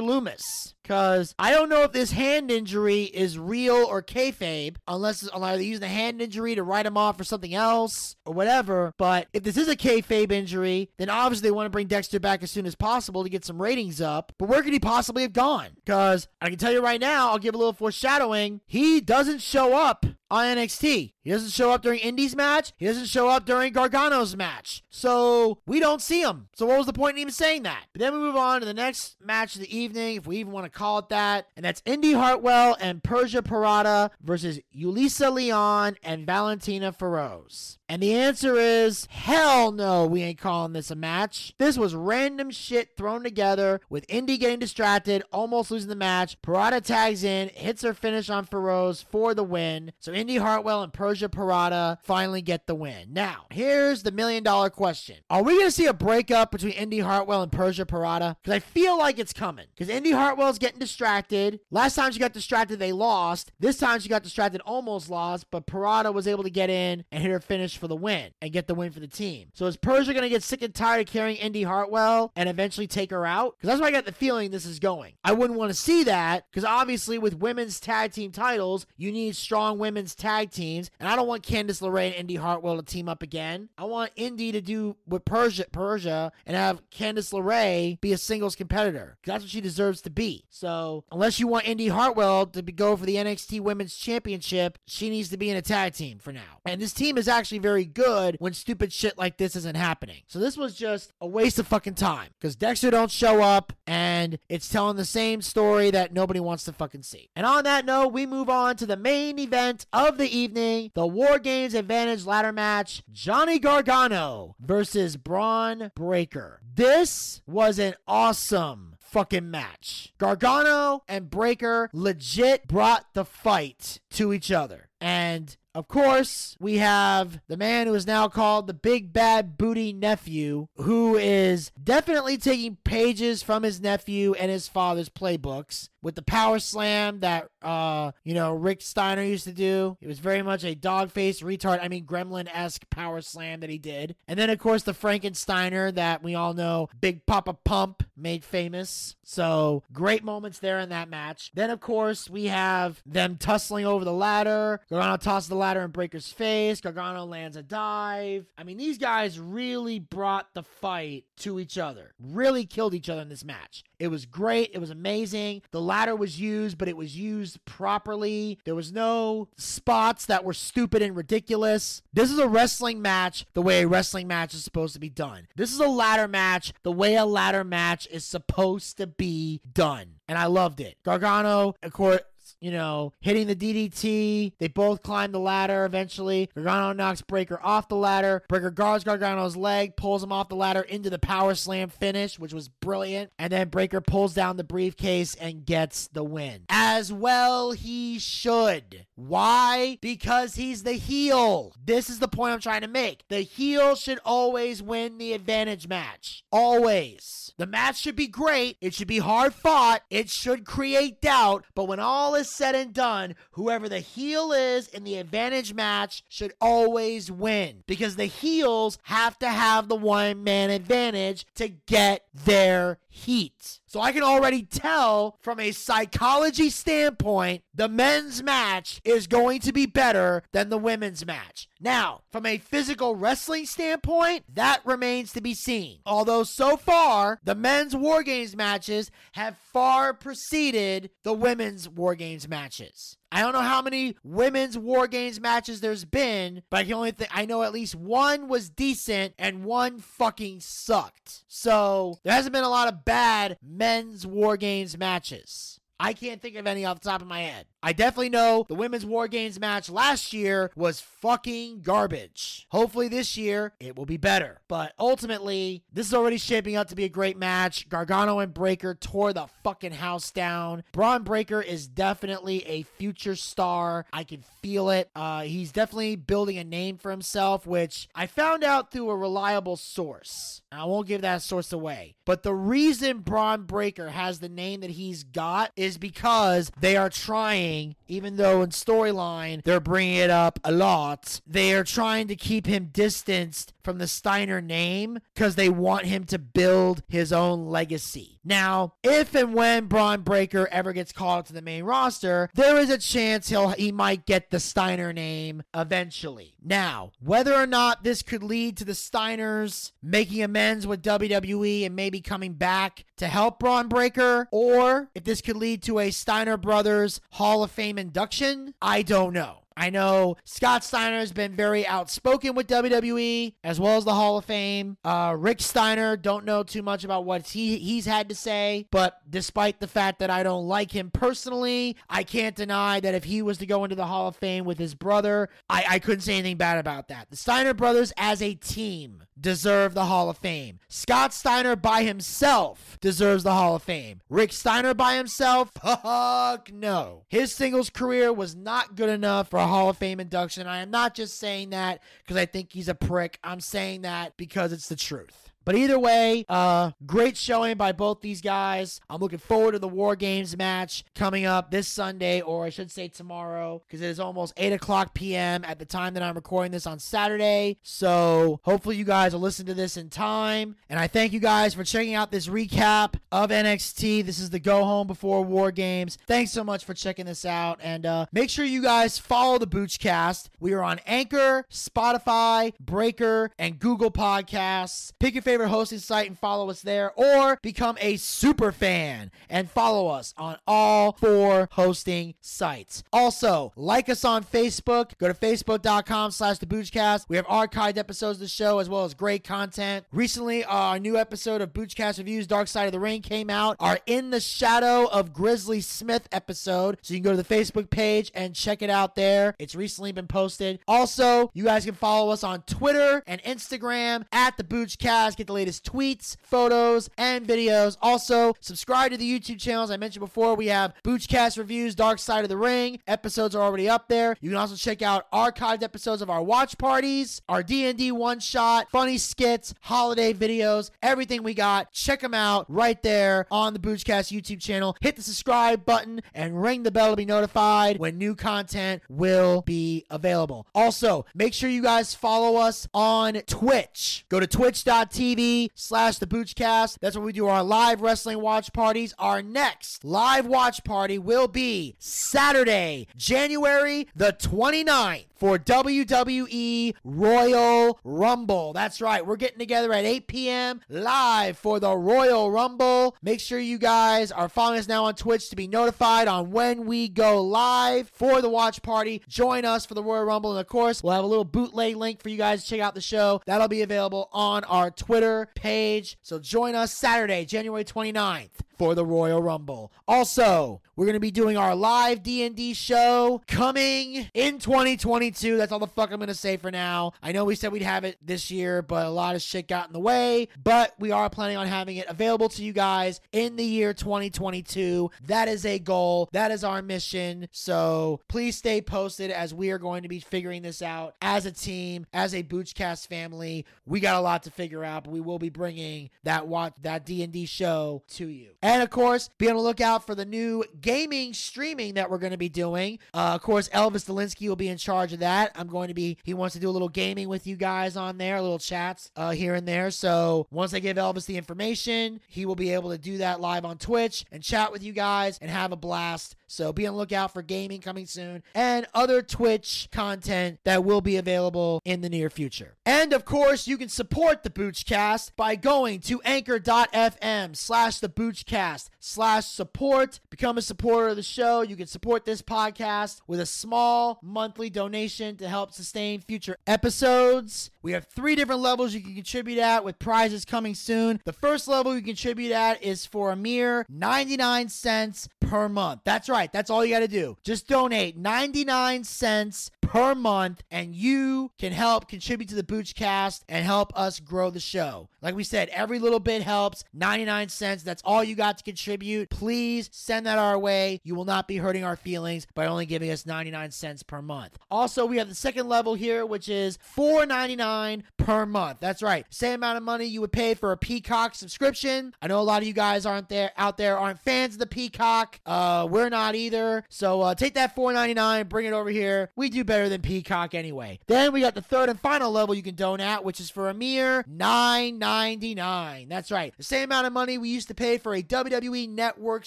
Lumis? 0.00 0.74
Because 0.90 1.36
I 1.38 1.52
don't 1.52 1.68
know 1.68 1.84
if 1.84 1.92
this 1.92 2.10
hand 2.10 2.50
injury 2.50 3.04
is 3.04 3.38
real 3.38 3.76
or 3.76 4.02
kayfabe, 4.02 4.74
unless, 4.88 5.22
unless 5.32 5.54
they're 5.54 5.64
using 5.64 5.82
the 5.82 5.86
hand 5.86 6.20
injury 6.20 6.56
to 6.56 6.64
write 6.64 6.84
him 6.84 6.96
off 6.96 7.16
for 7.16 7.22
something 7.22 7.54
else 7.54 8.16
or 8.26 8.34
whatever. 8.34 8.92
But 8.98 9.28
if 9.32 9.44
this 9.44 9.56
is 9.56 9.68
a 9.68 9.76
kayfabe 9.76 10.32
injury, 10.32 10.90
then 10.98 11.08
obviously 11.08 11.46
they 11.46 11.52
want 11.52 11.66
to 11.66 11.70
bring 11.70 11.86
Dexter 11.86 12.18
back 12.18 12.42
as 12.42 12.50
soon 12.50 12.66
as 12.66 12.74
possible 12.74 13.22
to 13.22 13.30
get 13.30 13.44
some 13.44 13.62
ratings 13.62 14.00
up. 14.00 14.32
But 14.36 14.48
where 14.48 14.64
could 14.64 14.72
he 14.72 14.80
possibly 14.80 15.22
have 15.22 15.32
gone? 15.32 15.68
Because 15.76 16.26
I 16.42 16.48
can 16.48 16.58
tell 16.58 16.72
you 16.72 16.82
right 16.82 17.00
now, 17.00 17.30
I'll 17.30 17.38
give 17.38 17.54
a 17.54 17.58
little 17.58 17.72
foreshadowing. 17.72 18.60
He 18.66 19.00
doesn't 19.00 19.42
show 19.42 19.78
up 19.78 20.04
on 20.30 20.44
NXT. 20.44 21.12
He 21.22 21.30
doesn't 21.30 21.50
show 21.50 21.70
up 21.70 21.82
during 21.82 22.00
Indy's 22.00 22.34
match. 22.34 22.72
He 22.76 22.86
doesn't 22.86 23.06
show 23.06 23.28
up 23.28 23.44
during 23.44 23.72
Gargano's 23.72 24.36
match. 24.36 24.82
So 24.88 25.58
we 25.66 25.78
don't 25.78 26.00
see 26.00 26.22
him. 26.22 26.48
So 26.54 26.66
what 26.66 26.78
was 26.78 26.86
the 26.86 26.92
point 26.92 27.16
in 27.16 27.22
even 27.22 27.32
saying 27.32 27.64
that? 27.64 27.84
But 27.92 28.00
then 28.00 28.12
we 28.14 28.20
move 28.20 28.36
on 28.36 28.60
to 28.60 28.66
the 28.66 28.74
next 28.74 29.16
match 29.22 29.54
of 29.54 29.60
the 29.60 29.76
evening, 29.76 30.16
if 30.16 30.26
we 30.26 30.38
even 30.38 30.52
want 30.52 30.64
to 30.64 30.70
call 30.70 30.98
it 30.98 31.10
that. 31.10 31.46
And 31.56 31.64
that's 31.64 31.82
Indy 31.84 32.12
Hartwell 32.12 32.76
and 32.80 33.02
Persia 33.02 33.42
Pirotta 33.42 34.10
versus 34.22 34.60
Yulisa 34.74 35.32
Leon 35.32 35.96
and 36.02 36.26
Valentina 36.26 36.92
Feroz. 36.92 37.78
And 37.88 38.00
the 38.02 38.14
answer 38.14 38.54
is 38.54 39.06
hell 39.10 39.72
no, 39.72 40.06
we 40.06 40.22
ain't 40.22 40.38
calling 40.38 40.72
this 40.72 40.92
a 40.92 40.94
match. 40.94 41.54
This 41.58 41.76
was 41.76 41.94
random 41.94 42.50
shit 42.50 42.96
thrown 42.96 43.24
together 43.24 43.80
with 43.90 44.06
Indy 44.08 44.38
getting 44.38 44.60
distracted, 44.60 45.24
almost 45.32 45.70
losing 45.70 45.88
the 45.88 45.96
match. 45.96 46.40
Pirotta 46.40 46.82
tags 46.82 47.24
in, 47.24 47.48
hits 47.48 47.82
her 47.82 47.92
finish 47.92 48.30
on 48.30 48.44
Feroz 48.44 49.02
for 49.02 49.34
the 49.34 49.42
win. 49.42 49.92
So 49.98 50.12
Indy 50.20 50.36
Hartwell 50.36 50.82
and 50.82 50.92
Persia 50.92 51.30
Pirotta 51.30 51.96
finally 52.02 52.42
get 52.42 52.66
the 52.66 52.74
win. 52.74 53.10
Now, 53.10 53.46
here's 53.48 54.02
the 54.02 54.12
million 54.12 54.42
dollar 54.42 54.68
question 54.68 55.16
Are 55.30 55.42
we 55.42 55.54
going 55.54 55.68
to 55.68 55.70
see 55.70 55.86
a 55.86 55.94
breakup 55.94 56.50
between 56.50 56.74
Indy 56.74 56.98
Hartwell 56.98 57.42
and 57.42 57.50
Persia 57.50 57.86
Pirotta? 57.86 58.36
Because 58.42 58.56
I 58.56 58.58
feel 58.58 58.98
like 58.98 59.18
it's 59.18 59.32
coming. 59.32 59.64
Because 59.74 59.88
Indy 59.88 60.10
Hartwell's 60.10 60.58
getting 60.58 60.78
distracted. 60.78 61.60
Last 61.70 61.94
time 61.94 62.12
she 62.12 62.18
got 62.18 62.34
distracted, 62.34 62.78
they 62.78 62.92
lost. 62.92 63.50
This 63.60 63.78
time 63.78 63.98
she 63.98 64.10
got 64.10 64.22
distracted, 64.22 64.60
almost 64.66 65.08
lost, 65.08 65.46
but 65.50 65.66
Pirotta 65.66 66.12
was 66.12 66.28
able 66.28 66.42
to 66.42 66.50
get 66.50 66.68
in 66.68 67.02
and 67.10 67.22
hit 67.22 67.30
her 67.30 67.40
finish 67.40 67.78
for 67.78 67.88
the 67.88 67.96
win 67.96 68.32
and 68.42 68.52
get 68.52 68.66
the 68.66 68.74
win 68.74 68.92
for 68.92 69.00
the 69.00 69.08
team. 69.08 69.48
So 69.54 69.64
is 69.64 69.78
Persia 69.78 70.12
going 70.12 70.24
to 70.24 70.28
get 70.28 70.42
sick 70.42 70.60
and 70.60 70.74
tired 70.74 71.08
of 71.08 71.10
carrying 71.10 71.38
Indy 71.38 71.62
Hartwell 71.62 72.30
and 72.36 72.46
eventually 72.46 72.86
take 72.86 73.10
her 73.10 73.24
out? 73.24 73.56
Because 73.56 73.68
that's 73.68 73.80
where 73.80 73.88
I 73.88 73.92
got 73.92 74.04
the 74.04 74.12
feeling 74.12 74.50
this 74.50 74.66
is 74.66 74.80
going. 74.80 75.14
I 75.24 75.32
wouldn't 75.32 75.58
want 75.58 75.70
to 75.70 75.78
see 75.78 76.04
that 76.04 76.44
because 76.50 76.66
obviously 76.66 77.16
with 77.16 77.38
women's 77.38 77.80
tag 77.80 78.12
team 78.12 78.32
titles, 78.32 78.84
you 78.98 79.10
need 79.12 79.34
strong 79.34 79.78
women's 79.78 80.09
tag 80.14 80.50
teams, 80.50 80.90
and 80.98 81.08
I 81.08 81.16
don't 81.16 81.28
want 81.28 81.42
Candice 81.42 81.80
LeRae 81.80 82.06
and 82.06 82.14
Indy 82.14 82.36
Hartwell 82.36 82.76
to 82.76 82.82
team 82.82 83.08
up 83.08 83.22
again. 83.22 83.68
I 83.78 83.84
want 83.84 84.12
Indy 84.16 84.52
to 84.52 84.60
do 84.60 84.96
with 85.06 85.24
Persia, 85.24 85.66
Persia 85.70 86.32
and 86.46 86.56
have 86.56 86.82
Candice 86.90 87.32
LeRae 87.32 88.00
be 88.00 88.12
a 88.12 88.18
singles 88.18 88.56
competitor. 88.56 89.18
That's 89.24 89.44
what 89.44 89.50
she 89.50 89.60
deserves 89.60 90.02
to 90.02 90.10
be. 90.10 90.44
So 90.50 91.04
unless 91.10 91.40
you 91.40 91.46
want 91.46 91.68
Indy 91.68 91.88
Hartwell 91.88 92.46
to 92.46 92.62
be, 92.62 92.72
go 92.72 92.96
for 92.96 93.06
the 93.06 93.16
NXT 93.16 93.60
Women's 93.60 93.96
Championship, 93.96 94.78
she 94.86 95.10
needs 95.10 95.28
to 95.30 95.36
be 95.36 95.50
in 95.50 95.56
a 95.56 95.62
tag 95.62 95.94
team 95.94 96.18
for 96.18 96.32
now. 96.32 96.60
And 96.66 96.80
this 96.80 96.92
team 96.92 97.18
is 97.18 97.28
actually 97.28 97.58
very 97.58 97.84
good 97.84 98.36
when 98.38 98.52
stupid 98.52 98.92
shit 98.92 99.18
like 99.18 99.36
this 99.36 99.56
isn't 99.56 99.76
happening. 99.76 100.22
So 100.26 100.38
this 100.38 100.56
was 100.56 100.74
just 100.74 101.12
a 101.20 101.26
waste 101.26 101.58
of 101.58 101.66
fucking 101.66 101.94
time 101.94 102.28
because 102.38 102.56
Dexter 102.56 102.90
don't 102.90 103.10
show 103.10 103.42
up 103.42 103.72
and 103.86 104.38
it's 104.48 104.68
telling 104.68 104.96
the 104.96 105.04
same 105.04 105.42
story 105.42 105.90
that 105.90 106.12
nobody 106.12 106.40
wants 106.40 106.64
to 106.64 106.72
fucking 106.72 107.02
see. 107.02 107.30
And 107.36 107.46
on 107.46 107.64
that 107.64 107.84
note, 107.84 108.08
we 108.08 108.26
move 108.26 108.48
on 108.48 108.76
to 108.76 108.86
the 108.86 108.96
main 108.96 109.38
event 109.38 109.86
of 109.92 109.99
the 110.08 110.34
evening, 110.34 110.90
the 110.94 111.06
War 111.06 111.38
Games 111.38 111.74
Advantage 111.74 112.24
ladder 112.24 112.52
match, 112.52 113.02
Johnny 113.12 113.58
Gargano 113.58 114.56
versus 114.58 115.16
Bron 115.18 115.92
Breakker. 115.94 116.60
This 116.74 117.42
was 117.46 117.78
an 117.78 117.94
awesome 118.08 118.96
fucking 118.98 119.50
match. 119.50 120.14
Gargano 120.18 121.02
and 121.06 121.28
Breakker 121.28 121.90
legit 121.92 122.66
brought 122.66 123.12
the 123.12 123.24
fight 123.26 124.00
to 124.12 124.32
each 124.32 124.50
other. 124.50 124.88
And 125.00 125.56
of 125.74 125.86
course, 125.88 126.56
we 126.58 126.78
have 126.78 127.40
the 127.48 127.56
man 127.56 127.86
who 127.86 127.94
is 127.94 128.06
now 128.06 128.28
called 128.28 128.66
the 128.66 128.74
Big 128.74 129.12
Bad 129.12 129.56
Booty 129.56 129.92
Nephew, 129.92 130.66
who 130.76 131.16
is 131.16 131.70
definitely 131.82 132.36
taking 132.36 132.76
pages 132.84 133.42
from 133.42 133.62
his 133.62 133.80
nephew 133.80 134.34
and 134.34 134.50
his 134.50 134.66
father's 134.66 135.08
playbooks 135.08 135.88
with 136.02 136.14
the 136.14 136.22
power 136.22 136.58
slam 136.58 137.20
that 137.20 137.50
uh 137.62 138.10
you 138.24 138.34
know 138.34 138.54
Rick 138.54 138.82
Steiner 138.82 139.22
used 139.22 139.44
to 139.44 139.52
do. 139.52 139.96
It 140.00 140.08
was 140.08 140.18
very 140.18 140.42
much 140.42 140.64
a 140.64 140.74
dog 140.74 141.10
face 141.10 141.42
retard, 141.42 141.80
I 141.82 141.88
mean 141.88 142.06
gremlin-esque 142.06 142.88
power 142.90 143.20
slam 143.20 143.60
that 143.60 143.70
he 143.70 143.78
did. 143.78 144.16
And 144.26 144.38
then 144.38 144.50
of 144.50 144.58
course 144.58 144.82
the 144.82 144.92
Frankensteiner 144.92 145.94
that 145.94 146.22
we 146.22 146.34
all 146.34 146.54
know 146.54 146.88
Big 147.00 147.26
Papa 147.26 147.54
Pump 147.64 148.02
made 148.20 148.44
famous. 148.44 149.16
So 149.24 149.82
great 149.92 150.24
moments 150.24 150.58
there 150.58 150.78
in 150.78 150.88
that 150.90 151.08
match. 151.08 151.50
Then 151.54 151.70
of 151.70 151.80
course 151.80 152.28
we 152.28 152.46
have 152.46 153.02
them 153.06 153.36
tussling 153.36 153.86
over 153.86 154.04
the 154.04 154.12
ladder. 154.12 154.80
Gargano 154.90 155.16
tosses 155.16 155.48
the 155.48 155.54
ladder 155.54 155.82
in 155.82 155.90
Breakker's 155.90 156.32
face. 156.32 156.80
Gargano 156.80 157.24
lands 157.24 157.56
a 157.56 157.62
dive. 157.62 158.46
I 158.58 158.64
mean 158.64 158.76
these 158.76 158.98
guys 158.98 159.38
really 159.38 159.98
brought 159.98 160.54
the 160.54 160.62
fight 160.62 161.24
to 161.38 161.58
each 161.58 161.78
other. 161.78 162.14
Really 162.20 162.66
killed 162.66 162.94
each 162.94 163.08
other 163.08 163.22
in 163.22 163.28
this 163.28 163.44
match. 163.44 163.84
It 163.98 164.08
was 164.08 164.26
great. 164.26 164.70
It 164.72 164.78
was 164.78 164.90
amazing. 164.90 165.62
The 165.70 165.80
ladder 165.80 166.16
was 166.16 166.40
used, 166.40 166.78
but 166.78 166.88
it 166.88 166.96
was 166.96 167.16
used 167.16 167.64
properly. 167.64 168.58
There 168.64 168.74
was 168.74 168.92
no 168.92 169.48
spots 169.56 170.26
that 170.26 170.44
were 170.44 170.54
stupid 170.54 171.02
and 171.02 171.14
ridiculous. 171.14 172.02
This 172.12 172.30
is 172.30 172.38
a 172.38 172.48
wrestling 172.48 173.02
match 173.02 173.46
the 173.52 173.62
way 173.62 173.82
a 173.82 173.88
wrestling 173.88 174.26
match 174.26 174.54
is 174.54 174.64
supposed 174.64 174.94
to 174.94 175.00
be 175.00 175.10
done. 175.10 175.48
This 175.56 175.72
is 175.72 175.80
a 175.80 175.88
ladder 175.88 176.28
match 176.28 176.72
the 176.82 176.92
way 176.92 177.16
a 177.16 177.24
ladder 177.24 177.64
match 177.64 178.06
is 178.10 178.24
supposed 178.24 178.96
to 178.98 179.06
be 179.06 179.60
done. 179.72 180.16
And 180.28 180.38
I 180.38 180.46
loved 180.46 180.80
it. 180.80 180.96
Gargano, 181.04 181.74
of 181.82 181.92
course, 181.92 182.20
you 182.60 182.70
know, 182.70 183.12
hitting 183.20 183.46
the 183.46 183.56
DDT. 183.56 184.52
They 184.58 184.68
both 184.68 185.02
climb 185.02 185.32
the 185.32 185.40
ladder 185.40 185.84
eventually. 185.84 186.50
Gargano 186.54 186.92
knocks 186.92 187.22
Breakker 187.22 187.60
off 187.62 187.88
the 187.88 187.96
ladder. 187.96 188.42
Breakker 188.48 188.70
guards 188.70 189.04
Gargano's 189.04 189.56
leg, 189.56 189.96
pulls 189.96 190.22
him 190.22 190.32
off 190.32 190.48
the 190.48 190.56
ladder 190.56 190.82
into 190.82 191.10
the 191.10 191.18
power 191.18 191.54
slam 191.54 191.88
finish, 191.88 192.38
which 192.38 192.52
was 192.52 192.68
brilliant. 192.68 193.30
And 193.38 193.52
then 193.52 193.68
Breakker 193.68 194.00
pulls 194.00 194.34
down 194.34 194.56
the 194.56 194.64
briefcase 194.64 195.34
and 195.34 195.64
gets 195.64 196.08
the 196.08 196.24
win. 196.24 196.64
As 196.68 197.12
well, 197.12 197.72
he 197.72 198.18
should. 198.18 199.06
Why? 199.14 199.98
Because 200.00 200.54
he's 200.54 200.82
the 200.82 200.92
heel. 200.92 201.72
This 201.82 202.10
is 202.10 202.18
the 202.18 202.28
point 202.28 202.54
I'm 202.54 202.60
trying 202.60 202.80
to 202.82 202.88
make. 202.88 203.24
The 203.28 203.40
heel 203.40 203.94
should 203.94 204.18
always 204.24 204.82
win 204.82 205.18
the 205.18 205.32
advantage 205.32 205.88
match. 205.88 206.42
Always. 206.52 207.52
The 207.58 207.66
match 207.66 208.00
should 208.00 208.16
be 208.16 208.28
great. 208.28 208.76
It 208.80 208.94
should 208.94 209.08
be 209.08 209.18
hard 209.18 209.54
fought. 209.54 210.02
It 210.10 210.30
should 210.30 210.64
create 210.64 211.20
doubt. 211.20 211.64
But 211.74 211.84
when 211.84 212.00
all 212.00 212.34
is 212.34 212.49
said 212.50 212.74
and 212.74 212.92
done, 212.92 213.34
whoever 213.52 213.88
the 213.88 214.00
heel 214.00 214.52
is 214.52 214.88
in 214.88 215.04
the 215.04 215.16
advantage 215.16 215.74
match 215.74 216.22
should 216.28 216.52
always 216.60 217.30
win 217.30 217.82
because 217.86 218.16
the 218.16 218.26
heels 218.26 218.98
have 219.04 219.38
to 219.38 219.48
have 219.48 219.88
the 219.88 219.96
one 219.96 220.44
man 220.44 220.70
advantage 220.70 221.46
to 221.54 221.68
get 221.68 222.26
their 222.34 222.98
heat. 223.10 223.80
So 223.86 224.00
I 224.00 224.12
can 224.12 224.22
already 224.22 224.62
tell 224.62 225.36
from 225.42 225.58
a 225.60 225.72
psychology 225.72 226.70
standpoint, 226.70 227.62
the 227.74 227.88
men's 227.88 228.42
match 228.42 229.00
is 229.04 229.26
going 229.26 229.60
to 229.60 229.72
be 229.72 229.84
better 229.84 230.44
than 230.52 230.70
the 230.70 230.78
women's 230.78 231.26
match. 231.26 231.68
Now, 231.80 232.22
from 232.30 232.46
a 232.46 232.58
physical 232.58 233.16
wrestling 233.16 233.66
standpoint, 233.66 234.44
that 234.54 234.80
remains 234.84 235.32
to 235.32 235.40
be 235.40 235.54
seen. 235.54 235.98
Although 236.06 236.44
so 236.44 236.76
far, 236.76 237.40
the 237.42 237.54
men's 237.54 237.96
War 237.96 238.22
Games 238.22 238.56
matches 238.56 239.10
have 239.32 239.58
far 239.58 240.14
preceded 240.14 241.10
the 241.24 241.34
women's 241.34 241.88
War 241.88 242.14
Games 242.14 242.48
matches. 242.48 243.16
I 243.32 243.42
don't 243.42 243.52
know 243.52 243.60
how 243.60 243.80
many 243.80 244.16
women's 244.24 244.76
War 244.76 245.06
Games 245.06 245.40
matches 245.40 245.80
there's 245.80 246.04
been, 246.04 246.62
but 246.68 246.78
I 246.78 246.84
can 246.84 246.94
only 246.94 247.12
think 247.12 247.30
I 247.32 247.46
know 247.46 247.62
at 247.62 247.72
least 247.72 247.94
one 247.94 248.48
was 248.48 248.68
decent 248.68 249.34
and 249.38 249.64
one 249.64 250.00
fucking 250.00 250.60
sucked. 250.60 251.44
So 251.46 252.18
there 252.24 252.32
hasn't 252.32 252.52
been 252.52 252.64
a 252.64 252.68
lot 252.68 252.88
of 252.88 253.04
bad 253.04 253.58
men's 253.62 254.26
War 254.26 254.56
Games 254.56 254.98
matches. 254.98 255.79
I 256.00 256.14
can't 256.14 256.40
think 256.40 256.56
of 256.56 256.66
any 256.66 256.86
off 256.86 256.98
the 256.98 257.10
top 257.10 257.20
of 257.20 257.28
my 257.28 257.42
head. 257.42 257.66
I 257.82 257.92
definitely 257.92 258.30
know 258.30 258.64
the 258.68 258.74
women's 258.74 259.04
War 259.04 259.28
Games 259.28 259.60
match 259.60 259.90
last 259.90 260.32
year 260.32 260.70
was 260.74 261.00
fucking 261.00 261.80
garbage. 261.80 262.66
Hopefully 262.70 263.08
this 263.08 263.36
year 263.36 263.74
it 263.80 263.96
will 263.96 264.06
be 264.06 264.16
better. 264.16 264.60
But 264.66 264.94
ultimately, 264.98 265.82
this 265.92 266.06
is 266.06 266.14
already 266.14 266.38
shaping 266.38 266.76
up 266.76 266.88
to 266.88 266.94
be 266.94 267.04
a 267.04 267.08
great 267.08 267.36
match. 267.36 267.88
Gargano 267.88 268.38
and 268.38 268.52
Breakker 268.52 268.94
tore 268.94 269.32
the 269.32 269.46
fucking 269.62 269.92
house 269.92 270.30
down. 270.30 270.84
Bron 270.92 271.22
Breakker 271.22 271.60
is 271.60 271.86
definitely 271.86 272.66
a 272.66 272.82
future 272.82 273.36
star. 273.36 274.06
I 274.12 274.24
can 274.24 274.42
feel 274.62 274.90
it. 274.90 275.10
Uh, 275.14 275.42
he's 275.42 275.72
definitely 275.72 276.16
building 276.16 276.56
a 276.58 276.64
name 276.64 276.96
for 276.96 277.10
himself, 277.10 277.66
which 277.66 278.08
I 278.14 278.26
found 278.26 278.64
out 278.64 278.90
through 278.90 279.10
a 279.10 279.16
reliable 279.16 279.76
source. 279.76 280.62
I 280.72 280.84
won't 280.84 281.08
give 281.08 281.22
that 281.22 281.42
source 281.42 281.72
away. 281.72 282.14
But 282.24 282.42
the 282.42 282.54
reason 282.54 283.18
Bron 283.18 283.64
Breakker 283.64 284.10
has 284.10 284.38
the 284.38 284.48
name 284.48 284.80
that 284.80 284.90
he's 284.90 285.24
got 285.24 285.72
is 285.76 285.89
is 285.90 285.98
because 285.98 286.70
they 286.78 286.96
are 286.96 287.10
trying, 287.10 287.96
even 288.06 288.36
though 288.36 288.62
in 288.62 288.70
storyline 288.70 289.62
they're 289.64 289.80
bringing 289.80 290.16
it 290.16 290.30
up 290.30 290.58
a 290.64 290.70
lot, 290.70 291.40
they 291.46 291.74
are 291.74 291.84
trying 291.84 292.28
to 292.28 292.36
keep 292.36 292.66
him 292.66 292.90
distanced 292.92 293.72
from 293.82 293.98
the 293.98 294.06
Steiner 294.06 294.60
name 294.60 295.18
because 295.34 295.56
they 295.56 295.68
want 295.68 296.06
him 296.06 296.24
to 296.24 296.38
build 296.38 297.02
his 297.08 297.32
own 297.32 297.66
legacy. 297.66 298.38
Now, 298.44 298.94
if 299.02 299.34
and 299.34 299.54
when 299.54 299.86
Bron 299.86 300.22
Breakker 300.22 300.68
ever 300.70 300.92
gets 300.92 301.12
called 301.12 301.46
to 301.46 301.52
the 301.52 301.62
main 301.62 301.84
roster, 301.84 302.48
there 302.54 302.78
is 302.78 302.90
a 302.90 302.98
chance 302.98 303.48
he'll 303.48 303.70
he 303.70 303.92
might 303.92 304.26
get 304.26 304.50
the 304.50 304.60
Steiner 304.60 305.12
name 305.12 305.62
eventually. 305.74 306.54
Now, 306.62 307.12
whether 307.20 307.54
or 307.54 307.66
not 307.66 308.02
this 308.04 308.22
could 308.22 308.42
lead 308.42 308.76
to 308.78 308.84
the 308.84 308.92
Steiners 308.92 309.92
making 310.02 310.42
amends 310.42 310.86
with 310.86 311.02
WWE 311.02 311.84
and 311.84 311.94
maybe 311.94 312.20
coming 312.20 312.54
back 312.54 313.04
to 313.16 313.26
help 313.26 313.58
Bron 313.58 313.88
Breakker, 313.88 314.48
or 314.50 315.10
if 315.14 315.24
this 315.24 315.40
could 315.40 315.56
lead 315.56 315.82
to 315.82 315.98
a 315.98 316.10
Steiner 316.10 316.56
Brothers 316.56 317.20
Hall 317.32 317.62
of 317.62 317.70
Fame 317.70 317.98
induction, 317.98 318.74
I 318.80 319.02
don't 319.02 319.32
know. 319.32 319.58
I 319.76 319.90
know 319.90 320.36
Scott 320.44 320.84
Steiner 320.84 321.18
has 321.18 321.32
been 321.32 321.54
very 321.56 321.86
outspoken 321.86 322.54
with 322.54 322.66
WWE 322.66 323.54
as 323.64 323.80
well 323.80 323.96
as 323.96 324.04
the 324.04 324.14
Hall 324.14 324.38
of 324.38 324.44
Fame. 324.44 324.96
Uh, 325.04 325.34
Rick 325.38 325.60
Steiner, 325.60 326.16
don't 326.16 326.44
know 326.44 326.62
too 326.62 326.82
much 326.82 327.04
about 327.04 327.24
what 327.24 327.48
he 327.48 327.78
he's 327.78 328.06
had 328.06 328.28
to 328.28 328.34
say, 328.34 328.86
but 328.90 329.20
despite 329.28 329.80
the 329.80 329.86
fact 329.86 330.18
that 330.18 330.30
I 330.30 330.42
don't 330.42 330.66
like 330.66 330.92
him 330.92 331.10
personally, 331.10 331.96
I 332.08 332.24
can't 332.24 332.56
deny 332.56 333.00
that 333.00 333.14
if 333.14 333.24
he 333.24 333.42
was 333.42 333.58
to 333.58 333.66
go 333.66 333.84
into 333.84 333.96
the 333.96 334.06
Hall 334.06 334.28
of 334.28 334.36
Fame 334.36 334.64
with 334.64 334.78
his 334.78 334.94
brother, 334.94 335.48
I, 335.68 335.84
I 335.88 335.98
couldn't 335.98 336.20
say 336.20 336.34
anything 336.34 336.56
bad 336.56 336.78
about 336.78 337.08
that. 337.08 337.30
The 337.30 337.36
Steiner 337.36 337.74
brothers 337.74 338.12
as 338.16 338.42
a 338.42 338.54
team 338.54 339.24
deserve 339.40 339.94
the 339.94 340.06
Hall 340.06 340.28
of 340.30 340.38
Fame. 340.38 340.80
Scott 340.88 341.32
Steiner 341.32 341.76
by 341.76 342.02
himself 342.02 342.98
deserves 343.00 343.42
the 343.42 343.52
Hall 343.52 343.76
of 343.76 343.82
Fame. 343.82 344.20
Rick 344.28 344.52
Steiner 344.52 344.94
by 344.94 345.16
himself? 345.16 345.70
Fuck 345.82 346.72
no. 346.72 347.24
His 347.28 347.54
singles 347.54 347.90
career 347.90 348.32
was 348.32 348.54
not 348.54 348.96
good 348.96 349.08
enough 349.08 349.48
for 349.48 349.58
a 349.58 349.66
Hall 349.66 349.90
of 349.90 349.98
Fame 349.98 350.20
induction. 350.20 350.66
I 350.66 350.78
am 350.78 350.90
not 350.90 351.14
just 351.14 351.38
saying 351.38 351.70
that 351.70 352.02
because 352.22 352.36
I 352.36 352.46
think 352.46 352.72
he's 352.72 352.88
a 352.88 352.94
prick. 352.94 353.38
I'm 353.42 353.60
saying 353.60 354.02
that 354.02 354.36
because 354.36 354.72
it's 354.72 354.88
the 354.88 354.96
truth. 354.96 355.50
But 355.70 355.78
either 355.78 356.00
way, 356.00 356.44
uh, 356.48 356.90
great 357.06 357.36
showing 357.36 357.76
by 357.76 357.92
both 357.92 358.22
these 358.22 358.40
guys. 358.40 359.00
I'm 359.08 359.20
looking 359.20 359.38
forward 359.38 359.70
to 359.70 359.78
the 359.78 359.86
War 359.86 360.16
Games 360.16 360.56
match 360.56 361.04
coming 361.14 361.46
up 361.46 361.70
this 361.70 361.86
Sunday, 361.86 362.40
or 362.40 362.64
I 362.64 362.70
should 362.70 362.90
say 362.90 363.06
tomorrow, 363.06 363.80
because 363.86 364.00
it 364.00 364.08
is 364.08 364.18
almost 364.18 364.52
8 364.56 364.72
o'clock 364.72 365.14
p.m. 365.14 365.64
at 365.64 365.78
the 365.78 365.84
time 365.84 366.14
that 366.14 366.24
I'm 366.24 366.34
recording 366.34 366.72
this 366.72 366.88
on 366.88 366.98
Saturday. 366.98 367.78
So 367.84 368.58
hopefully 368.64 368.96
you 368.96 369.04
guys 369.04 369.32
will 369.32 369.42
listen 369.42 369.64
to 369.66 369.74
this 369.74 369.96
in 369.96 370.08
time. 370.08 370.74
And 370.88 370.98
I 370.98 371.06
thank 371.06 371.32
you 371.32 371.38
guys 371.38 371.74
for 371.74 371.84
checking 371.84 372.14
out 372.14 372.32
this 372.32 372.48
recap 372.48 373.14
of 373.30 373.50
NXT. 373.50 374.26
This 374.26 374.40
is 374.40 374.50
the 374.50 374.58
go 374.58 374.82
home 374.82 375.06
before 375.06 375.44
War 375.44 375.70
Games. 375.70 376.18
Thanks 376.26 376.50
so 376.50 376.64
much 376.64 376.84
for 376.84 376.94
checking 376.94 377.26
this 377.26 377.44
out. 377.44 377.78
And 377.80 378.06
uh, 378.06 378.26
make 378.32 378.50
sure 378.50 378.64
you 378.64 378.82
guys 378.82 379.20
follow 379.20 379.56
the 379.56 379.68
Boochcast. 379.68 380.48
We 380.58 380.72
are 380.72 380.82
on 380.82 380.98
Anchor, 381.06 381.64
Spotify, 381.70 382.72
Breaker, 382.80 383.52
and 383.56 383.78
Google 383.78 384.10
Podcasts. 384.10 385.12
Pick 385.20 385.34
your 385.34 385.42
favorite 385.44 385.59
hosting 385.68 385.98
site 385.98 386.28
and 386.28 386.38
follow 386.38 386.70
us 386.70 386.82
there, 386.82 387.12
or 387.16 387.58
become 387.62 387.96
a 388.00 388.16
super 388.16 388.72
fan 388.72 389.30
and 389.48 389.70
follow 389.70 390.08
us 390.08 390.34
on 390.36 390.56
all 390.66 391.12
four 391.12 391.68
hosting 391.72 392.34
sites. 392.40 393.02
Also, 393.12 393.72
like 393.76 394.08
us 394.08 394.24
on 394.24 394.44
Facebook. 394.44 395.16
Go 395.18 395.28
to 395.28 395.34
facebook.com 395.34 396.30
slash 396.30 396.58
the 396.58 396.66
Boochcast. 396.66 397.26
We 397.28 397.36
have 397.36 397.46
archived 397.46 397.96
episodes 397.96 398.36
of 398.38 398.40
the 398.40 398.48
show 398.48 398.78
as 398.78 398.88
well 398.88 399.04
as 399.04 399.14
great 399.14 399.44
content. 399.44 400.06
Recently, 400.12 400.64
uh, 400.64 400.68
our 400.70 400.98
new 400.98 401.16
episode 401.16 401.60
of 401.60 401.72
Boochcast 401.72 402.18
Reviews 402.18 402.46
Dark 402.46 402.68
Side 402.68 402.86
of 402.86 402.92
the 402.92 403.00
Ring 403.00 403.22
came 403.22 403.50
out. 403.50 403.76
Our 403.80 403.98
In 404.06 404.30
the 404.30 404.40
Shadow 404.40 405.06
of 405.06 405.32
Grizzly 405.32 405.80
Smith 405.80 406.28
episode. 406.32 406.98
So 407.02 407.14
you 407.14 407.20
can 407.20 407.24
go 407.24 407.36
to 407.36 407.42
the 407.42 407.54
Facebook 407.54 407.90
page 407.90 408.30
and 408.34 408.54
check 408.54 408.82
it 408.82 408.90
out 408.90 409.14
there. 409.14 409.54
It's 409.58 409.74
recently 409.74 410.12
been 410.12 410.26
posted. 410.26 410.80
Also, 410.86 411.50
you 411.54 411.64
guys 411.64 411.84
can 411.84 411.94
follow 411.94 412.30
us 412.30 412.44
on 412.44 412.62
Twitter 412.62 413.22
and 413.26 413.42
Instagram 413.42 414.24
at 414.32 414.56
the 414.56 414.64
Boochcast. 414.64 415.39
Get 415.40 415.46
the 415.46 415.54
latest 415.54 415.90
tweets, 415.90 416.36
photos, 416.42 417.08
and 417.16 417.46
videos. 417.46 417.96
Also, 418.02 418.52
subscribe 418.60 419.10
to 419.12 419.16
the 419.16 419.24
YouTube 419.24 419.58
channels 419.58 419.90
I 419.90 419.96
mentioned 419.96 420.20
before. 420.20 420.54
We 420.54 420.66
have 420.66 420.92
Boochcast 421.02 421.56
Reviews 421.56 421.94
Dark 421.94 422.18
Side 422.18 422.42
of 422.42 422.50
the 422.50 422.58
Ring. 422.58 423.00
Episodes 423.06 423.54
are 423.54 423.62
already 423.62 423.88
up 423.88 424.06
there. 424.08 424.36
You 424.42 424.50
can 424.50 424.58
also 424.58 424.76
check 424.76 425.00
out 425.00 425.32
archived 425.32 425.82
episodes 425.82 426.20
of 426.20 426.28
our 426.28 426.42
watch 426.42 426.76
parties, 426.76 427.40
our 427.48 427.62
D&D 427.62 428.12
one-shot, 428.12 428.90
funny 428.90 429.16
skits, 429.16 429.72
holiday 429.80 430.34
videos, 430.34 430.90
everything 431.02 431.42
we 431.42 431.54
got. 431.54 431.90
Check 431.90 432.20
them 432.20 432.34
out 432.34 432.66
right 432.68 433.02
there 433.02 433.46
on 433.50 433.72
the 433.72 433.80
Boochcast 433.80 434.38
YouTube 434.38 434.60
channel. 434.60 434.94
Hit 435.00 435.16
the 435.16 435.22
subscribe 435.22 435.86
button 435.86 436.20
and 436.34 436.60
ring 436.60 436.82
the 436.82 436.90
bell 436.90 437.12
to 437.12 437.16
be 437.16 437.24
notified 437.24 437.98
when 437.98 438.18
new 438.18 438.34
content 438.34 439.00
will 439.08 439.62
be 439.62 440.04
available. 440.10 440.66
Also, 440.74 441.24
make 441.34 441.54
sure 441.54 441.70
you 441.70 441.80
guys 441.80 442.14
follow 442.14 442.60
us 442.60 442.86
on 442.92 443.32
Twitch. 443.46 444.26
Go 444.28 444.38
to 444.38 444.46
twitch.tv 444.46 445.29
slash 445.74 446.18
the 446.18 446.26
Boochcast. 446.26 446.98
That's 447.00 447.16
where 447.16 447.24
we 447.24 447.32
do 447.32 447.46
our 447.46 447.62
live 447.62 448.00
wrestling 448.00 448.40
watch 448.40 448.72
parties. 448.72 449.14
Our 449.18 449.42
next 449.42 450.04
live 450.04 450.46
watch 450.46 450.82
party 450.84 451.18
will 451.18 451.48
be 451.48 451.94
Saturday, 451.98 453.06
January 453.16 454.08
the 454.14 454.32
29th 454.32 455.26
for 455.40 455.58
WWE 455.58 456.94
Royal 457.02 457.98
Rumble. 458.04 458.74
That's 458.74 459.00
right. 459.00 459.26
We're 459.26 459.36
getting 459.36 459.58
together 459.58 459.90
at 459.94 460.04
8 460.04 460.26
p.m. 460.28 460.80
live 460.90 461.56
for 461.56 461.80
the 461.80 461.96
Royal 461.96 462.50
Rumble. 462.50 463.16
Make 463.22 463.40
sure 463.40 463.58
you 463.58 463.78
guys 463.78 464.30
are 464.30 464.50
following 464.50 464.78
us 464.78 464.86
now 464.86 465.06
on 465.06 465.14
Twitch 465.14 465.48
to 465.48 465.56
be 465.56 465.66
notified 465.66 466.28
on 466.28 466.50
when 466.50 466.84
we 466.84 467.08
go 467.08 467.42
live 467.42 468.10
for 468.10 468.42
the 468.42 468.50
watch 468.50 468.82
party. 468.82 469.22
Join 469.28 469.64
us 469.64 469.86
for 469.86 469.94
the 469.94 470.04
Royal 470.04 470.24
Rumble. 470.24 470.50
And 470.50 470.60
of 470.60 470.66
course, 470.66 471.02
we'll 471.02 471.14
have 471.14 471.24
a 471.24 471.26
little 471.26 471.44
bootleg 471.44 471.96
link 471.96 472.22
for 472.22 472.28
you 472.28 472.36
guys 472.36 472.62
to 472.62 472.68
check 472.68 472.80
out 472.80 472.94
the 472.94 473.00
show. 473.00 473.40
That'll 473.46 473.68
be 473.68 473.80
available 473.80 474.28
on 474.32 474.64
our 474.64 474.90
Twitter 474.90 475.48
page. 475.54 476.18
So 476.22 476.38
join 476.38 476.74
us 476.74 476.92
Saturday, 476.92 477.46
January 477.46 477.84
29th 477.84 478.50
for 478.80 478.94
the 478.94 479.04
Royal 479.04 479.42
Rumble. 479.42 479.92
Also, 480.08 480.80
we're 480.96 481.04
going 481.04 481.12
to 481.12 481.20
be 481.20 481.30
doing 481.30 481.58
our 481.58 481.74
live 481.74 482.22
D&D 482.22 482.72
show 482.72 483.42
coming 483.46 484.30
in 484.32 484.58
2022. 484.58 485.58
That's 485.58 485.70
all 485.70 485.78
the 485.78 485.86
fuck 485.86 486.10
I'm 486.10 486.16
going 486.16 486.28
to 486.28 486.34
say 486.34 486.56
for 486.56 486.70
now. 486.70 487.12
I 487.22 487.32
know 487.32 487.44
we 487.44 487.56
said 487.56 487.72
we'd 487.72 487.82
have 487.82 488.04
it 488.04 488.16
this 488.24 488.50
year, 488.50 488.80
but 488.80 489.04
a 489.04 489.10
lot 489.10 489.34
of 489.34 489.42
shit 489.42 489.68
got 489.68 489.88
in 489.88 489.92
the 489.92 490.00
way, 490.00 490.48
but 490.64 490.94
we 490.98 491.10
are 491.10 491.28
planning 491.28 491.58
on 491.58 491.66
having 491.66 491.96
it 491.96 492.06
available 492.08 492.48
to 492.48 492.62
you 492.62 492.72
guys 492.72 493.20
in 493.32 493.56
the 493.56 493.64
year 493.64 493.92
2022. 493.92 495.10
That 495.26 495.48
is 495.48 495.66
a 495.66 495.78
goal. 495.78 496.30
That 496.32 496.50
is 496.50 496.64
our 496.64 496.80
mission. 496.80 497.48
So, 497.52 498.20
please 498.28 498.56
stay 498.56 498.80
posted 498.80 499.30
as 499.30 499.52
we 499.52 499.72
are 499.72 499.78
going 499.78 500.04
to 500.04 500.08
be 500.08 500.20
figuring 500.20 500.62
this 500.62 500.80
out 500.80 501.16
as 501.20 501.44
a 501.44 501.52
team, 501.52 502.06
as 502.14 502.34
a 502.34 502.42
Boochcast 502.42 503.08
family. 503.08 503.66
We 503.84 504.00
got 504.00 504.16
a 504.16 504.20
lot 504.20 504.44
to 504.44 504.50
figure 504.50 504.84
out, 504.84 505.04
but 505.04 505.12
we 505.12 505.20
will 505.20 505.38
be 505.38 505.50
bringing 505.50 506.08
that 506.24 506.46
watch 506.46 506.72
that 506.80 507.04
D&D 507.04 507.44
show 507.44 508.04
to 508.12 508.26
you. 508.26 508.52
And 508.70 508.84
of 508.84 508.90
course, 508.90 509.30
be 509.36 509.50
on 509.50 509.56
the 509.56 509.62
lookout 509.62 510.06
for 510.06 510.14
the 510.14 510.24
new 510.24 510.62
gaming 510.80 511.34
streaming 511.34 511.94
that 511.94 512.08
we're 512.08 512.18
going 512.18 512.30
to 512.30 512.38
be 512.38 512.48
doing. 512.48 513.00
Uh, 513.12 513.32
of 513.34 513.42
course, 513.42 513.68
Elvis 513.70 514.06
Delinsky 514.06 514.48
will 514.48 514.54
be 514.54 514.68
in 514.68 514.78
charge 514.78 515.12
of 515.12 515.18
that. 515.18 515.50
I'm 515.56 515.66
going 515.66 515.88
to 515.88 515.94
be, 515.94 516.18
he 516.22 516.34
wants 516.34 516.52
to 516.52 516.60
do 516.60 516.68
a 516.68 516.70
little 516.70 516.88
gaming 516.88 517.28
with 517.28 517.48
you 517.48 517.56
guys 517.56 517.96
on 517.96 518.16
there, 518.16 518.40
little 518.40 518.60
chats 518.60 519.10
uh, 519.16 519.32
here 519.32 519.56
and 519.56 519.66
there. 519.66 519.90
So 519.90 520.46
once 520.52 520.72
I 520.72 520.78
give 520.78 520.98
Elvis 520.98 521.26
the 521.26 521.36
information, 521.36 522.20
he 522.28 522.46
will 522.46 522.54
be 522.54 522.72
able 522.72 522.90
to 522.90 522.98
do 522.98 523.18
that 523.18 523.40
live 523.40 523.64
on 523.64 523.76
Twitch 523.76 524.24
and 524.30 524.40
chat 524.40 524.70
with 524.70 524.84
you 524.84 524.92
guys 524.92 525.36
and 525.42 525.50
have 525.50 525.72
a 525.72 525.76
blast. 525.76 526.36
So 526.46 526.72
be 526.72 526.86
on 526.86 526.94
the 526.94 526.98
lookout 526.98 527.32
for 527.32 527.42
gaming 527.42 527.80
coming 527.80 528.06
soon 528.06 528.44
and 528.54 528.86
other 528.94 529.20
Twitch 529.20 529.88
content 529.90 530.60
that 530.62 530.84
will 530.84 531.00
be 531.00 531.16
available 531.16 531.82
in 531.84 532.02
the 532.02 532.08
near 532.08 532.30
future. 532.30 532.76
And 532.86 533.12
of 533.12 533.24
course, 533.24 533.66
you 533.66 533.76
can 533.76 533.88
support 533.88 534.44
the 534.44 534.50
Boochcast 534.50 535.32
by 535.34 535.56
going 535.56 535.98
to 536.02 536.20
anchor.fm 536.22 537.56
slash 537.56 537.98
the 537.98 538.08
Boochcast 538.08 538.59
slash 538.98 539.46
support. 539.46 540.20
Become 540.30 540.58
a 540.58 540.62
supporter 540.62 541.08
of 541.08 541.16
the 541.16 541.22
show. 541.22 541.62
You 541.62 541.76
can 541.76 541.86
support 541.86 542.24
this 542.24 542.42
podcast 542.42 543.20
with 543.26 543.40
a 543.40 543.46
small 543.46 544.18
monthly 544.22 544.70
donation 544.70 545.36
to 545.36 545.48
help 545.48 545.72
sustain 545.72 546.20
future 546.20 546.56
episodes. 546.66 547.70
We 547.82 547.92
have 547.92 548.06
three 548.06 548.34
different 548.36 548.60
levels 548.60 548.94
you 548.94 549.00
can 549.00 549.14
contribute 549.14 549.58
at 549.58 549.84
with 549.84 549.98
prizes 549.98 550.44
coming 550.44 550.74
soon. 550.74 551.20
The 551.24 551.32
first 551.32 551.68
level 551.68 551.94
you 551.94 552.02
contribute 552.02 552.52
at 552.52 552.82
is 552.82 553.06
for 553.06 553.32
a 553.32 553.36
mere 553.36 553.86
99 553.88 554.68
cents 554.68 555.28
per 555.40 555.68
month. 555.68 556.02
That's 556.04 556.28
right. 556.28 556.52
That's 556.52 556.70
all 556.70 556.84
you 556.84 556.94
got 556.94 557.00
to 557.00 557.08
do. 557.08 557.36
Just 557.42 557.68
donate 557.68 558.16
99 558.16 559.04
cents 559.04 559.70
per 559.90 560.14
month, 560.14 560.62
and 560.70 560.94
you 560.94 561.50
can 561.58 561.72
help 561.72 562.06
contribute 562.06 562.48
to 562.48 562.54
the 562.54 562.62
Boochcast 562.62 563.42
and 563.48 563.64
help 563.64 563.90
us 563.96 564.20
grow 564.20 564.48
the 564.48 564.60
show. 564.60 565.08
Like 565.20 565.34
we 565.34 565.42
said, 565.42 565.68
every 565.70 565.98
little 565.98 566.20
bit 566.20 566.42
helps. 566.42 566.84
99 566.94 567.48
cents, 567.48 567.82
that's 567.82 568.00
all 568.04 568.22
you 568.22 568.36
got 568.36 568.56
to 568.58 568.64
contribute. 568.64 569.30
Please 569.30 569.90
send 569.92 570.26
that 570.26 570.38
our 570.38 570.56
way. 570.56 571.00
You 571.02 571.16
will 571.16 571.24
not 571.24 571.48
be 571.48 571.56
hurting 571.56 571.82
our 571.82 571.96
feelings 571.96 572.46
by 572.54 572.66
only 572.66 572.86
giving 572.86 573.10
us 573.10 573.26
99 573.26 573.72
cents 573.72 574.04
per 574.04 574.22
month. 574.22 574.58
Also, 574.70 575.04
we 575.06 575.16
have 575.16 575.28
the 575.28 575.34
second 575.34 575.68
level 575.68 575.94
here, 575.94 576.24
which 576.24 576.48
is 576.48 576.78
$4.99 576.96 578.04
per 578.16 578.46
month. 578.46 578.78
That's 578.78 579.02
right. 579.02 579.26
Same 579.30 579.54
amount 579.54 579.76
of 579.76 579.82
money 579.82 580.04
you 580.04 580.20
would 580.20 580.32
pay 580.32 580.54
for 580.54 580.70
a 580.70 580.76
Peacock 580.76 581.34
subscription. 581.34 582.14
I 582.22 582.28
know 582.28 582.38
a 582.38 582.42
lot 582.42 582.62
of 582.62 582.68
you 582.68 582.74
guys 582.74 583.06
aren't 583.06 583.28
there 583.28 583.50
out 583.56 583.76
there 583.76 583.98
aren't 583.98 584.20
fans 584.20 584.54
of 584.54 584.60
the 584.60 584.66
Peacock. 584.68 585.40
Uh, 585.44 585.88
we're 585.90 586.10
not 586.10 586.36
either. 586.36 586.84
So 586.88 587.22
uh, 587.22 587.34
take 587.34 587.54
that 587.54 587.74
$4.99, 587.74 588.48
bring 588.48 588.66
it 588.66 588.72
over 588.72 588.88
here. 588.88 589.30
We 589.34 589.50
do 589.50 589.64
better 589.64 589.79
than 589.88 590.02
Peacock 590.02 590.54
anyway. 590.54 591.00
Then 591.06 591.32
we 591.32 591.40
got 591.40 591.54
the 591.54 591.62
third 591.62 591.88
and 591.88 591.98
final 591.98 592.30
level 592.30 592.54
you 592.54 592.62
can 592.62 592.74
donate, 592.74 593.24
which 593.24 593.40
is 593.40 593.50
for 593.50 593.68
a 593.68 593.74
mere 593.74 594.24
$9.99. 594.24 596.08
That's 596.08 596.30
right. 596.30 596.54
The 596.56 596.62
same 596.62 596.84
amount 596.84 597.06
of 597.06 597.12
money 597.12 597.38
we 597.38 597.48
used 597.48 597.68
to 597.68 597.74
pay 597.74 597.98
for 597.98 598.14
a 598.14 598.22
WWE 598.22 598.88
Network 598.88 599.46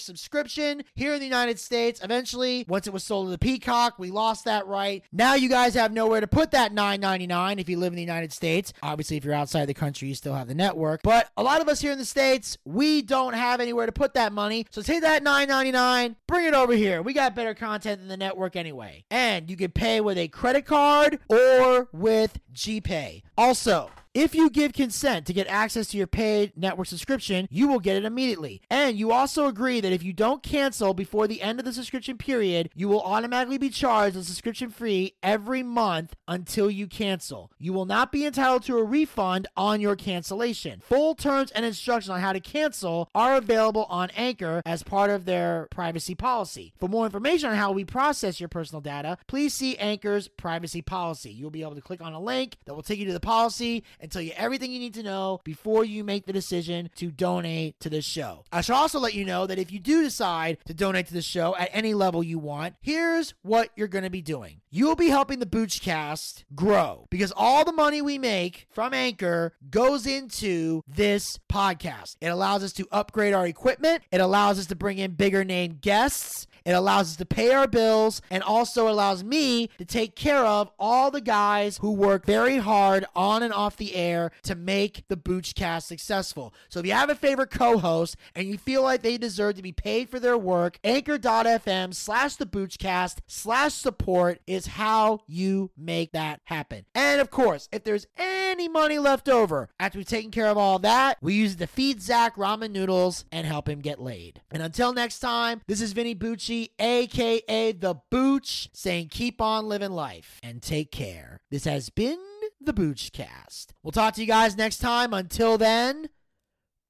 subscription 0.00 0.84
here 0.94 1.14
in 1.14 1.20
the 1.20 1.26
United 1.26 1.58
States. 1.58 2.00
Eventually, 2.02 2.64
once 2.68 2.86
it 2.86 2.92
was 2.92 3.04
sold 3.04 3.26
to 3.26 3.30
the 3.30 3.38
Peacock, 3.38 3.98
we 3.98 4.10
lost 4.10 4.44
that 4.44 4.66
right. 4.66 5.02
Now 5.12 5.34
you 5.34 5.48
guys 5.48 5.74
have 5.74 5.92
nowhere 5.92 6.20
to 6.20 6.26
put 6.26 6.50
that 6.52 6.72
$9.99 6.72 7.60
if 7.60 7.68
you 7.68 7.78
live 7.78 7.92
in 7.92 7.96
the 7.96 8.02
United 8.02 8.32
States. 8.32 8.72
Obviously, 8.82 9.16
if 9.16 9.24
you're 9.24 9.34
outside 9.34 9.66
the 9.66 9.74
country, 9.74 10.08
you 10.08 10.14
still 10.14 10.34
have 10.34 10.48
the 10.48 10.54
network. 10.54 11.02
But 11.02 11.30
a 11.36 11.42
lot 11.42 11.60
of 11.60 11.68
us 11.68 11.80
here 11.80 11.92
in 11.92 11.98
the 11.98 12.04
States, 12.04 12.58
we 12.64 13.02
don't 13.02 13.34
have 13.34 13.60
anywhere 13.60 13.86
to 13.86 13.92
put 13.92 14.14
that 14.14 14.32
money. 14.32 14.66
So 14.70 14.82
take 14.82 15.02
that 15.02 15.24
$9.99, 15.24 16.16
bring 16.26 16.46
it 16.46 16.54
over 16.54 16.72
here. 16.72 17.02
We 17.02 17.12
got 17.12 17.34
better 17.34 17.54
content 17.54 18.00
than 18.00 18.08
the 18.08 18.16
network 18.16 18.56
anyway. 18.56 19.04
And 19.10 19.50
you 19.50 19.56
can 19.56 19.70
pay 19.70 20.00
with 20.00 20.18
a 20.18 20.23
credit 20.28 20.66
card 20.66 21.18
or 21.28 21.88
with 21.92 22.38
GPay. 22.52 23.22
Also, 23.36 23.90
if 24.14 24.32
you 24.32 24.48
give 24.48 24.72
consent 24.72 25.26
to 25.26 25.32
get 25.32 25.48
access 25.48 25.88
to 25.88 25.96
your 25.96 26.06
paid 26.06 26.52
network 26.56 26.86
subscription, 26.86 27.48
you 27.50 27.66
will 27.66 27.80
get 27.80 27.96
it 27.96 28.04
immediately. 28.04 28.62
And 28.70 28.96
you 28.96 29.10
also 29.10 29.46
agree 29.46 29.80
that 29.80 29.92
if 29.92 30.04
you 30.04 30.12
don't 30.12 30.42
cancel 30.42 30.94
before 30.94 31.26
the 31.26 31.42
end 31.42 31.58
of 31.58 31.64
the 31.64 31.72
subscription 31.72 32.16
period, 32.16 32.70
you 32.76 32.88
will 32.88 33.02
automatically 33.02 33.58
be 33.58 33.70
charged 33.70 34.16
a 34.16 34.22
subscription 34.22 34.70
fee 34.70 35.14
every 35.20 35.64
month 35.64 36.14
until 36.28 36.70
you 36.70 36.86
cancel. 36.86 37.50
You 37.58 37.72
will 37.72 37.86
not 37.86 38.12
be 38.12 38.24
entitled 38.24 38.62
to 38.64 38.78
a 38.78 38.84
refund 38.84 39.48
on 39.56 39.80
your 39.80 39.96
cancellation. 39.96 40.80
Full 40.86 41.16
terms 41.16 41.50
and 41.50 41.64
instructions 41.64 42.10
on 42.10 42.20
how 42.20 42.32
to 42.32 42.40
cancel 42.40 43.10
are 43.16 43.34
available 43.34 43.84
on 43.86 44.10
Anchor 44.10 44.62
as 44.64 44.84
part 44.84 45.10
of 45.10 45.24
their 45.24 45.66
privacy 45.72 46.14
policy. 46.14 46.72
For 46.78 46.88
more 46.88 47.04
information 47.04 47.50
on 47.50 47.56
how 47.56 47.72
we 47.72 47.84
process 47.84 48.38
your 48.38 48.48
personal 48.48 48.80
data, 48.80 49.18
please 49.26 49.54
see 49.54 49.76
Anchor's 49.76 50.28
privacy 50.28 50.82
policy. 50.82 51.32
You'll 51.32 51.50
be 51.50 51.62
able 51.62 51.74
to 51.74 51.80
click 51.80 52.00
on 52.00 52.12
a 52.12 52.20
link 52.20 52.58
that 52.66 52.74
will 52.74 52.82
take 52.82 53.00
you 53.00 53.06
to 53.06 53.12
the 53.12 53.18
policy 53.18 53.82
and 54.04 54.12
tell 54.12 54.20
you 54.20 54.32
everything 54.36 54.70
you 54.70 54.78
need 54.78 54.92
to 54.92 55.02
know 55.02 55.40
before 55.44 55.82
you 55.82 56.04
make 56.04 56.26
the 56.26 56.32
decision 56.32 56.90
to 56.94 57.10
donate 57.10 57.80
to 57.80 57.88
this 57.88 58.04
show. 58.04 58.44
I 58.52 58.60
should 58.60 58.74
also 58.74 59.00
let 59.00 59.14
you 59.14 59.24
know 59.24 59.46
that 59.46 59.58
if 59.58 59.72
you 59.72 59.78
do 59.78 60.02
decide 60.02 60.58
to 60.66 60.74
donate 60.74 61.06
to 61.06 61.14
the 61.14 61.22
show 61.22 61.56
at 61.56 61.70
any 61.72 61.94
level 61.94 62.22
you 62.22 62.38
want, 62.38 62.74
here's 62.82 63.32
what 63.40 63.70
you're 63.76 63.88
going 63.88 64.04
to 64.04 64.10
be 64.10 64.20
doing. 64.20 64.60
You'll 64.70 64.94
be 64.94 65.08
helping 65.08 65.38
the 65.38 65.46
Boochcast 65.46 66.44
grow 66.54 67.06
because 67.08 67.32
all 67.34 67.64
the 67.64 67.72
money 67.72 68.02
we 68.02 68.18
make 68.18 68.66
from 68.70 68.92
Anchor 68.92 69.54
goes 69.70 70.06
into 70.06 70.82
this 70.86 71.38
podcast. 71.50 72.16
It 72.20 72.26
allows 72.26 72.62
us 72.62 72.74
to 72.74 72.86
upgrade 72.92 73.32
our 73.32 73.46
equipment, 73.46 74.02
it 74.12 74.20
allows 74.20 74.58
us 74.58 74.66
to 74.66 74.76
bring 74.76 74.98
in 74.98 75.12
bigger 75.12 75.44
name 75.44 75.78
guests. 75.80 76.46
It 76.64 76.72
allows 76.72 77.10
us 77.10 77.16
to 77.16 77.26
pay 77.26 77.52
our 77.52 77.66
bills 77.66 78.22
and 78.30 78.42
also 78.42 78.88
allows 78.88 79.22
me 79.22 79.68
to 79.78 79.84
take 79.84 80.16
care 80.16 80.44
of 80.44 80.70
all 80.78 81.10
the 81.10 81.20
guys 81.20 81.76
who 81.78 81.92
work 81.92 82.24
very 82.24 82.56
hard 82.56 83.04
on 83.14 83.42
and 83.42 83.52
off 83.52 83.76
the 83.76 83.93
air 83.94 84.30
to 84.42 84.54
make 84.54 85.04
the 85.08 85.16
Boochcast 85.16 85.84
successful. 85.84 86.52
So 86.68 86.80
if 86.80 86.86
you 86.86 86.92
have 86.92 87.10
a 87.10 87.14
favorite 87.14 87.50
co-host 87.50 88.16
and 88.34 88.48
you 88.48 88.58
feel 88.58 88.82
like 88.82 89.02
they 89.02 89.16
deserve 89.16 89.56
to 89.56 89.62
be 89.62 89.72
paid 89.72 90.08
for 90.08 90.20
their 90.20 90.36
work, 90.36 90.78
anchor.fm 90.84 91.94
slash 91.94 92.36
the 92.36 92.46
Boochcast 92.46 93.18
slash 93.26 93.74
support 93.74 94.40
is 94.46 94.66
how 94.66 95.20
you 95.26 95.70
make 95.76 96.12
that 96.12 96.40
happen. 96.44 96.84
And 96.94 97.20
of 97.20 97.30
course, 97.30 97.68
if 97.72 97.84
there's 97.84 98.06
any 98.16 98.68
money 98.68 98.98
left 98.98 99.28
over 99.28 99.68
after 99.78 99.98
we've 99.98 100.06
taken 100.06 100.30
care 100.30 100.48
of 100.48 100.58
all 100.58 100.78
that, 100.80 101.18
we 101.20 101.34
use 101.34 101.54
it 101.54 101.58
to 101.58 101.66
feed 101.66 102.02
Zach 102.02 102.36
ramen 102.36 102.70
noodles 102.70 103.24
and 103.32 103.46
help 103.46 103.68
him 103.68 103.80
get 103.80 104.00
laid. 104.00 104.40
And 104.50 104.62
until 104.62 104.92
next 104.92 105.20
time, 105.20 105.60
this 105.66 105.80
is 105.80 105.92
Vinny 105.92 106.14
Bucci, 106.14 106.70
aka 106.78 107.72
The 107.72 107.96
Booch, 108.10 108.68
saying 108.72 109.08
keep 109.08 109.40
on 109.40 109.68
living 109.68 109.92
life 109.92 110.40
and 110.42 110.62
take 110.62 110.90
care. 110.90 111.40
This 111.50 111.64
has 111.64 111.90
been 111.90 112.18
the 112.64 112.72
Boochcast. 112.72 113.66
We'll 113.82 113.92
talk 113.92 114.14
to 114.14 114.20
you 114.20 114.26
guys 114.26 114.56
next 114.56 114.78
time. 114.78 115.12
Until 115.12 115.58
then, 115.58 116.08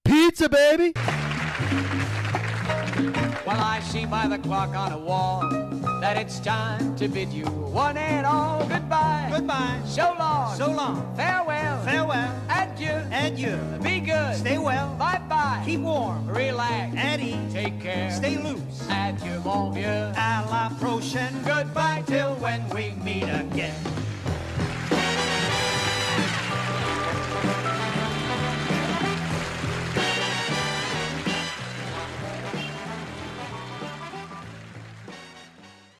pizza, 0.04 0.48
baby. 0.48 0.92
Well, 3.46 3.60
I 3.60 3.80
see 3.80 4.06
by 4.06 4.26
the 4.26 4.38
clock 4.38 4.70
on 4.70 4.92
a 4.92 4.98
wall 4.98 5.48
that 6.00 6.16
it's 6.16 6.40
time 6.40 6.96
to 6.96 7.08
bid 7.08 7.30
you 7.30 7.44
one 7.44 7.96
and 7.96 8.24
all 8.24 8.60
goodbye. 8.66 9.28
Goodbye. 9.30 9.80
So 9.84 10.14
long. 10.18 10.56
So 10.56 10.70
long. 10.70 11.14
Farewell. 11.16 11.82
Farewell. 11.84 12.32
Adieu. 12.48 13.02
Adieu. 13.12 13.58
Be 13.82 14.00
good. 14.00 14.36
Stay 14.36 14.58
well. 14.58 14.94
Bye 14.94 15.20
bye. 15.28 15.62
Keep 15.66 15.80
warm. 15.80 16.26
Relax. 16.26 16.94
And 16.96 17.20
eat. 17.22 17.50
Take 17.52 17.80
care. 17.80 18.10
Stay 18.10 18.38
loose. 18.38 18.88
Adieu, 18.88 19.40
mon 19.44 19.72
vieux. 19.72 20.12
À 20.16 20.44
la 20.50 20.70
prochaine. 20.78 21.34
Goodbye 21.44 22.02
till 22.06 22.34
when 22.36 22.66
we 22.70 22.92
meet 23.04 23.24
again. 23.24 23.74